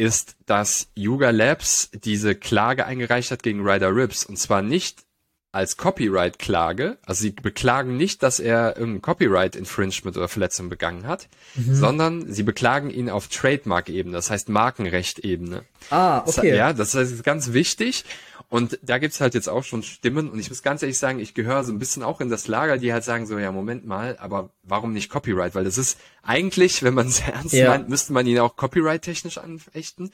ist, 0.00 0.36
dass 0.46 0.88
Yuga 0.96 1.30
Labs 1.30 1.90
diese 1.92 2.34
Klage 2.34 2.86
eingereicht 2.86 3.30
hat 3.30 3.42
gegen 3.42 3.60
Ryder 3.66 3.94
Rips 3.94 4.24
und 4.24 4.38
zwar 4.38 4.62
nicht 4.62 5.04
als 5.52 5.76
Copyright-Klage, 5.76 6.98
also 7.06 7.22
sie 7.22 7.30
beklagen 7.32 7.96
nicht, 7.96 8.22
dass 8.22 8.38
er 8.38 8.76
irgendein 8.76 9.02
Copyright-Infringement 9.02 10.16
oder 10.16 10.28
Verletzung 10.28 10.68
begangen 10.68 11.08
hat, 11.08 11.26
sondern 11.56 12.32
sie 12.32 12.44
beklagen 12.44 12.88
ihn 12.88 13.10
auf 13.10 13.26
Trademark-Ebene, 13.26 14.14
das 14.14 14.30
heißt 14.30 14.48
Markenrecht-Ebene. 14.48 15.64
ah, 15.90 16.20
Das- 16.24 16.38
okay. 16.38 16.54
Ja, 16.56 16.72
das 16.72 16.94
ist 16.94 17.24
ganz 17.24 17.52
wichtig. 17.52 18.04
Und 18.50 18.78
da 18.82 18.98
gibt's 18.98 19.20
halt 19.20 19.34
jetzt 19.34 19.48
auch 19.48 19.62
schon 19.64 19.82
Stimmen. 19.84 20.28
Und 20.28 20.38
ich 20.40 20.48
muss 20.50 20.62
ganz 20.62 20.82
ehrlich 20.82 20.98
sagen, 20.98 21.20
ich 21.20 21.34
gehöre 21.34 21.62
so 21.64 21.72
ein 21.72 21.78
bisschen 21.78 22.02
auch 22.02 22.20
in 22.20 22.28
das 22.28 22.48
Lager, 22.48 22.78
die 22.78 22.92
halt 22.92 23.04
sagen 23.04 23.24
so, 23.26 23.38
ja, 23.38 23.52
Moment 23.52 23.86
mal, 23.86 24.18
aber 24.18 24.50
warum 24.64 24.92
nicht 24.92 25.08
Copyright? 25.08 25.54
Weil 25.54 25.62
das 25.64 25.78
ist 25.78 25.98
eigentlich, 26.22 26.82
wenn 26.82 26.94
man 26.94 27.06
es 27.06 27.20
ernst 27.26 27.54
Ja. 27.54 27.70
meint, 27.70 27.88
müsste 27.88 28.12
man 28.12 28.26
ihn 28.26 28.40
auch 28.40 28.56
Copyright-technisch 28.56 29.38
anfechten. 29.38 30.10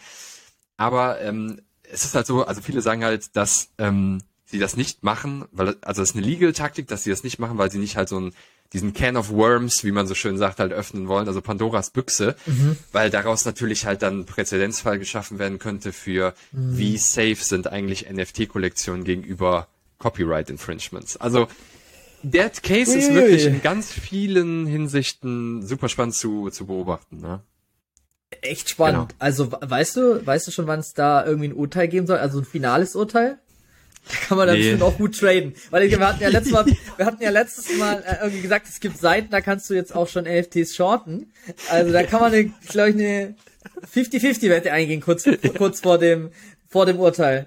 Aber 0.77 1.19
ähm, 1.23 1.63
es 1.83 2.05
ist 2.05 2.15
halt 2.15 2.27
so, 2.27 2.45
also 2.45 2.61
viele 2.61 2.83
sagen 2.83 3.03
halt, 3.05 3.35
dass 3.37 3.71
ähm, 3.79 4.21
sie 4.45 4.59
das 4.59 4.77
nicht 4.77 5.03
machen, 5.03 5.47
weil 5.51 5.77
also 5.81 6.03
es 6.03 6.11
ist 6.11 6.17
eine 6.17 6.27
Legal-Taktik, 6.27 6.87
dass 6.89 7.05
sie 7.05 7.11
das 7.11 7.25
nicht 7.25 7.39
machen, 7.39 7.57
weil 7.59 7.71
sie 7.71 7.79
nicht 7.79 7.97
halt 7.97 8.11
so 8.11 8.19
einen 8.19 8.35
diesen 8.73 8.93
Can 8.95 9.17
of 9.17 9.31
Worms, 9.31 9.85
wie 9.85 9.93
man 9.93 10.07
so 10.07 10.15
schön 10.15 10.39
sagt, 10.39 10.59
halt 10.59 10.73
öffnen 10.73 11.09
wollen, 11.09 11.29
also 11.29 11.41
Pandoras 11.41 11.91
Büchse, 11.91 12.35
weil 12.93 13.11
daraus 13.11 13.45
natürlich 13.45 13.87
halt 13.87 14.03
dann 14.03 14.25
Präzedenzfall 14.27 14.99
geschaffen 14.99 15.39
werden 15.39 15.59
könnte 15.59 15.93
für 15.93 16.35
wie 16.53 16.99
safe 16.99 17.37
sind 17.37 17.67
eigentlich 17.69 18.09
NFT-Kollektionen 18.11 19.05
gegenüber 19.05 19.69
Copyright 19.99 20.51
Infringements. 20.51 21.17
Also 21.17 21.49
der 22.23 22.51
Case 22.51 22.99
ist 22.99 23.09
Ui. 23.11 23.15
wirklich 23.15 23.47
in 23.47 23.63
ganz 23.63 23.93
vielen 23.93 24.67
Hinsichten 24.67 25.65
super 25.67 25.89
spannend 25.89 26.15
zu, 26.17 26.51
zu 26.51 26.67
beobachten. 26.67 27.21
Ne? 27.21 27.41
Echt 28.41 28.69
spannend. 28.71 29.11
Genau. 29.11 29.19
Also, 29.21 29.53
we- 29.53 29.59
weißt 29.63 29.97
du, 29.97 30.27
weißt 30.27 30.47
du 30.49 30.51
schon, 30.51 30.67
wann 30.67 30.81
es 30.81 30.93
da 30.95 31.25
irgendwie 31.25 31.49
ein 31.49 31.55
Urteil 31.55 31.87
geben 31.89 32.07
soll? 32.07 32.19
Also 32.19 32.39
ein 32.41 32.45
finales 32.45 32.97
Urteil? 32.97 33.39
Da 34.09 34.15
kann 34.29 34.39
man 34.39 34.47
dann 34.47 34.59
Nee. 34.59 34.81
auch 34.81 34.97
gut 34.97 35.19
traden. 35.19 35.55
Weil 35.71 35.83
ich, 35.85 35.99
wir 35.99 36.07
hatten 36.07 36.23
ja 36.23 36.29
letztes 36.29 36.53
Mal, 36.53 36.65
wir 36.97 37.07
hatten 37.07 37.23
ja 37.23 37.31
letztes 37.31 37.77
Mal 37.77 38.03
äh, 38.07 38.17
irgendwie 38.23 38.43
gesagt, 38.43 38.67
es 38.69 38.81
gibt 38.81 38.99
Seiten, 38.99 39.31
da 39.31 39.41
kannst 39.41 39.69
du 39.69 39.75
jetzt 39.75 39.95
auch 39.95 40.09
schon 40.09 40.25
NFTs 40.25 40.75
shorten. 40.77 41.33
Also 41.71 41.93
da 41.93 42.03
kann 42.05 42.21
man, 42.21 42.33
eine, 42.33 42.45
glaube 42.69 42.91
ich, 42.91 42.95
eine 42.97 43.35
50-50-Wette 43.93 44.71
eingehen, 44.73 45.01
kurz, 45.01 45.25
kurz 45.59 45.81
vor 45.81 45.99
dem, 45.99 46.31
vor 46.69 46.87
dem 46.87 46.99
Urteil. 47.01 47.47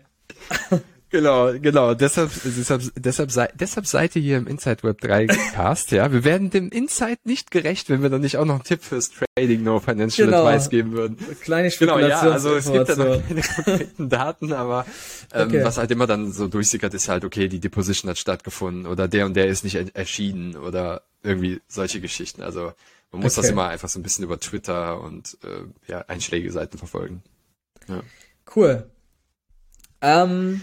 Genau, 1.11 1.51
genau. 1.59 1.95
Deshalb, 1.95 2.29
deshalb, 2.43 2.83
deshalb, 2.95 3.31
sei, 3.31 3.49
deshalb 3.55 3.87
seid 3.87 4.15
ihr 4.15 4.21
hier 4.21 4.37
im 4.37 4.45
Inside 4.45 4.83
Web 4.83 5.01
3 5.01 5.25
Cast, 5.53 5.89
ja. 5.91 6.11
Wir 6.11 6.23
werden 6.23 6.51
dem 6.51 6.69
Insight 6.69 7.25
nicht 7.25 7.49
gerecht, 7.49 7.89
wenn 7.89 8.03
wir 8.03 8.09
dann 8.09 8.21
nicht 8.21 8.37
auch 8.37 8.45
noch 8.45 8.55
einen 8.55 8.63
Tipp 8.63 8.83
fürs 8.83 9.09
Trading 9.35 9.63
No 9.63 9.79
Financial 9.79 10.27
Genau. 10.27 10.45
Advice 10.45 10.69
geben 10.69 10.91
würden. 10.91 11.17
Kleine 11.41 11.69
Genau, 11.71 11.97
ja, 11.97 12.19
also 12.19 12.55
es 12.55 12.71
gibt 12.71 12.89
da 12.89 12.95
noch 12.95 13.27
keine 13.27 13.41
konkreten 13.41 14.09
Daten, 14.09 14.53
aber 14.53 14.85
ähm, 15.33 15.47
Okay. 15.47 15.63
was 15.63 15.77
halt 15.79 15.89
immer 15.89 16.05
dann 16.05 16.31
so 16.31 16.47
durchsickert, 16.47 16.93
ist 16.93 17.09
halt, 17.09 17.25
okay, 17.25 17.47
die 17.47 17.59
Deposition 17.59 18.09
hat 18.09 18.19
stattgefunden 18.19 18.85
oder 18.85 19.07
der 19.07 19.25
und 19.25 19.33
der 19.35 19.47
ist 19.47 19.63
nicht 19.63 19.75
er- 19.75 19.95
erschienen 19.95 20.55
oder 20.55 21.01
irgendwie 21.23 21.59
solche 21.67 22.01
Geschichten. 22.01 22.43
Also 22.43 22.73
man 23.11 23.21
muss 23.23 23.33
das 23.33 23.45
Okay. 23.45 23.53
immer 23.53 23.67
einfach 23.69 23.89
so 23.89 23.99
ein 23.99 24.03
bisschen 24.03 24.23
über 24.25 24.39
Twitter 24.39 25.01
und 25.01 25.37
äh, 25.43 25.91
ja, 25.91 26.05
einschlägige 26.07 26.51
Seiten 26.51 26.77
verfolgen. 26.77 27.23
Cool. 28.55 28.87
Ähm, 30.01 30.61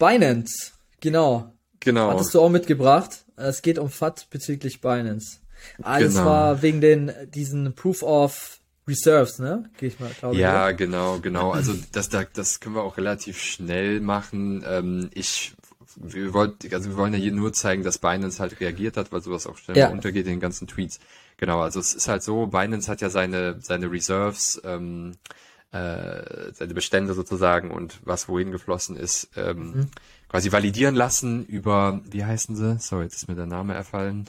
Binance, 0.00 0.72
genau. 1.00 1.52
Genau. 1.78 2.10
Hattest 2.10 2.34
du 2.34 2.40
auch 2.40 2.48
mitgebracht? 2.50 3.24
Es 3.36 3.62
geht 3.62 3.78
um 3.78 3.88
FAT 3.88 4.26
bezüglich 4.30 4.80
Binance. 4.80 5.38
Das 5.78 6.14
Genau. 6.14 6.24
war 6.24 6.62
wegen 6.62 6.80
den, 6.80 7.12
diesen 7.32 7.74
Proof 7.74 8.02
of 8.02 8.58
Reserves, 8.88 9.38
ne? 9.38 9.70
Gehe 9.78 9.90
ich 9.90 10.00
mal, 10.00 10.10
glaube. 10.18 10.36
Ja, 10.36 10.64
oder? 10.64 10.72
genau, 10.74 11.18
genau. 11.20 11.50
Also 11.52 11.74
das, 11.92 12.08
da- 12.08 12.24
das 12.32 12.58
können 12.60 12.74
wir 12.74 12.82
auch 12.82 12.96
relativ 12.96 13.40
schnell 13.40 14.00
machen. 14.00 14.64
Ähm, 14.66 15.10
ich, 15.14 15.52
wir 15.96 16.32
wollten, 16.32 16.72
also 16.74 16.88
wir 16.90 16.96
wollen 16.96 17.12
ja 17.12 17.18
hier 17.18 17.32
nur 17.32 17.52
zeigen, 17.52 17.82
dass 17.84 17.98
Binance 17.98 18.40
halt 18.40 18.58
reagiert 18.58 18.96
hat, 18.96 19.12
weil 19.12 19.20
sowas 19.22 19.46
auch 19.46 19.58
schnell 19.58 19.76
Ja. 19.76 19.90
untergeht 19.90 20.24
in 20.26 20.32
den 20.32 20.40
ganzen 20.40 20.66
Tweets. 20.66 20.98
Genau, 21.36 21.60
also 21.60 21.78
es 21.78 21.94
ist 21.94 22.08
halt 22.08 22.22
so, 22.22 22.46
Binance 22.46 22.90
hat 22.90 23.00
ja 23.02 23.10
seine, 23.10 23.58
seine 23.60 23.90
Reserves, 23.90 24.60
ähm, 24.64 25.12
äh, 25.72 26.52
seine 26.52 26.74
Bestände 26.74 27.14
sozusagen 27.14 27.70
und 27.70 28.00
was 28.04 28.28
wohin 28.28 28.50
geflossen 28.50 28.96
ist, 28.96 29.30
ähm, 29.36 29.88
quasi 30.28 30.50
validieren 30.52 30.94
lassen 30.94 31.44
über, 31.46 32.00
wie 32.10 32.24
heißen 32.24 32.56
sie? 32.56 32.78
Sorry, 32.78 33.04
jetzt 33.04 33.16
ist 33.16 33.28
mir 33.28 33.36
der 33.36 33.46
Name 33.46 33.74
erfallen. 33.74 34.28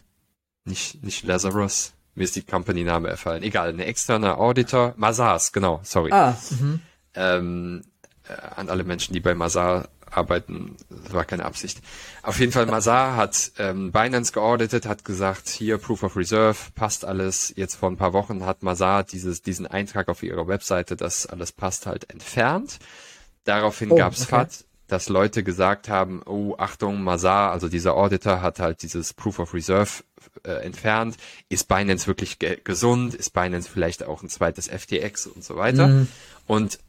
Nicht, 0.65 1.03
nicht 1.03 1.23
Lazarus. 1.23 1.93
Mir 2.13 2.25
ist 2.25 2.35
die 2.35 2.43
Company-Name 2.43 3.07
erfallen. 3.07 3.41
Egal, 3.41 3.69
eine 3.69 3.85
externe 3.85 4.37
Auditor. 4.37 4.93
Mazars, 4.97 5.51
genau, 5.53 5.79
sorry 5.83 6.11
Ah, 6.11 6.35
mhm. 6.59 6.81
ähm, 7.15 7.81
äh, 8.27 8.33
an 8.55 8.69
alle 8.69 8.83
Menschen, 8.83 9.13
die 9.13 9.21
bei 9.21 9.33
Mazar 9.33 9.87
arbeiten, 10.11 10.75
das 10.89 11.13
war 11.13 11.25
keine 11.25 11.45
Absicht. 11.45 11.81
Auf 12.21 12.39
jeden 12.39 12.51
Fall, 12.51 12.65
Mazar 12.65 13.15
hat 13.15 13.51
ähm, 13.57 13.91
Binance 13.91 14.31
geauditet, 14.31 14.85
hat 14.85 15.05
gesagt, 15.05 15.49
hier 15.49 15.77
Proof 15.77 16.03
of 16.03 16.15
Reserve, 16.15 16.57
passt 16.75 17.05
alles. 17.05 17.53
Jetzt 17.55 17.75
vor 17.75 17.89
ein 17.89 17.97
paar 17.97 18.13
Wochen 18.13 18.45
hat 18.45 18.63
Mazar 18.63 19.03
dieses, 19.03 19.41
diesen 19.41 19.67
Eintrag 19.67 20.09
auf 20.09 20.23
ihrer 20.23 20.47
Webseite, 20.47 20.95
dass 20.95 21.25
alles 21.25 21.51
passt, 21.51 21.85
halt 21.85 22.11
entfernt. 22.11 22.79
Daraufhin 23.45 23.91
Oh, 23.91 23.95
gab's 23.95 24.21
okay. 24.23 24.29
FAT, 24.29 24.65
dass 24.87 25.07
Leute 25.07 25.43
gesagt 25.43 25.87
haben, 25.87 26.21
oh, 26.25 26.55
Achtung, 26.57 27.01
Mazar, 27.01 27.51
also 27.51 27.69
dieser 27.69 27.95
Auditor 27.95 28.41
hat 28.41 28.59
halt 28.59 28.81
dieses 28.83 29.13
Proof 29.13 29.39
of 29.39 29.53
Reserve 29.53 30.03
äh, 30.43 30.51
entfernt. 30.63 31.15
Ist 31.49 31.67
Binance 31.67 32.07
wirklich 32.07 32.39
ge 32.39 32.59
gesund? 32.63 33.15
Ist 33.15 33.31
Binance 33.31 33.69
vielleicht 33.69 34.03
auch 34.03 34.21
ein 34.21 34.29
zweites 34.29 34.67
FTX 34.67 35.27
und 35.27 35.43
so 35.43 35.55
weiter? 35.55 35.87
Und 36.45 36.79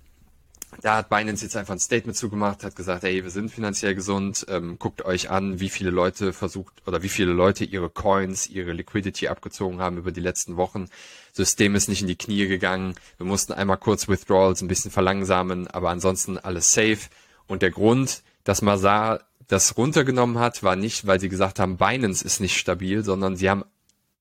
da 0.81 0.97
hat 0.97 1.11
Binance 1.11 1.45
jetzt 1.45 1.57
einfach 1.57 1.75
ein 1.75 1.79
Statement 1.79 2.17
zugemacht, 2.17 2.65
hat 2.65 2.75
gesagt, 2.75 3.05
ey, 3.05 3.23
wir 3.23 3.31
sind 3.31 3.51
finanziell 3.51 3.95
gesund, 3.95 4.47
ähm, 4.49 4.79
guckt 4.79 5.05
euch 5.05 5.31
an, 5.31 5.61
wie 5.61 5.69
viele 5.69 5.91
Leute 5.91 6.33
versucht 6.33 6.83
oder 6.87 7.03
wie 7.03 7.09
viele 7.09 7.33
Leute 7.33 7.65
ihre 7.65 7.91
Coins, 7.91 8.47
ihre 8.47 8.73
Liquidity 8.73 9.29
abgezogen 9.29 9.81
haben 9.81 9.99
über 9.99 10.13
die 10.13 10.21
letzten 10.21 10.57
Wochen. 10.57 10.89
System 11.33 11.75
ist 11.75 11.89
nicht 11.89 12.01
in 12.01 12.09
die 12.09 12.17
Knie 12.17 12.49
gegangen. 12.49 12.95
Wir 13.19 13.27
mussten 13.27 13.53
einmal 13.53 13.77
kurz 13.77 14.09
Withdrawals 14.09 14.63
ein 14.63 14.69
bisschen 14.69 14.91
verlangsamen, 14.91 15.67
aber 15.67 15.91
ansonsten 15.91 16.39
alles 16.39 16.73
safe. 16.73 17.01
Und 17.47 17.63
der 17.63 17.71
Grund, 17.71 18.23
dass 18.45 18.63
Mazar 18.63 19.21
das 19.49 19.77
runtergenommen 19.77 20.39
hat, 20.39 20.63
war 20.63 20.77
nicht, 20.77 21.07
weil 21.07 21.21
sie 21.21 21.29
gesagt 21.29 21.59
haben, 21.59 21.77
Binance 21.77 22.25
ist 22.25 22.41
nicht 22.41 22.57
stabil, 22.57 23.05
sondern 23.05 23.37
sie 23.37 23.51
haben 23.51 23.65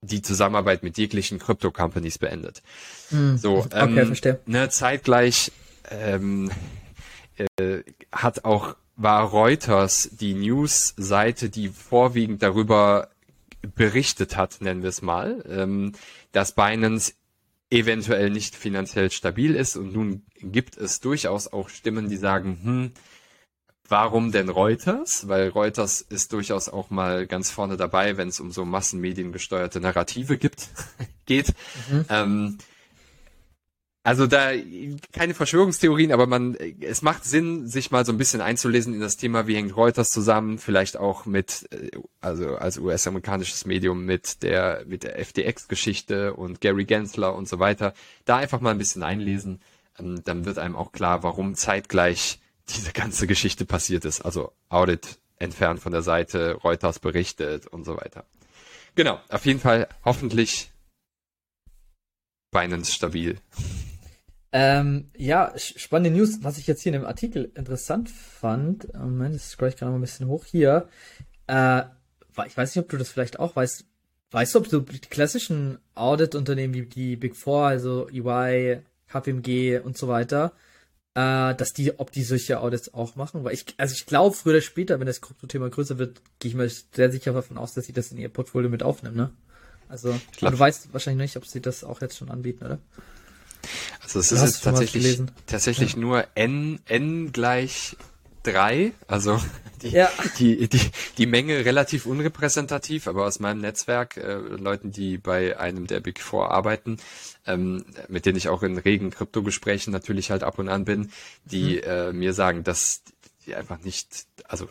die 0.02 0.22
Zusammenarbeit 0.22 0.84
mit 0.84 0.97
jeglichen 0.97 1.39
Crypto-Companies 1.39 2.18
beendet. 2.18 2.62
So, 3.38 3.60
okay, 3.60 3.99
ähm, 3.99 4.08
verstehe. 4.08 4.39
Ne, 4.47 4.70
zeitgleich 4.70 5.52
ähm, 5.89 6.51
äh, 7.38 7.84
hat 8.11 8.45
auch 8.45 8.75
war 8.97 9.23
Reuters 9.23 10.09
die 10.11 10.34
News-Seite, 10.34 11.49
die 11.49 11.69
vorwiegend 11.69 12.43
darüber 12.43 13.09
berichtet 13.75 14.38
hat, 14.38 14.61
nennen 14.61 14.82
wir 14.82 14.89
es 14.89 15.01
mal, 15.01 15.43
ähm, 15.47 15.93
dass 16.32 16.53
Binance 16.53 17.13
eventuell 17.69 18.29
nicht 18.29 18.55
finanziell 18.55 19.11
stabil 19.11 19.55
ist 19.55 19.77
und 19.77 19.93
nun 19.93 20.23
gibt 20.39 20.77
es 20.77 20.99
durchaus 20.99 21.47
auch 21.47 21.69
Stimmen, 21.69 22.09
die 22.09 22.17
sagen, 22.17 22.59
hm, 22.63 22.91
warum 23.88 24.32
denn 24.32 24.49
Reuters? 24.49 25.27
Weil 25.27 25.49
Reuters 25.49 26.01
ist 26.01 26.34
durchaus 26.34 26.69
auch 26.69 26.89
mal 26.89 27.27
ganz 27.27 27.49
vorne 27.49 27.77
dabei, 27.77 28.17
wenn 28.17 28.27
es 28.27 28.39
um 28.39 28.51
so 28.51 28.65
massenmediengesteuerte 28.65 29.79
Narrative 29.79 30.38
gibt, 30.38 30.67
geht. 31.25 31.53
Mhm. 31.89 32.05
Ähm, 32.09 32.57
also 34.04 34.26
da 34.26 34.52
keine 35.12 35.36
Verschwörungstheorien, 35.36 36.12
aber 36.12 36.26
man 36.26 36.56
es 36.56 37.04
macht 37.04 37.24
Sinn, 37.24 37.68
sich 37.68 37.91
mal 37.91 38.04
so 38.04 38.12
ein 38.12 38.18
bisschen 38.18 38.41
einzulesen 38.41 38.95
in 38.95 38.99
das 38.99 39.18
Thema, 39.18 39.45
wie 39.45 39.56
hängt 39.56 39.76
Reuters 39.76 40.10
zusammen, 40.10 40.58
vielleicht 40.58 40.97
auch 40.97 41.26
mit 41.26 41.68
äh, 41.72 41.91
also 42.20 42.56
als 42.56 42.80
US-amerikanisches 42.80 43.66
Medium 43.66 44.06
mit 44.06 44.41
der 44.41 44.84
mit 44.88 45.04
der 45.04 45.24
FTX-Geschichte 45.24 46.34
und 46.34 46.62
Gary 46.62 46.86
Gensler 46.86 47.36
und 47.36 47.47
so 47.47 47.60
weiter. 47.60 47.93
Da 48.26 48.38
einfach 48.38 48.60
mal 48.60 48.72
ein 48.72 48.80
bisschen 48.80 49.04
einlesen, 49.04 49.62
ähm, 49.99 50.24
dann 50.24 50.45
wird 50.45 50.58
einem 50.58 50.76
auch 50.76 50.91
klar, 50.91 51.22
warum 51.22 51.54
zeitgleich 51.56 52.39
diese 52.70 52.93
ganze 52.93 53.28
Geschichte 53.28 53.66
passiert 53.66 54.06
ist. 54.06 54.22
Also 54.22 54.52
Audit 54.70 55.20
entfernt 55.38 55.80
von 55.80 55.91
der 55.91 56.02
Seite, 56.02 56.54
Reuters 56.64 56.99
berichtet 56.99 57.68
und 57.68 57.84
so 57.84 57.97
weiter. 57.97 58.26
Genau, 58.95 59.20
auf 59.30 59.45
jeden 59.45 59.60
Fall 59.60 59.88
hoffentlich 60.04 60.72
Binance 62.52 62.91
stabil. 62.91 63.39
Ähm, 64.54 65.10
ja, 65.16 65.54
spannende 65.56 66.18
News, 66.18 66.39
was 66.41 66.58
ich 66.58 66.68
jetzt 66.68 66.82
hier 66.82 66.93
in 66.93 66.99
dem 66.99 67.08
Artikel 67.08 67.52
interessant 67.56 68.10
fand. 68.10 68.93
Moment, 68.93 69.36
das 69.36 69.52
scroll 69.52 69.70
ich 69.70 69.78
gerade 69.78 69.91
noch 69.91 69.97
ein 69.97 70.02
bisschen 70.02 70.28
hoch 70.28 70.45
hier. 70.45 70.89
Äh, 71.47 71.84
ich 72.45 72.58
weiß 72.58 72.76
nicht, 72.76 72.84
ob 72.84 72.89
du 72.89 72.97
das 72.97 73.10
vielleicht 73.10 73.39
auch 73.39 73.56
weißt. 73.56 73.86
Weißt 74.32 74.56
du, 74.56 74.60
ob 74.60 74.68
so 74.68 74.80
die 74.80 74.99
klassischen 74.99 75.78
Audit-Unternehmen 75.93 76.74
wie 76.74 76.86
die 76.86 77.18
Big 77.18 77.36
Four, 77.36 77.66
also 77.66 78.08
EY, 78.10 78.82
KPMG 79.10 79.80
und 79.84 79.97
so 79.97 80.08
weiter, 80.08 80.54
äh, 81.16 81.54
dass 81.56 81.74
die, 81.74 81.99
ob 81.99 82.12
die 82.12 82.24
solche 82.24 82.62
Audits 82.62 82.93
auch 82.93 83.18
machen, 83.18 83.43
weil 83.43 83.54
ich, 83.54 83.66
also 83.78 83.93
ich 83.93 84.06
glaube, 84.06 84.34
früher 84.34 84.54
oder 84.54 84.62
später, 84.62 84.99
wenn 84.99 85.08
das 85.08 85.20
Krypto-Thema 85.20 85.70
größer 85.70 85.97
wird, 85.97 86.22
gehe 86.39 86.49
ich 86.49 86.56
mal 86.56 86.70
sehr 86.70 87.12
sicher 87.12 87.34
davon 87.34 87.58
aus, 87.58 87.74
dass 87.74 87.86
sie 87.86 87.93
das 87.93 88.14
in 88.14 88.18
ihr 88.20 88.30
Portfolio 88.30 88.70
mit 88.70 88.84
aufnehmen, 88.84 89.18
ne? 89.18 89.32
Also, 89.89 90.18
du 90.39 90.58
weißt 90.58 90.93
wahrscheinlich 90.93 91.22
nicht, 91.22 91.36
ob 91.36 91.45
sie 91.45 91.60
das 91.60 91.84
auch 91.84 91.99
jetzt 91.99 92.18
schon 92.18 92.32
anbieten, 92.32 92.64
oder? 92.64 92.80
Also 94.01 94.20
es 94.20 94.32
ist 94.32 94.41
jetzt 94.41 94.64
tatsächlich, 94.64 95.22
tatsächlich 95.45 95.93
ja. 95.93 95.99
nur 95.99 96.28
n, 96.36 96.80
n 96.88 97.32
gleich 97.32 97.95
drei, 98.43 98.93
also 99.07 99.39
die, 99.82 99.89
ja. 99.89 100.09
die, 100.38 100.68
die, 100.68 100.91
die 101.18 101.26
Menge 101.26 101.66
relativ 101.66 102.05
unrepräsentativ, 102.05 103.07
aber 103.07 103.26
aus 103.26 103.39
meinem 103.39 103.62
Netzwerk, 103.62 104.18
äh, 104.18 104.34
Leuten, 104.34 104.91
die 104.91 105.18
bei 105.18 105.59
einem 105.59 105.88
der 105.88 105.99
Big 105.99 106.20
Four 106.20 106.51
arbeiten, 106.51 106.97
ähm, 107.45 107.86
mit 108.07 108.26
denen 108.26 108.38
ich 108.38 108.49
auch 108.49 108.64
in 108.64 108.78
regen 108.78 109.12
Kryptogesprächen 109.12 109.93
natürlich 109.93 110.32
halt 110.32 110.43
ab 110.43 110.59
und 110.59 110.70
an 110.70 110.86
bin, 110.86 111.12
die 111.45 111.76
mhm. 111.76 111.84
äh, 111.84 112.14
mir 112.14 112.34
sagen, 112.34 112.64
dass 112.64 113.03
die 113.45 113.55
einfach 113.55 113.80
nicht, 113.84 114.26
also 114.47 114.68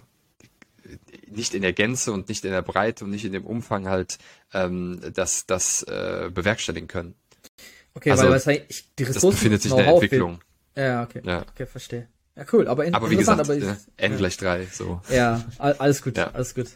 nicht 1.27 1.55
in 1.55 1.63
der 1.63 1.73
Gänze 1.73 2.13
und 2.13 2.29
nicht 2.29 2.45
in 2.45 2.51
der 2.51 2.63
Breite 2.63 3.05
und 3.05 3.11
nicht 3.11 3.25
in 3.25 3.33
dem 3.33 3.47
Umfang 3.47 3.89
halt 3.89 4.19
ähm, 4.53 5.01
das, 5.15 5.47
das 5.47 5.83
äh, 5.85 6.31
bewerkstelligen 6.33 6.89
können. 6.89 7.15
Okay, 7.95 8.11
also, 8.11 8.25
weil 8.25 8.33
wahrscheinlich 8.33 8.95
die 8.99 9.05
Ressourcen 9.05 9.31
das 9.31 9.37
befindet 9.37 9.63
sich 9.63 9.71
in 9.73 9.79
der 9.79 9.87
Entwicklung. 9.87 10.41
Ja, 10.77 11.03
okay. 11.03 11.23
Ja. 11.25 11.43
Okay, 11.43 11.67
verstehe. 11.67 12.09
Ja, 12.37 12.45
cool. 12.53 12.69
Aber, 12.69 12.85
in, 12.85 12.95
aber 12.95 13.11
wie 13.11 13.17
gesagt, 13.17 13.41
aber 13.41 13.55
ich, 13.57 13.65
äh, 13.65 13.75
n 13.97 14.17
gleich 14.17 14.37
drei, 14.37 14.67
so. 14.67 15.01
Ja, 15.11 15.45
alles 15.59 16.03
gut, 16.03 16.17
ja. 16.17 16.31
alles 16.31 16.55
gut. 16.55 16.69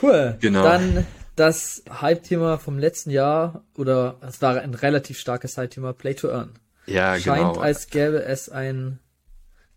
Cool. 0.00 0.36
Genau. 0.40 0.62
Dann 0.62 1.06
das 1.36 1.82
Hype-Thema 1.90 2.58
vom 2.58 2.78
letzten 2.78 3.10
Jahr, 3.10 3.64
oder 3.76 4.18
es 4.26 4.40
war 4.40 4.60
ein 4.60 4.74
relativ 4.74 5.18
starkes 5.18 5.58
Hype-Thema, 5.58 5.92
Play 5.92 6.14
to 6.14 6.28
Earn. 6.28 6.58
Ja, 6.86 7.18
Scheint, 7.18 7.24
genau. 7.24 7.54
Scheint, 7.54 7.64
als 7.64 7.86
gäbe 7.88 8.22
es 8.22 8.48
ein, 8.48 9.00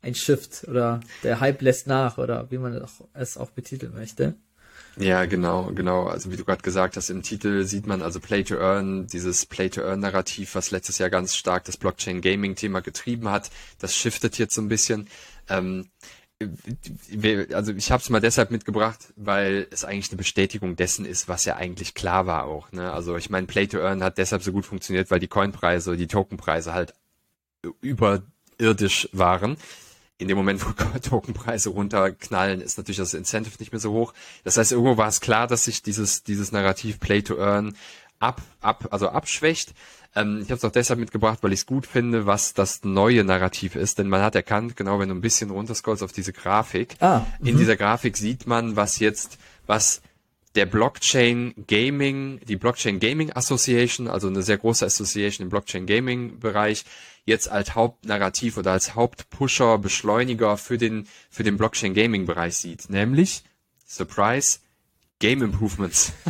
ein 0.01 0.13
Shift 0.13 0.67
oder 0.67 0.99
der 1.23 1.39
Hype 1.39 1.61
lässt 1.61 1.87
nach 1.87 2.17
oder 2.17 2.51
wie 2.51 2.57
man 2.57 2.79
es 3.13 3.37
auch 3.37 3.49
betiteln 3.51 3.93
möchte. 3.93 4.35
Ja, 4.99 5.25
genau, 5.25 5.71
genau. 5.73 6.07
Also 6.07 6.31
wie 6.31 6.37
du 6.37 6.43
gerade 6.43 6.63
gesagt 6.63 6.97
hast, 6.97 7.09
im 7.09 7.21
Titel 7.21 7.63
sieht 7.65 7.85
man 7.85 8.01
also 8.01 8.19
Play 8.19 8.43
to 8.43 8.55
Earn, 8.55 9.05
dieses 9.07 9.45
Play 9.45 9.69
to 9.69 9.81
Earn 9.81 9.99
Narrativ, 9.99 10.55
was 10.55 10.71
letztes 10.71 10.97
Jahr 10.97 11.09
ganz 11.09 11.35
stark 11.35 11.65
das 11.65 11.77
Blockchain 11.77 12.21
Gaming 12.21 12.55
Thema 12.55 12.81
getrieben 12.81 13.29
hat. 13.29 13.51
Das 13.79 13.95
shiftet 13.95 14.37
jetzt 14.39 14.55
so 14.55 14.61
ein 14.61 14.69
bisschen. 14.69 15.07
Ähm, 15.49 15.89
also 17.53 17.73
ich 17.73 17.91
habe 17.91 18.01
es 18.01 18.09
mal 18.09 18.21
deshalb 18.21 18.51
mitgebracht, 18.51 19.13
weil 19.15 19.67
es 19.71 19.85
eigentlich 19.85 20.09
eine 20.09 20.17
Bestätigung 20.17 20.75
dessen 20.75 21.05
ist, 21.05 21.27
was 21.27 21.45
ja 21.45 21.55
eigentlich 21.55 21.93
klar 21.93 22.25
war 22.25 22.45
auch. 22.45 22.71
Ne? 22.71 22.91
Also 22.91 23.17
ich 23.17 23.29
meine, 23.29 23.47
Play 23.47 23.67
to 23.67 23.79
Earn 23.79 24.03
hat 24.03 24.17
deshalb 24.17 24.43
so 24.43 24.51
gut 24.51 24.65
funktioniert, 24.65 25.11
weil 25.11 25.19
die 25.19 25.27
Coinpreise, 25.27 25.95
die 25.95 26.07
Tokenpreise 26.07 26.73
halt 26.73 26.93
überirdisch 27.81 29.09
waren 29.13 29.57
in 30.17 30.27
dem 30.27 30.37
Moment, 30.37 30.65
wo 30.65 30.71
Tokenpreise 30.99 31.69
runterknallen, 31.69 32.61
ist 32.61 32.77
natürlich 32.77 32.97
das 32.97 33.13
Incentive 33.13 33.55
nicht 33.59 33.71
mehr 33.71 33.79
so 33.79 33.91
hoch. 33.91 34.13
Das 34.43 34.57
heißt, 34.57 34.71
irgendwo 34.71 34.97
war 34.97 35.07
es 35.07 35.21
klar, 35.21 35.47
dass 35.47 35.65
sich 35.65 35.83
dieses, 35.83 36.23
dieses 36.23 36.51
Narrativ 36.51 36.99
Play 36.99 37.21
to 37.21 37.37
Earn 37.37 37.75
ab, 38.19 38.41
ab, 38.61 38.87
also 38.91 39.09
abschwächt. 39.09 39.73
Ähm, 40.15 40.39
ich 40.41 40.49
habe 40.49 40.55
es 40.55 40.65
auch 40.65 40.71
deshalb 40.71 40.99
mitgebracht, 40.99 41.39
weil 41.41 41.53
ich 41.53 41.59
es 41.59 41.65
gut 41.65 41.85
finde, 41.85 42.25
was 42.25 42.53
das 42.53 42.83
neue 42.83 43.23
Narrativ 43.23 43.75
ist. 43.75 43.99
Denn 43.99 44.09
man 44.09 44.21
hat 44.21 44.35
erkannt, 44.35 44.75
genau 44.75 44.99
wenn 44.99 45.09
du 45.09 45.15
ein 45.15 45.21
bisschen 45.21 45.51
runterscrollst 45.51 46.03
auf 46.03 46.11
diese 46.11 46.33
Grafik, 46.33 46.95
ah, 46.99 47.25
in 47.39 47.55
mhm. 47.55 47.59
dieser 47.59 47.75
Grafik 47.75 48.17
sieht 48.17 48.47
man, 48.47 48.75
was 48.75 48.99
jetzt, 48.99 49.37
was 49.67 50.01
der 50.57 50.65
Blockchain 50.65 51.53
Gaming, 51.67 52.39
die 52.47 52.55
Blockchain 52.55 52.99
Gaming 52.99 53.31
Association, 53.31 54.07
also 54.07 54.27
eine 54.27 54.41
sehr 54.41 54.57
große 54.57 54.83
Association 54.83 55.45
im 55.45 55.49
Blockchain 55.49 55.85
Gaming 55.85 56.39
Bereich, 56.39 56.83
jetzt 57.25 57.47
als 57.47 57.75
Hauptnarrativ 57.75 58.57
oder 58.57 58.71
als 58.71 58.95
Hauptpusher, 58.95 59.77
Beschleuniger 59.77 60.57
für 60.57 60.79
den, 60.79 61.07
für 61.29 61.43
den 61.43 61.57
Blockchain 61.57 61.93
Gaming 61.93 62.25
Bereich 62.25 62.57
sieht. 62.57 62.89
Nämlich, 62.89 63.43
Surprise, 63.85 64.59
Game 65.19 65.41
Improvements. 65.41 66.11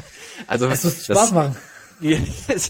Also, 0.46 0.68
es 0.68 0.84
muss 0.84 1.04
Spaß 1.06 1.32
machen. 1.32 1.58
es, 2.48 2.70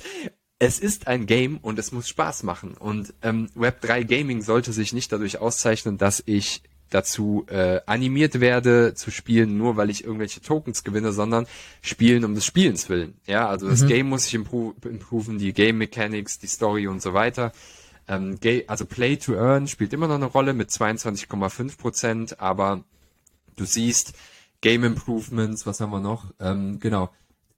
es 0.57 0.79
ist 0.79 1.07
ein 1.07 1.25
Game 1.25 1.57
und 1.57 1.77
es 1.79 1.91
muss 1.91 2.07
Spaß 2.07 2.43
machen. 2.43 2.75
Und 2.75 3.13
ähm, 3.21 3.49
Web3 3.57 4.05
Gaming 4.05 4.41
sollte 4.41 4.71
sich 4.71 4.93
nicht 4.93 5.11
dadurch 5.11 5.39
auszeichnen, 5.39 5.97
dass 5.97 6.23
ich 6.25 6.61
dazu 6.89 7.45
äh, 7.49 7.81
animiert 7.85 8.39
werde 8.39 8.93
zu 8.93 9.11
spielen, 9.11 9.57
nur 9.57 9.77
weil 9.77 9.89
ich 9.89 10.03
irgendwelche 10.03 10.41
Tokens 10.41 10.83
gewinne, 10.83 11.11
sondern 11.11 11.47
spielen 11.81 12.23
um 12.23 12.35
des 12.35 12.45
Spielens 12.45 12.89
willen. 12.89 13.15
Ja, 13.25 13.47
also 13.47 13.69
das 13.69 13.83
mhm. 13.83 13.87
Game 13.87 14.09
muss 14.09 14.23
sich 14.23 14.35
improve, 14.35 14.75
improven, 14.87 15.37
die 15.37 15.53
Game 15.53 15.77
Mechanics, 15.77 16.39
die 16.39 16.47
Story 16.47 16.87
und 16.87 17.01
so 17.01 17.13
weiter. 17.13 17.51
Ähm, 18.07 18.39
also 18.67 18.85
Play 18.85 19.17
to 19.17 19.35
Earn 19.35 19.67
spielt 19.67 19.93
immer 19.93 20.07
noch 20.07 20.15
eine 20.15 20.25
Rolle 20.25 20.53
mit 20.53 20.69
22,5 20.69 21.77
Prozent, 21.77 22.39
aber 22.39 22.83
du 23.55 23.65
siehst 23.65 24.13
Game 24.61 24.83
Improvements, 24.83 25.65
was 25.65 25.81
haben 25.81 25.91
wir 25.91 25.99
noch? 25.99 26.33
Ähm, 26.39 26.79
genau. 26.79 27.09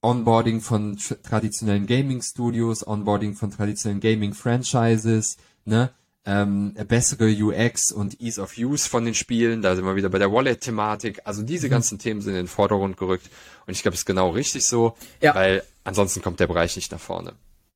Onboarding 0.01 0.61
von 0.61 0.97
traditionellen 1.23 1.85
Gaming 1.85 2.21
Studios, 2.21 2.87
Onboarding 2.87 3.35
von 3.35 3.51
traditionellen 3.51 3.99
Gaming 3.99 4.33
Franchises, 4.33 5.37
ne? 5.65 5.91
Ähm, 6.29 6.75
bessere 6.87 7.25
UX 7.27 7.91
und 7.91 8.21
Ease 8.21 8.39
of 8.39 8.55
Use 8.55 8.87
von 8.87 9.03
den 9.03 9.15
Spielen. 9.15 9.63
Da 9.63 9.75
sind 9.75 9.83
wir 9.83 9.95
wieder 9.95 10.09
bei 10.09 10.19
der 10.19 10.31
Wallet-Thematik. 10.31 11.21
Also 11.23 11.41
diese 11.41 11.67
mhm. 11.67 11.71
ganzen 11.71 11.97
Themen 11.97 12.21
sind 12.21 12.33
in 12.33 12.41
den 12.41 12.47
Vordergrund 12.47 12.97
gerückt. 12.97 13.27
Und 13.65 13.73
ich 13.73 13.81
glaube, 13.81 13.95
es 13.95 14.01
ist 14.01 14.05
genau 14.05 14.29
richtig 14.29 14.65
so, 14.65 14.95
ja. 15.21 15.33
weil 15.33 15.63
ansonsten 15.83 16.21
kommt 16.21 16.39
der 16.39 16.45
Bereich 16.45 16.75
nicht 16.75 16.91
nach 16.91 16.99
vorne. 16.99 17.33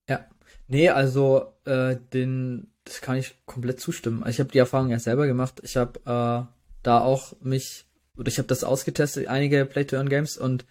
Ja. 0.08 0.26
Nee, 0.68 0.90
also 0.90 1.52
äh, 1.66 1.98
den, 2.14 2.68
das 2.84 3.02
kann 3.02 3.18
ich 3.18 3.36
komplett 3.48 3.80
zustimmen. 3.80 4.24
Ich 4.28 4.40
habe 4.40 4.52
die 4.52 4.60
Erfahrung 4.60 4.92
ja 4.92 5.00
selber 5.00 5.26
gemacht. 5.26 5.60
Ich 5.64 5.76
habe 5.76 6.00
äh, 6.02 6.46
da 6.84 7.02
auch 7.02 7.34
mich, 7.42 7.86
oder 8.18 8.28
ich 8.28 8.38
habe 8.38 8.48
das 8.48 8.64
ausgetestet, 8.64 9.30
einige 9.30 9.66
Play-to-Earn-Games 9.66 10.38
und 10.38 10.64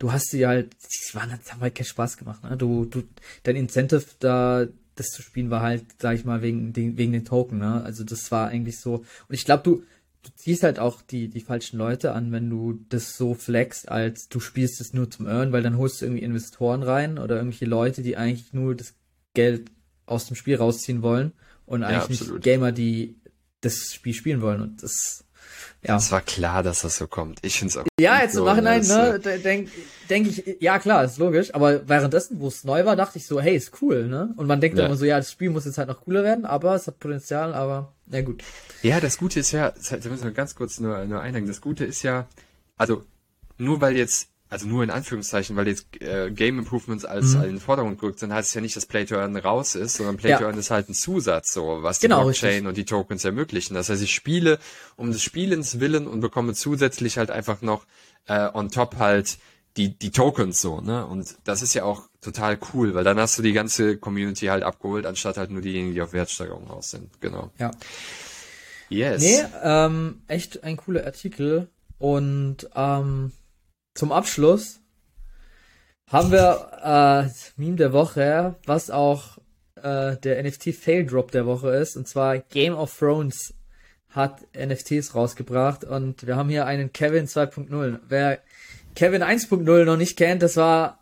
du 0.00 0.10
hast 0.10 0.30
sie 0.30 0.48
halt, 0.48 0.74
die 0.82 1.14
waren, 1.14 1.30
haben 1.30 1.60
halt 1.60 1.76
keinen 1.76 1.84
Spaß 1.84 2.16
gemacht. 2.16 2.42
Ne? 2.42 2.56
Du, 2.56 2.86
du, 2.86 3.04
dein 3.44 3.54
Incentive 3.54 4.04
da 4.18 4.66
das 5.00 5.10
zu 5.10 5.22
spielen 5.22 5.50
war 5.50 5.62
halt, 5.62 5.84
sag 5.98 6.14
ich 6.14 6.24
mal, 6.24 6.42
wegen 6.42 6.72
den, 6.72 6.96
wegen 6.96 7.12
den 7.12 7.24
Token, 7.24 7.58
ne? 7.58 7.82
Also 7.82 8.04
das 8.04 8.30
war 8.30 8.48
eigentlich 8.48 8.78
so. 8.78 8.96
Und 8.96 9.34
ich 9.34 9.44
glaube, 9.44 9.62
du, 9.64 9.82
du 10.22 10.30
ziehst 10.36 10.62
halt 10.62 10.78
auch 10.78 11.02
die, 11.02 11.28
die 11.28 11.40
falschen 11.40 11.78
Leute 11.78 12.12
an, 12.12 12.32
wenn 12.32 12.50
du 12.50 12.84
das 12.88 13.16
so 13.16 13.34
flexst, 13.34 13.88
als 13.88 14.28
du 14.28 14.40
spielst 14.40 14.80
es 14.80 14.92
nur 14.92 15.10
zum 15.10 15.26
Earn, 15.26 15.52
weil 15.52 15.62
dann 15.62 15.78
holst 15.78 16.00
du 16.00 16.06
irgendwie 16.06 16.22
Investoren 16.22 16.82
rein 16.82 17.18
oder 17.18 17.36
irgendwelche 17.36 17.64
Leute, 17.64 18.02
die 18.02 18.16
eigentlich 18.16 18.52
nur 18.52 18.74
das 18.74 18.94
Geld 19.34 19.70
aus 20.06 20.26
dem 20.26 20.36
Spiel 20.36 20.56
rausziehen 20.56 21.02
wollen 21.02 21.32
und 21.66 21.82
eigentlich 21.82 22.20
ja, 22.20 22.32
nicht 22.32 22.42
Gamer, 22.42 22.72
die 22.72 23.16
das 23.60 23.94
Spiel 23.94 24.14
spielen 24.14 24.42
wollen. 24.42 24.60
Und 24.60 24.82
das 24.82 25.24
Ja. 25.82 25.96
Es 25.96 26.12
war 26.12 26.20
klar, 26.20 26.62
dass 26.62 26.82
das 26.82 26.98
so 26.98 27.06
kommt. 27.06 27.38
Ich 27.42 27.58
finde 27.58 27.70
es 27.70 27.76
auch. 27.78 27.84
Ja, 27.98 28.20
jetzt 28.20 28.36
im 28.36 28.44
Nachhinein, 28.44 28.86
ne, 28.86 29.18
denke 29.18 29.70
denk 30.10 30.26
ich, 30.26 30.56
ja 30.60 30.78
klar, 30.78 31.04
ist 31.04 31.18
logisch. 31.18 31.54
Aber 31.54 31.88
währenddessen, 31.88 32.40
wo 32.40 32.48
es 32.48 32.64
neu 32.64 32.84
war, 32.84 32.96
dachte 32.96 33.18
ich 33.18 33.26
so, 33.26 33.40
hey, 33.40 33.56
ist 33.56 33.80
cool, 33.80 34.06
ne? 34.06 34.34
Und 34.36 34.46
man 34.46 34.60
denkt 34.60 34.76
ja. 34.78 34.86
immer 34.86 34.96
so, 34.96 35.06
ja, 35.06 35.16
das 35.16 35.32
Spiel 35.32 35.50
muss 35.50 35.64
jetzt 35.64 35.78
halt 35.78 35.88
noch 35.88 36.02
cooler 36.02 36.22
werden, 36.22 36.44
aber 36.44 36.74
es 36.74 36.86
hat 36.86 36.98
Potenzial, 36.98 37.54
aber 37.54 37.94
na 38.06 38.20
gut. 38.20 38.42
Ja, 38.82 39.00
das 39.00 39.16
Gute 39.16 39.40
ist 39.40 39.52
ja, 39.52 39.70
da 39.70 40.08
müssen 40.08 40.24
wir 40.24 40.32
ganz 40.32 40.54
kurz 40.54 40.80
nur, 40.80 41.04
nur 41.06 41.20
einhängen. 41.20 41.48
Das 41.48 41.60
Gute 41.60 41.84
ist 41.84 42.02
ja, 42.02 42.26
also 42.76 43.04
nur 43.56 43.80
weil 43.80 43.96
jetzt 43.96 44.28
also 44.50 44.66
nur 44.66 44.82
in 44.82 44.90
Anführungszeichen, 44.90 45.54
weil 45.56 45.68
jetzt 45.68 45.86
äh, 46.02 46.30
Game 46.30 46.58
Improvements 46.58 47.04
als 47.04 47.34
mhm. 47.34 47.42
in 47.42 47.48
den 47.50 47.60
Vordergrund 47.60 48.00
gerückt 48.00 48.18
sind, 48.18 48.32
heißt 48.32 48.48
es 48.48 48.54
ja 48.54 48.60
nicht, 48.60 48.76
dass 48.76 48.84
Play 48.84 49.06
to 49.06 49.14
Earn 49.14 49.36
raus 49.36 49.76
ist, 49.76 49.94
sondern 49.94 50.16
Play 50.16 50.36
to 50.36 50.44
Earn 50.44 50.58
ist 50.58 50.70
halt 50.70 50.88
ein 50.88 50.94
Zusatz, 50.94 51.52
so 51.52 51.82
was 51.82 52.00
genau, 52.00 52.18
die 52.18 52.24
Blockchain 52.24 52.50
richtig. 52.50 52.66
und 52.66 52.76
die 52.76 52.84
Tokens 52.84 53.24
ermöglichen. 53.24 53.74
Das 53.74 53.88
heißt, 53.88 54.02
ich 54.02 54.12
spiele 54.12 54.58
um 54.96 55.12
des 55.12 55.22
Spielens 55.22 55.78
willen 55.78 56.08
und 56.08 56.20
bekomme 56.20 56.54
zusätzlich 56.54 57.16
halt 57.16 57.30
einfach 57.30 57.62
noch 57.62 57.86
äh, 58.26 58.48
on 58.52 58.70
top 58.70 58.96
halt 58.98 59.38
die 59.76 59.96
die 59.96 60.10
Tokens 60.10 60.60
so, 60.60 60.80
ne? 60.80 61.06
Und 61.06 61.36
das 61.44 61.62
ist 61.62 61.74
ja 61.74 61.84
auch 61.84 62.08
total 62.20 62.58
cool, 62.74 62.94
weil 62.94 63.04
dann 63.04 63.18
hast 63.20 63.38
du 63.38 63.42
die 63.42 63.52
ganze 63.52 63.98
Community 63.98 64.46
halt 64.46 64.64
abgeholt, 64.64 65.06
anstatt 65.06 65.36
halt 65.36 65.50
nur 65.50 65.62
diejenigen, 65.62 65.94
die 65.94 66.02
auf 66.02 66.12
Wertsteigerung 66.12 66.68
aus 66.68 66.90
sind. 66.90 67.20
Genau. 67.20 67.52
Ja. 67.58 67.70
Yes. 68.88 69.22
Nee, 69.22 69.44
ähm, 69.62 70.22
echt 70.26 70.64
ein 70.64 70.76
cooler 70.76 71.06
Artikel 71.06 71.68
und 71.98 72.68
ähm, 72.74 73.30
zum 74.00 74.12
Abschluss 74.12 74.80
haben 76.06 76.32
wir 76.32 77.28
äh, 77.28 77.60
Meme 77.60 77.76
der 77.76 77.92
Woche, 77.92 78.56
was 78.64 78.90
auch 78.90 79.36
äh, 79.76 80.16
der 80.16 80.42
NFT 80.42 80.74
Fail 80.74 81.04
Drop 81.04 81.30
der 81.32 81.44
Woche 81.44 81.68
ist. 81.68 81.98
Und 81.98 82.08
zwar 82.08 82.38
Game 82.38 82.72
of 82.74 82.98
Thrones 82.98 83.52
hat 84.08 84.40
NFTs 84.56 85.14
rausgebracht 85.14 85.84
und 85.84 86.26
wir 86.26 86.36
haben 86.36 86.48
hier 86.48 86.64
einen 86.64 86.94
Kevin 86.94 87.26
2.0. 87.26 87.98
Wer 88.08 88.38
Kevin 88.94 89.22
1.0 89.22 89.84
noch 89.84 89.98
nicht 89.98 90.16
kennt, 90.16 90.42
das 90.42 90.56
war 90.56 90.98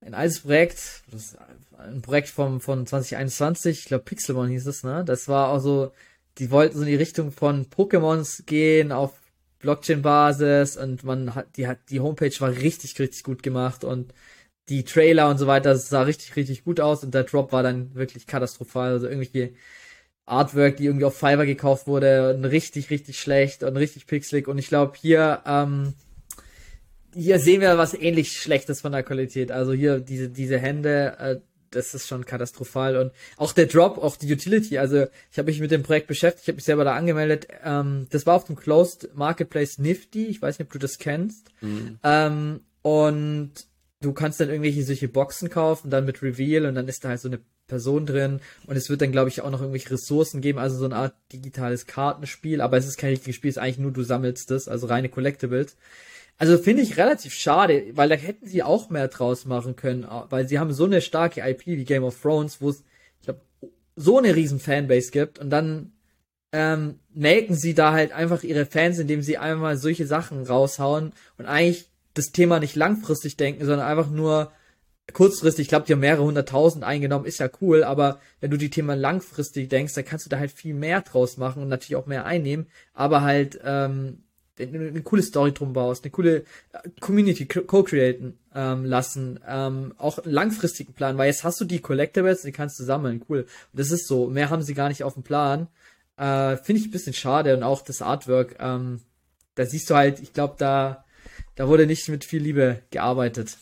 ein 0.00 0.14
altes 0.14 0.40
Projekt, 0.40 1.02
ein 1.76 2.00
Projekt 2.00 2.30
vom, 2.30 2.62
von 2.62 2.86
2021, 2.86 3.80
ich 3.80 3.84
glaube 3.84 4.04
Pixelmon 4.04 4.48
hieß 4.48 4.66
es, 4.66 4.82
ne? 4.82 5.04
Das 5.04 5.28
war 5.28 5.50
auch 5.50 5.60
so, 5.60 5.92
die 6.38 6.50
wollten 6.50 6.78
so 6.78 6.84
in 6.84 6.88
die 6.88 6.96
Richtung 6.96 7.32
von 7.32 7.66
Pokémons 7.66 8.46
gehen, 8.46 8.92
auf 8.92 9.19
Blockchain-Basis 9.60 10.76
und 10.76 11.04
man 11.04 11.34
hat, 11.34 11.56
die 11.56 11.66
hat, 11.66 11.78
die 11.90 12.00
Homepage 12.00 12.34
war 12.40 12.50
richtig, 12.50 12.98
richtig 12.98 13.24
gut 13.24 13.42
gemacht 13.42 13.84
und 13.84 14.12
die 14.68 14.84
Trailer 14.84 15.28
und 15.28 15.38
so 15.38 15.46
weiter, 15.46 15.76
sah 15.76 16.02
richtig, 16.02 16.36
richtig 16.36 16.64
gut 16.64 16.80
aus 16.80 17.04
und 17.04 17.12
der 17.12 17.24
Drop 17.24 17.52
war 17.52 17.62
dann 17.62 17.94
wirklich 17.94 18.26
katastrophal. 18.26 18.92
Also 18.92 19.06
irgendwelche 19.06 19.52
Artwork, 20.26 20.76
die 20.76 20.86
irgendwie 20.86 21.04
auf 21.04 21.16
Fiverr 21.16 21.46
gekauft 21.46 21.86
wurde, 21.86 22.34
und 22.34 22.44
richtig, 22.44 22.90
richtig 22.90 23.20
schlecht 23.20 23.62
und 23.62 23.76
richtig 23.76 24.06
pixelig. 24.06 24.48
Und 24.48 24.58
ich 24.58 24.68
glaube, 24.68 24.92
hier, 24.96 25.42
ähm, 25.44 25.94
hier 27.14 27.40
sehen 27.40 27.60
wir 27.60 27.76
was 27.78 27.94
ähnlich 27.94 28.40
Schlechtes 28.40 28.80
von 28.80 28.92
der 28.92 29.02
Qualität. 29.02 29.50
Also 29.50 29.72
hier 29.72 29.98
diese, 29.98 30.28
diese 30.28 30.58
Hände, 30.58 31.16
äh, 31.18 31.40
das 31.70 31.94
ist 31.94 32.08
schon 32.08 32.24
katastrophal. 32.24 32.96
Und 32.96 33.12
auch 33.36 33.52
der 33.52 33.66
Drop, 33.66 33.98
auch 33.98 34.16
die 34.16 34.32
Utility, 34.32 34.78
also 34.78 35.06
ich 35.30 35.38
habe 35.38 35.50
mich 35.50 35.60
mit 35.60 35.70
dem 35.70 35.82
Projekt 35.82 36.06
beschäftigt, 36.06 36.44
ich 36.44 36.48
habe 36.48 36.56
mich 36.56 36.64
selber 36.64 36.84
da 36.84 36.94
angemeldet. 36.94 37.48
Ähm, 37.64 38.06
das 38.10 38.26
war 38.26 38.36
auf 38.36 38.44
dem 38.44 38.56
Closed 38.56 39.10
Marketplace 39.14 39.78
Nifty, 39.78 40.26
ich 40.26 40.42
weiß 40.42 40.58
nicht, 40.58 40.66
ob 40.66 40.72
du 40.72 40.78
das 40.78 40.98
kennst. 40.98 41.48
Mhm. 41.60 41.98
Ähm, 42.02 42.60
und 42.82 43.52
du 44.00 44.12
kannst 44.12 44.40
dann 44.40 44.48
irgendwelche 44.48 44.82
solche 44.82 45.08
Boxen 45.08 45.50
kaufen, 45.50 45.90
dann 45.90 46.06
mit 46.06 46.22
Reveal 46.22 46.66
und 46.66 46.74
dann 46.74 46.88
ist 46.88 47.04
da 47.04 47.10
halt 47.10 47.20
so 47.20 47.28
eine 47.28 47.40
Person 47.66 48.04
drin 48.04 48.40
und 48.66 48.76
es 48.76 48.90
wird 48.90 49.00
dann, 49.00 49.12
glaube 49.12 49.28
ich, 49.28 49.42
auch 49.42 49.50
noch 49.50 49.60
irgendwelche 49.60 49.92
Ressourcen 49.92 50.40
geben, 50.40 50.58
also 50.58 50.76
so 50.76 50.86
eine 50.86 50.96
Art 50.96 51.14
digitales 51.32 51.86
Kartenspiel, 51.86 52.60
aber 52.60 52.76
es 52.76 52.86
ist 52.86 52.98
kein 52.98 53.10
richtiges 53.10 53.36
Spiel, 53.36 53.50
es 53.50 53.56
ist 53.56 53.62
eigentlich 53.62 53.78
nur 53.78 53.92
du 53.92 54.02
sammelst 54.02 54.50
das, 54.50 54.66
also 54.66 54.88
reine 54.88 55.08
Collectibles. 55.08 55.76
Also 56.40 56.56
finde 56.56 56.82
ich 56.82 56.96
relativ 56.96 57.34
schade, 57.34 57.84
weil 57.92 58.08
da 58.08 58.14
hätten 58.14 58.46
sie 58.46 58.62
auch 58.62 58.88
mehr 58.88 59.08
draus 59.08 59.44
machen 59.44 59.76
können, 59.76 60.06
weil 60.30 60.48
sie 60.48 60.58
haben 60.58 60.72
so 60.72 60.86
eine 60.86 61.02
starke 61.02 61.42
IP 61.46 61.66
wie 61.66 61.84
Game 61.84 62.02
of 62.02 62.18
Thrones, 62.18 62.62
wo 62.62 62.70
es, 62.70 62.82
ich 63.18 63.26
glaube, 63.26 63.42
so 63.94 64.16
eine 64.16 64.34
riesen 64.34 64.58
Fanbase 64.58 65.10
gibt 65.10 65.38
und 65.38 65.50
dann 65.50 65.92
ähm, 66.52 66.98
melken 67.12 67.56
sie 67.56 67.74
da 67.74 67.92
halt 67.92 68.12
einfach 68.12 68.42
ihre 68.42 68.64
Fans, 68.64 68.98
indem 68.98 69.20
sie 69.20 69.36
einmal 69.36 69.76
solche 69.76 70.06
Sachen 70.06 70.42
raushauen 70.42 71.12
und 71.36 71.44
eigentlich 71.44 71.90
das 72.14 72.32
Thema 72.32 72.58
nicht 72.58 72.74
langfristig 72.74 73.36
denken, 73.36 73.66
sondern 73.66 73.86
einfach 73.86 74.08
nur 74.08 74.50
kurzfristig, 75.12 75.64
ich 75.64 75.68
glaube, 75.68 75.84
die 75.84 75.92
haben 75.92 76.00
mehrere 76.00 76.24
hunderttausend 76.24 76.84
eingenommen, 76.84 77.26
ist 77.26 77.40
ja 77.40 77.50
cool, 77.60 77.84
aber 77.84 78.18
wenn 78.40 78.50
du 78.50 78.56
die 78.56 78.70
Thema 78.70 78.96
langfristig 78.96 79.68
denkst, 79.68 79.92
dann 79.92 80.06
kannst 80.06 80.24
du 80.24 80.30
da 80.30 80.38
halt 80.38 80.52
viel 80.52 80.72
mehr 80.72 81.02
draus 81.02 81.36
machen 81.36 81.60
und 81.60 81.68
natürlich 81.68 81.96
auch 81.96 82.06
mehr 82.06 82.24
einnehmen, 82.24 82.66
aber 82.94 83.20
halt 83.20 83.60
ähm, 83.62 84.22
eine 84.60 85.02
coole 85.02 85.22
Story 85.22 85.52
drum 85.52 85.72
baust, 85.72 86.04
eine 86.04 86.10
coole 86.10 86.44
äh, 86.72 86.88
Community 87.00 87.46
co-createn 87.46 88.38
ähm, 88.54 88.84
lassen, 88.84 89.40
ähm, 89.46 89.94
auch 89.98 90.18
einen 90.18 90.32
langfristigen 90.32 90.92
Plan, 90.94 91.18
weil 91.18 91.28
jetzt 91.28 91.44
hast 91.44 91.60
du 91.60 91.64
die 91.64 91.80
Collectibles, 91.80 92.42
die 92.42 92.52
kannst 92.52 92.78
du 92.80 92.84
sammeln, 92.84 93.24
cool. 93.28 93.40
Und 93.40 93.80
das 93.80 93.90
ist 93.90 94.06
so, 94.06 94.28
mehr 94.28 94.50
haben 94.50 94.62
sie 94.62 94.74
gar 94.74 94.88
nicht 94.88 95.04
auf 95.04 95.14
dem 95.14 95.22
Plan. 95.22 95.68
Äh, 96.16 96.56
Finde 96.56 96.80
ich 96.80 96.88
ein 96.88 96.92
bisschen 96.92 97.14
schade 97.14 97.56
und 97.56 97.62
auch 97.62 97.82
das 97.82 98.02
Artwork, 98.02 98.56
ähm, 98.60 99.00
da 99.54 99.66
siehst 99.66 99.90
du 99.90 99.94
halt, 99.94 100.20
ich 100.20 100.32
glaube, 100.32 100.54
da, 100.58 101.04
da 101.54 101.68
wurde 101.68 101.86
nicht 101.86 102.08
mit 102.08 102.24
viel 102.24 102.42
Liebe 102.42 102.80
gearbeitet, 102.90 103.58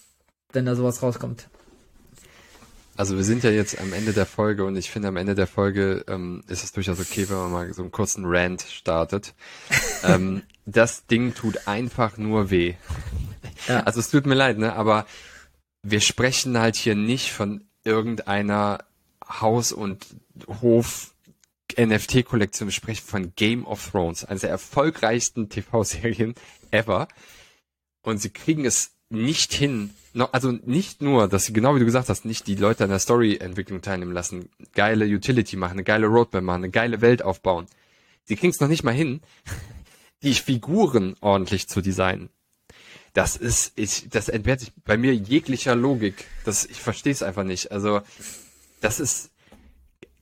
wenn 0.53 0.67
da 0.67 0.75
sowas 0.75 1.03
rauskommt. 1.03 1.49
Also 2.99 3.17
wir 3.17 3.23
sind 3.23 3.45
ja 3.45 3.51
jetzt 3.51 3.81
am 3.81 3.93
Ende 3.93 4.13
der 4.13 4.27
Folge 4.27 4.65
und 4.65 4.75
ich 4.75 4.91
finde 4.91 5.07
am 5.07 5.17
Ende 5.17 5.37
der 5.37 5.47
Folge 5.47 6.05
ähm, 6.09 6.43
ist 6.49 6.65
es 6.65 6.73
durchaus 6.73 6.99
okay, 6.99 7.29
wenn 7.29 7.37
man 7.37 7.53
mal 7.53 7.73
so 7.73 7.83
einen 7.83 7.93
kurzen 7.93 8.25
Rant 8.27 8.63
startet. 8.63 9.35
ähm, 10.03 10.43
das 10.67 11.07
Ding 11.07 11.33
tut 11.33 11.69
einfach 11.69 12.17
nur 12.17 12.51
weh. 12.51 12.75
Ja. 13.69 13.85
Also 13.85 14.01
es 14.01 14.11
tut 14.11 14.27
mir 14.27 14.35
leid, 14.35 14.59
ne? 14.59 14.73
Aber 14.73 15.07
wir 15.85 16.01
sprechen 16.01 16.59
halt 16.59 16.75
hier 16.75 16.97
nicht 16.97 17.31
von 17.31 17.69
irgendeiner 17.85 18.85
Haus- 19.25 19.71
und 19.71 20.05
Hof 20.61 21.15
NFT-Kollektion. 21.79 22.67
Wir 22.67 22.73
sprechen 22.73 23.07
von 23.07 23.33
Game 23.37 23.65
of 23.65 23.93
Thrones, 23.93 24.25
einer 24.25 24.41
der 24.41 24.51
erfolgreichsten 24.51 25.49
TV-Serien 25.49 26.35
ever. 26.73 27.07
Und 28.03 28.19
sie 28.21 28.31
kriegen 28.31 28.65
es 28.65 28.91
nicht 29.09 29.53
hin, 29.53 29.95
also 30.27 30.53
nicht 30.53 31.03
nur, 31.03 31.29
dass 31.29 31.45
sie, 31.45 31.53
genau 31.53 31.75
wie 31.75 31.81
du 31.81 31.85
gesagt 31.85 32.09
hast, 32.09 32.25
nicht 32.25 32.47
die 32.47 32.55
Leute 32.55 32.85
an 32.85 32.91
der 32.91 32.99
Story-Entwicklung 32.99 33.83
teilnehmen 33.83 34.13
lassen, 34.13 34.49
geile 34.75 35.05
Utility 35.05 35.57
machen, 35.57 35.73
eine 35.73 35.85
geile 35.85 36.07
Roadmap 36.07 36.43
machen, 36.43 36.65
eine 36.65 36.71
geile 36.71 37.01
Welt 37.01 37.23
aufbauen. 37.23 37.67
Sie 38.25 38.37
kriegen 38.37 38.51
es 38.51 38.61
noch 38.61 38.69
nicht 38.69 38.85
mal 38.85 38.95
hin, 38.95 39.21
die 40.23 40.35
Figuren 40.35 41.17
ordentlich 41.21 41.69
zu 41.69 41.81
designen. 41.81 42.31
Das 43.13 43.37
ist, 43.37 43.73
ich, 43.77 44.09
das 44.11 44.29
entbehrt 44.29 44.61
sich 44.61 44.73
bei 44.85 44.97
mir 44.97 45.15
jeglicher 45.15 45.75
Logik. 45.75 46.27
Das, 46.45 46.67
ich 46.67 46.81
verstehe 46.81 47.13
es 47.13 47.23
einfach 47.23 47.45
nicht. 47.45 47.73
Also, 47.73 48.03
das 48.81 49.01
ist, 49.01 49.31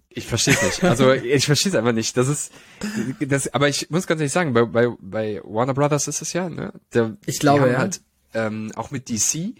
ich 0.09 0.27
verstehe 0.27 0.55
es 0.55 0.63
nicht. 0.63 0.85
Also, 0.85 1.13
ich 1.13 1.47
verstehe 1.47 1.73
es 1.73 1.77
einfach 1.77 1.93
nicht. 1.93 2.17
Das 2.17 2.29
ist, 2.29 2.53
das, 3.21 3.53
aber 3.53 3.69
ich 3.69 3.91
muss 3.91 4.07
ganz 4.07 4.21
ehrlich 4.21 4.33
sagen, 4.33 4.53
bei, 4.55 4.65
bei, 4.65 4.89
bei 4.99 5.41
Warner 5.45 5.75
Brothers 5.75 6.09
ist 6.09 6.23
es 6.23 6.33
ja, 6.33 6.49
ne? 6.49 6.73
Der, 6.95 7.17
ich 7.27 7.39
glaube, 7.39 7.71
ja. 7.71 7.79
Halt, 7.79 8.01
ähm, 8.35 8.73
auch 8.77 8.91
mit 8.91 9.09
DC, 9.09 9.55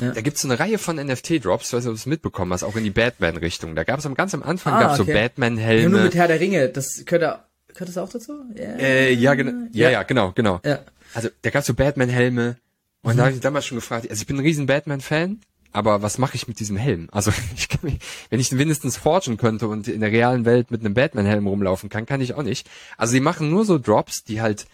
ja. 0.00 0.12
Da 0.12 0.20
gibt's 0.20 0.42
so 0.42 0.48
eine 0.48 0.58
Reihe 0.58 0.78
von 0.78 0.96
NFT-Drops, 0.96 1.72
weiß 1.72 1.84
nicht, 1.84 1.88
ob 1.88 1.94
du 1.94 1.98
es 1.98 2.06
mitbekommen 2.06 2.52
hast, 2.52 2.62
auch 2.62 2.76
in 2.76 2.84
die 2.84 2.90
Batman-Richtung. 2.90 3.74
Da 3.74 3.84
gab 3.84 3.98
es 3.98 4.06
am 4.06 4.14
ganz 4.14 4.34
am 4.34 4.42
Anfang 4.42 4.74
ah, 4.74 4.80
gab's 4.80 5.00
okay. 5.00 5.12
so 5.12 5.18
Batman-Helme. 5.18 5.88
Nur 5.90 6.00
mit 6.02 6.14
Herr 6.14 6.28
der 6.28 6.40
Ringe, 6.40 6.68
das 6.68 7.04
könnte, 7.06 7.38
gehört 7.68 7.88
das 7.88 7.98
auch 7.98 8.08
dazu? 8.08 8.44
Ja, 8.54 8.76
äh, 8.76 9.12
ja, 9.12 9.34
genau, 9.34 9.68
ja, 9.72 9.90
ja, 9.90 10.02
genau, 10.02 10.32
genau. 10.32 10.60
Ja. 10.64 10.80
Also 11.14 11.28
da 11.42 11.50
gab's 11.50 11.66
so 11.66 11.74
Batman-Helme 11.74 12.56
und 13.02 13.14
mhm. 13.14 13.18
da 13.18 13.24
habe 13.24 13.34
ich 13.34 13.40
damals 13.40 13.66
schon 13.66 13.78
gefragt, 13.78 14.08
also 14.08 14.20
ich 14.20 14.26
bin 14.26 14.36
ein 14.36 14.42
riesen 14.42 14.66
Batman-Fan, 14.66 15.40
aber 15.72 16.02
was 16.02 16.18
mache 16.18 16.34
ich 16.34 16.48
mit 16.48 16.60
diesem 16.60 16.76
Helm? 16.76 17.08
Also 17.12 17.32
ich 17.56 17.68
kann 17.68 17.80
mich, 17.82 17.98
wenn 18.28 18.40
ich 18.40 18.56
wenigstens 18.56 18.96
forgen 18.96 19.36
könnte 19.36 19.68
und 19.68 19.88
in 19.88 20.00
der 20.00 20.10
realen 20.10 20.44
Welt 20.44 20.70
mit 20.70 20.80
einem 20.80 20.94
Batman-Helm 20.94 21.46
rumlaufen 21.46 21.88
kann, 21.88 22.06
kann 22.06 22.20
ich 22.20 22.34
auch 22.34 22.42
nicht. 22.42 22.68
Also 22.96 23.12
sie 23.12 23.20
machen 23.20 23.50
nur 23.50 23.64
so 23.64 23.78
Drops, 23.78 24.24
die 24.24 24.40
halt 24.40 24.66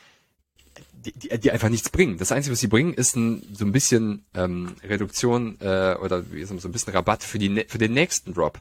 die, 1.12 1.38
die, 1.38 1.50
einfach 1.50 1.68
nichts 1.68 1.90
bringen. 1.90 2.18
Das 2.18 2.32
Einzige, 2.32 2.52
was 2.52 2.60
sie 2.60 2.66
bringen, 2.66 2.94
ist 2.94 3.16
ein, 3.16 3.42
so 3.52 3.64
ein 3.64 3.72
bisschen 3.72 4.24
ähm, 4.34 4.74
Reduktion 4.82 5.56
äh, 5.60 5.94
oder 5.94 6.30
wie 6.32 6.44
so 6.44 6.54
ein 6.54 6.72
bisschen 6.72 6.92
Rabatt 6.92 7.22
für, 7.22 7.38
die, 7.38 7.64
für 7.68 7.78
den 7.78 7.92
nächsten 7.92 8.34
Drop. 8.34 8.60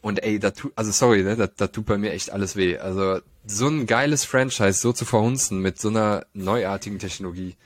Und 0.00 0.22
ey, 0.22 0.38
da 0.38 0.50
tut, 0.50 0.72
also 0.76 0.92
sorry, 0.92 1.22
ne, 1.22 1.36
da, 1.36 1.48
da 1.48 1.66
tut 1.66 1.86
bei 1.86 1.98
mir 1.98 2.12
echt 2.12 2.30
alles 2.30 2.56
weh. 2.56 2.78
Also 2.78 3.20
so 3.46 3.68
ein 3.68 3.86
geiles 3.86 4.24
Franchise 4.24 4.74
so 4.80 4.92
zu 4.92 5.04
verhunzen 5.04 5.60
mit 5.60 5.80
so 5.80 5.88
einer 5.88 6.26
neuartigen 6.34 6.98
Technologie, 6.98 7.56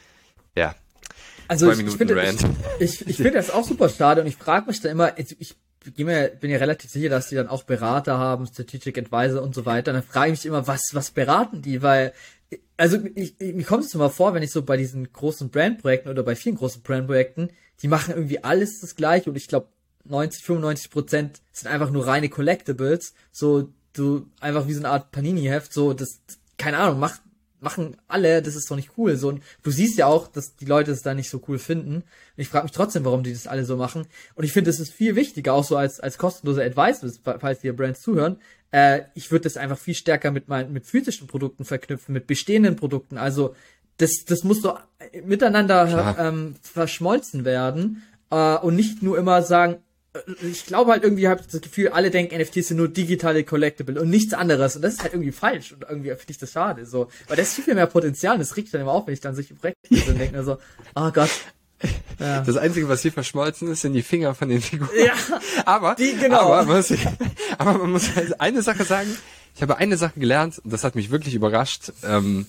ja. 0.57 0.75
Also 1.49 1.71
ich, 1.71 1.81
ich 1.81 1.97
finde 1.97 2.23
ich, 2.23 2.41
ich, 3.01 3.09
ich 3.09 3.17
finde 3.17 3.33
das 3.33 3.51
auch 3.51 3.67
super 3.67 3.89
schade 3.89 4.23
und 4.23 4.27
ich 4.27 4.37
frage 4.37 4.67
mich 4.67 4.81
da 4.81 4.89
immer, 4.89 5.19
ich, 5.19 5.39
ich 5.39 5.57
bin 5.95 6.09
ja 6.09 6.59
relativ 6.59 6.91
sicher, 6.91 7.09
dass 7.09 7.29
die 7.29 7.35
dann 7.35 7.49
auch 7.49 7.65
Berater 7.65 8.17
haben, 8.19 8.47
Strategic 8.47 8.97
Advisor 8.99 9.43
und 9.43 9.55
so 9.55 9.67
weiter. 9.67 9.91
Und 9.91 9.97
dann 9.97 10.07
frage 10.09 10.33
ich 10.33 10.39
mich 10.39 10.47
immer, 10.47 10.67
was, 10.67 10.91
was 10.93 11.11
beraten 11.11 11.61
die? 11.61 11.83
Weil 11.83 12.13
also 12.77 12.99
ich, 13.15 13.41
ich, 13.41 13.55
mir 13.55 13.65
kommt 13.65 13.85
es 13.85 13.95
immer 13.95 14.11
vor, 14.11 14.35
wenn 14.35 14.43
ich 14.43 14.51
so 14.51 14.63
bei 14.63 14.77
diesen 14.77 15.13
großen 15.13 15.51
Brandprojekten 15.51 16.11
oder 16.11 16.23
bei 16.23 16.37
vielen 16.37 16.57
großen 16.57 16.83
Brandprojekten, 16.83 17.51
die 17.83 17.89
machen 17.89 18.15
irgendwie 18.15 18.43
alles 18.43 18.81
das 18.81 18.97
gleiche 18.97 19.31
und 19.31 19.37
ich 19.37 19.49
glaube 19.49 19.69
90, 20.05 20.43
95 20.45 20.91
Prozent 20.91 21.43
sind 21.53 21.71
einfach 21.71 21.91
nur 21.91 22.07
reine 22.07 22.29
Collectibles, 22.29 23.15
so 23.31 23.73
du 23.93 24.27
einfach 24.41 24.67
wie 24.67 24.73
so 24.73 24.81
eine 24.81 24.91
Art 24.91 25.13
Panini-Heft, 25.13 25.73
so 25.73 25.93
das, 25.93 26.21
keine 26.59 26.79
Ahnung, 26.79 26.99
macht 26.99 27.21
machen 27.63 27.97
alle, 28.09 28.43
das 28.43 28.57
ist 28.57 28.71
doch 28.71 28.77
nicht 28.77 28.93
cool. 28.99 29.17
So, 29.17 29.29
und 29.29 29.43
du 29.63 29.71
siehst 29.71 29.97
ja 29.97 30.07
auch, 30.07 30.29
dass 30.29 30.57
die 30.57 30.65
Leute 30.65 30.91
es 30.91 31.03
da 31.03 31.15
nicht 31.15 31.31
so 31.31 31.41
cool 31.49 31.59
finden. 31.59 31.97
Und 31.97 32.05
ich 32.37 32.49
frage 32.49 32.65
mich 32.65 32.73
trotzdem, 32.73 33.05
warum 33.05 33.23
die 33.23 33.33
das 33.33 33.47
alle 33.47 33.65
so 33.65 33.77
machen. 33.77 34.07
Und 34.35 34.45
ich 34.45 34.53
finde, 34.53 34.71
es 34.71 34.81
ist 34.81 34.93
viel 34.93 35.17
wichtiger, 35.17 35.55
auch 35.55 35.65
so 35.65 35.77
als, 35.77 36.01
als 36.01 36.19
kostenloser 36.19 36.65
Advice, 36.65 37.21
falls 37.23 37.61
dir 37.61 37.75
Brands 37.75 38.03
zuhören. 38.03 38.39
Äh, 38.73 39.03
ich 39.15 39.31
würde 39.31 39.45
das 39.45 39.57
einfach 39.57 39.79
viel 39.79 39.95
stärker 39.95 40.31
mit 40.31 40.49
meinen, 40.49 40.73
mit 40.73 40.87
physischen 40.87 41.27
Produkten 41.27 41.65
verknüpfen, 41.65 42.13
mit 42.13 42.27
bestehenden 42.27 42.77
Produkten. 42.77 43.17
Also, 43.17 43.55
das, 43.99 44.25
das 44.27 44.43
muss 44.43 44.63
so 44.63 44.77
miteinander 45.25 46.17
ähm, 46.19 46.57
verschmolzen 46.63 47.45
werden 47.45 48.03
äh, 48.31 48.57
und 48.57 48.75
nicht 48.75 49.03
nur 49.03 49.19
immer 49.19 49.43
sagen, 49.43 49.77
ich 50.43 50.67
glaube 50.67 50.93
halt 50.93 51.05
irgendwie 51.05 51.29
habe 51.29 51.41
ich 51.41 51.47
das 51.47 51.61
Gefühl, 51.61 51.89
alle 51.89 52.11
denken, 52.11 52.39
NFTs 52.39 52.69
sind 52.69 52.77
nur 52.77 52.89
digitale 52.89 53.45
Collectible 53.45 54.01
und 54.01 54.11
nichts 54.11 54.35
anderes. 54.35 54.77
Und 54.77 54.83
das 54.83 54.95
ist 54.95 55.03
halt 55.03 55.15
irgendwie 55.15 55.33
falsch. 55.33 55.73
Und 55.73 55.85
irgendwie 55.89 56.11
finde 56.11 56.31
ich 56.31 56.39
das 56.39 56.53
schade. 56.53 56.85
So. 56.85 57.09
Weil 57.29 57.37
da 57.37 57.43
ist 57.43 57.55
viel, 57.55 57.65
viel 57.65 57.75
mehr 57.75 57.87
Potenzial. 57.87 58.35
Und 58.35 58.41
das 58.41 58.57
riecht 58.57 58.75
dann 58.75 58.83
immer 58.83 58.93
auf, 58.93 59.07
wenn 59.07 59.15
ich 59.15 59.21
dann 59.21 59.35
solche 59.35 59.55
Projekte 59.55 59.89
und 59.91 60.19
denke 60.19 60.43
so, 60.45 60.59
oh 60.95 61.11
Gott. 61.15 61.31
Ja. 62.21 62.43
Das 62.43 62.57
Einzige, 62.57 62.89
was 62.89 63.03
hier 63.03 63.13
verschmolzen 63.13 63.69
ist, 63.69 63.81
sind 63.81 63.95
die 63.95 64.03
Finger 64.03 64.35
von 64.35 64.49
den 64.49 64.61
Figuren. 64.61 64.91
Ja, 65.05 65.15
aber, 65.65 65.97
die, 65.97 66.15
genau. 66.17 66.53
aber, 66.53 66.65
man 66.65 66.77
muss, 66.77 66.93
aber 67.59 67.79
man 67.79 67.91
muss 67.91 68.15
halt 68.15 68.41
eine 68.41 68.63
Sache 68.63 68.85
sagen. 68.85 69.09
Ich 69.57 69.63
habe 69.63 69.77
eine 69.77 69.97
Sache 69.97 70.19
gelernt, 70.19 70.61
und 70.63 70.73
das 70.73 70.85
hat 70.85 70.95
mich 70.95 71.11
wirklich 71.11 71.35
überrascht. 71.35 71.93
Ähm, 72.05 72.47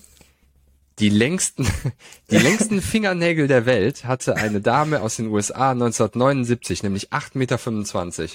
die 0.98 1.08
längsten, 1.08 1.66
die 2.30 2.38
längsten 2.38 2.80
Fingernägel 2.80 3.48
der 3.48 3.66
Welt 3.66 4.04
hatte 4.04 4.36
eine 4.36 4.60
Dame 4.60 5.02
aus 5.02 5.16
den 5.16 5.28
USA 5.28 5.72
1979, 5.72 6.82
nämlich 6.82 7.12
8,25 7.12 8.20
Meter. 8.22 8.32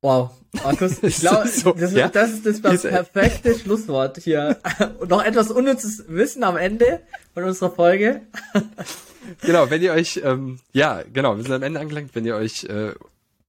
Wow, 0.00 0.30
Markus, 0.52 0.98
ich 1.02 1.18
glaube, 1.18 1.48
so, 1.48 1.72
das, 1.72 1.92
ja? 1.92 2.08
das, 2.08 2.30
ist 2.30 2.64
das 2.64 2.82
perfekte 2.82 3.58
Schlusswort 3.58 4.18
hier. 4.18 4.58
Und 5.00 5.10
noch 5.10 5.24
etwas 5.24 5.50
unnützes 5.50 6.04
Wissen 6.08 6.44
am 6.44 6.56
Ende 6.56 7.00
von 7.34 7.42
unserer 7.44 7.72
Folge. 7.72 8.22
genau, 9.40 9.70
wenn 9.70 9.82
ihr 9.82 9.92
euch, 9.92 10.20
ähm, 10.22 10.60
ja, 10.72 11.02
genau, 11.12 11.36
wir 11.36 11.42
sind 11.42 11.52
am 11.52 11.62
Ende 11.62 11.80
angelangt, 11.80 12.14
wenn 12.14 12.24
ihr 12.24 12.36
euch 12.36 12.64
äh, 12.64 12.92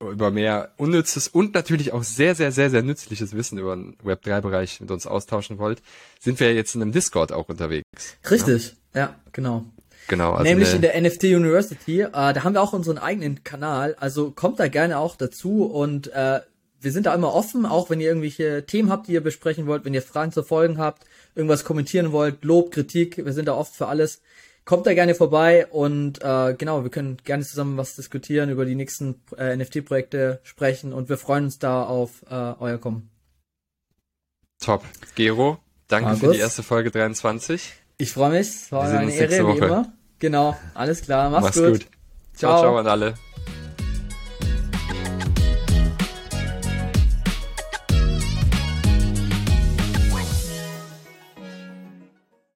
über 0.01 0.31
mehr 0.31 0.71
unnützes 0.77 1.27
und 1.27 1.53
natürlich 1.53 1.91
auch 1.91 2.03
sehr, 2.03 2.35
sehr, 2.35 2.51
sehr, 2.51 2.69
sehr 2.69 2.83
nützliches 2.83 3.33
Wissen 3.35 3.57
über 3.57 3.75
den 3.75 3.97
Web3-Bereich 3.97 4.79
mit 4.81 4.91
uns 4.91 5.05
austauschen 5.05 5.57
wollt, 5.57 5.81
sind 6.19 6.39
wir 6.39 6.53
jetzt 6.53 6.75
in 6.75 6.81
einem 6.81 6.91
Discord 6.91 7.31
auch 7.31 7.49
unterwegs. 7.49 7.85
Richtig, 8.29 8.75
ja, 8.93 9.01
ja 9.01 9.15
genau. 9.33 9.65
Genau. 10.07 10.31
Also 10.31 10.43
Nämlich 10.43 10.73
in 10.73 10.81
der 10.81 10.99
NFT 10.99 11.25
University. 11.25 12.01
Äh, 12.01 12.09
da 12.11 12.43
haben 12.43 12.53
wir 12.53 12.61
auch 12.61 12.73
unseren 12.73 12.97
eigenen 12.97 13.43
Kanal. 13.43 13.95
Also 13.99 14.31
kommt 14.31 14.59
da 14.59 14.67
gerne 14.67 14.97
auch 14.97 15.15
dazu 15.15 15.65
und 15.65 16.11
äh, 16.13 16.39
wir 16.81 16.91
sind 16.91 17.05
da 17.05 17.13
immer 17.13 17.33
offen, 17.33 17.65
auch 17.65 17.89
wenn 17.89 17.99
ihr 17.99 18.07
irgendwelche 18.07 18.65
Themen 18.65 18.89
habt, 18.89 19.07
die 19.07 19.13
ihr 19.13 19.21
besprechen 19.21 19.67
wollt, 19.67 19.85
wenn 19.85 19.93
ihr 19.93 20.01
Fragen 20.01 20.31
zu 20.31 20.43
Folgen 20.43 20.77
habt, 20.77 21.05
irgendwas 21.35 21.65
kommentieren 21.65 22.11
wollt, 22.11 22.43
Lob, 22.43 22.71
Kritik, 22.71 23.17
wir 23.23 23.33
sind 23.33 23.47
da 23.47 23.53
oft 23.53 23.75
für 23.75 23.87
alles 23.87 24.21
kommt 24.70 24.86
da 24.86 24.93
gerne 24.93 25.15
vorbei 25.15 25.65
und 25.65 26.24
äh, 26.24 26.53
genau, 26.53 26.84
wir 26.84 26.91
können 26.91 27.17
gerne 27.24 27.43
zusammen 27.43 27.76
was 27.78 27.95
diskutieren, 27.95 28.51
über 28.51 28.65
die 28.65 28.76
nächsten 28.76 29.15
äh, 29.36 29.55
NFT-Projekte 29.55 30.41
sprechen 30.43 30.93
und 30.93 31.09
wir 31.09 31.17
freuen 31.17 31.45
uns 31.45 31.57
da 31.57 31.84
auf 31.84 32.22
äh, 32.30 32.36
euer 32.36 32.78
Kommen. 32.78 33.09
Top. 34.59 34.84
Gero, 35.15 35.57
danke 35.88 36.09
Markus. 36.11 36.20
für 36.20 36.34
die 36.34 36.38
erste 36.38 36.61
Folge 36.61 36.91
23. 36.91 37.74
Ich 37.97 38.11
freue 38.11 38.30
mich, 38.30 38.41
es 38.41 38.72
war 38.72 38.88
eine 38.88 39.11
Ehre, 39.11 39.55
wie 39.55 39.57
immer. 39.57 39.91
Genau, 40.20 40.55
alles 40.76 41.01
klar, 41.01 41.32
mach's, 41.32 41.45
mach's 41.45 41.57
gut. 41.57 41.65
gut. 41.65 41.88
Ciao, 42.36 42.51
ciao, 42.51 42.61
ciao 42.61 42.78
an 42.78 42.86
alle. 42.86 43.15